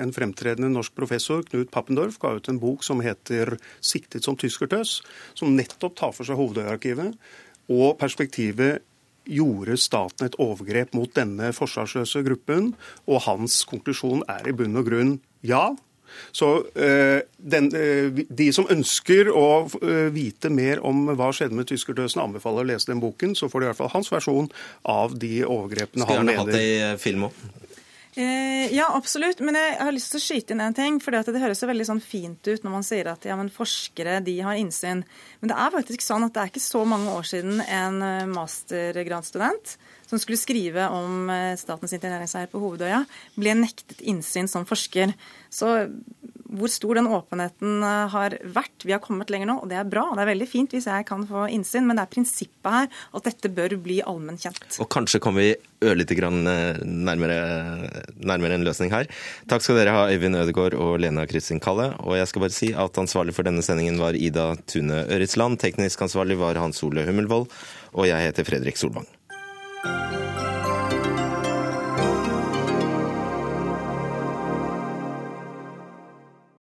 en 0.00 0.14
fremtredende 0.14 0.72
norsk 0.72 0.94
professor, 0.96 1.44
Knut 1.50 1.70
Pappendorf, 1.70 2.18
ga 2.18 2.34
ut 2.38 2.48
en 2.48 2.60
bok 2.60 2.84
som 2.84 3.00
heter 3.04 3.58
'Siktet 3.80 4.24
som 4.24 4.36
tyskertøs', 4.36 5.02
som 5.34 5.56
nettopp 5.56 5.96
tar 5.96 6.12
for 6.12 6.24
seg 6.24 6.36
Hovedøyarkivet 6.36 7.14
og 7.68 7.98
perspektivet 7.98 8.82
gjorde 9.24 9.76
staten 9.80 10.26
et 10.26 10.36
overgrep 10.42 10.92
mot 10.96 11.08
denne 11.16 11.52
forsvarsløse 11.56 12.22
gruppen, 12.26 12.74
og 13.08 13.24
hans 13.24 13.62
konklusjon 13.64 14.24
er 14.28 14.48
i 14.48 14.52
bunn 14.56 14.76
og 14.76 14.88
grunn 14.90 15.14
ja. 15.44 15.72
Så 16.32 16.50
eh, 16.74 17.24
den, 17.36 17.70
eh, 17.76 18.24
De 18.28 18.48
som 18.54 18.68
ønsker 18.70 19.30
å 19.30 19.48
eh, 19.80 20.08
vite 20.14 20.50
mer 20.52 20.82
om 20.86 21.06
hva 21.14 21.30
skjedde 21.34 21.56
med 21.58 21.68
tyskerdøsene, 21.70 22.24
anbefaler 22.28 22.64
å 22.64 22.70
lese 22.72 22.90
den 22.90 23.02
boken. 23.02 23.36
Så 23.38 23.50
får 23.52 23.60
de 23.60 23.68
i 23.68 23.72
hvert 23.72 23.82
fall 23.82 23.92
hans 23.94 24.10
versjon 24.12 24.50
av 24.82 25.16
de 25.18 25.44
overgrepene 25.44 26.08
han 26.08 26.26
mener. 26.26 26.42
Skulle 26.42 26.64
gjerne 26.64 26.88
hatt 26.88 26.96
det 26.96 26.98
i 26.98 27.04
film 27.04 27.28
òg. 27.28 27.44
ja, 28.14 28.86
absolutt. 28.94 29.40
Men 29.42 29.58
jeg 29.58 29.78
har 29.80 29.94
lyst 29.94 30.12
til 30.12 30.20
å 30.20 30.24
skyte 30.24 30.54
inn 30.54 30.62
en 30.62 30.76
ting. 30.76 31.00
for 31.02 31.10
Det 31.10 31.42
høres 31.42 31.62
så 31.62 31.70
veldig 31.70 31.88
sånn 31.88 32.02
fint 32.04 32.46
ut 32.46 32.62
når 32.62 32.76
man 32.76 32.86
sier 32.86 33.10
at 33.10 33.26
ja, 33.26 33.38
forskere 33.56 34.20
de 34.24 34.38
har 34.46 34.60
innsyn. 34.60 35.02
Men 35.40 35.50
det 35.50 35.58
er 35.58 35.74
faktisk 35.74 36.04
sånn 36.06 36.28
at 36.28 36.34
det 36.34 36.44
er 36.44 36.52
ikke 36.54 36.62
så 36.62 36.84
mange 36.86 37.10
år 37.10 37.26
siden 37.26 37.58
en 37.64 38.30
mastergradsstudent 38.34 39.76
som 40.10 40.20
skulle 40.20 40.40
skrive 40.40 40.88
om 40.92 41.30
statens 41.58 41.94
interneringseier 41.96 42.50
på 42.52 42.60
Hovedøya, 42.62 43.04
ble 43.40 43.56
nektet 43.58 44.02
innsyn 44.04 44.50
som 44.50 44.66
forsker. 44.68 45.14
Så 45.52 45.76
hvor 46.54 46.70
stor 46.70 46.98
den 46.98 47.10
åpenheten 47.10 47.82
eh, 47.82 48.06
har 48.12 48.36
vært. 48.54 48.86
Vi 48.86 48.94
har 48.94 49.02
kommet 49.02 49.30
lenger 49.32 49.50
nå, 49.50 49.58
og 49.62 49.70
det 49.70 49.78
er 49.80 49.88
bra. 49.88 50.06
Det 50.14 50.24
er 50.24 50.30
veldig 50.32 50.48
fint 50.48 50.74
hvis 50.74 50.88
jeg 50.90 51.06
kan 51.08 51.24
få 51.28 51.46
innsyn, 51.52 51.86
men 51.88 51.98
det 51.98 52.04
er 52.04 52.12
prinsippet 52.12 52.70
her 52.76 52.88
at 53.16 53.28
dette 53.28 53.50
bør 53.54 53.76
bli 53.82 54.00
allmennkjent. 54.04 54.78
Og 54.82 54.90
kanskje 54.92 55.20
kommer 55.24 55.44
vi 55.44 55.54
ørlite 55.84 56.16
grann 56.18 56.46
eh, 56.50 56.80
nærmere, 56.84 57.38
nærmere, 58.20 58.58
en 58.58 58.66
løsning 58.66 58.92
her. 58.94 59.10
Takk 59.50 59.64
skal 59.64 59.80
dere 59.80 59.96
ha, 59.96 60.06
Øyvind 60.12 60.38
Ødegaard 60.44 60.78
og 60.78 60.98
Lena 61.02 61.26
Kristin 61.30 61.62
Kalle. 61.64 61.90
Og 62.04 62.18
jeg 62.20 62.30
skal 62.30 62.46
bare 62.46 62.56
si 62.56 62.70
at 62.86 63.02
ansvarlig 63.02 63.36
for 63.36 63.46
denne 63.46 63.64
sendingen 63.64 64.00
var 64.02 64.18
Ida 64.18 64.52
Tune 64.70 65.04
Øritsland. 65.16 65.60
Teknisk 65.62 66.06
ansvarlig 66.06 66.38
var 66.40 66.60
Hans 66.62 66.82
Ole 66.86 67.06
Hummelvold. 67.08 67.50
Og 67.94 68.10
jeg 68.10 68.30
heter 68.30 68.46
Fredrik 68.46 68.78
Solvang. 68.80 69.08
Thank 69.84 70.12
you. 70.14 70.23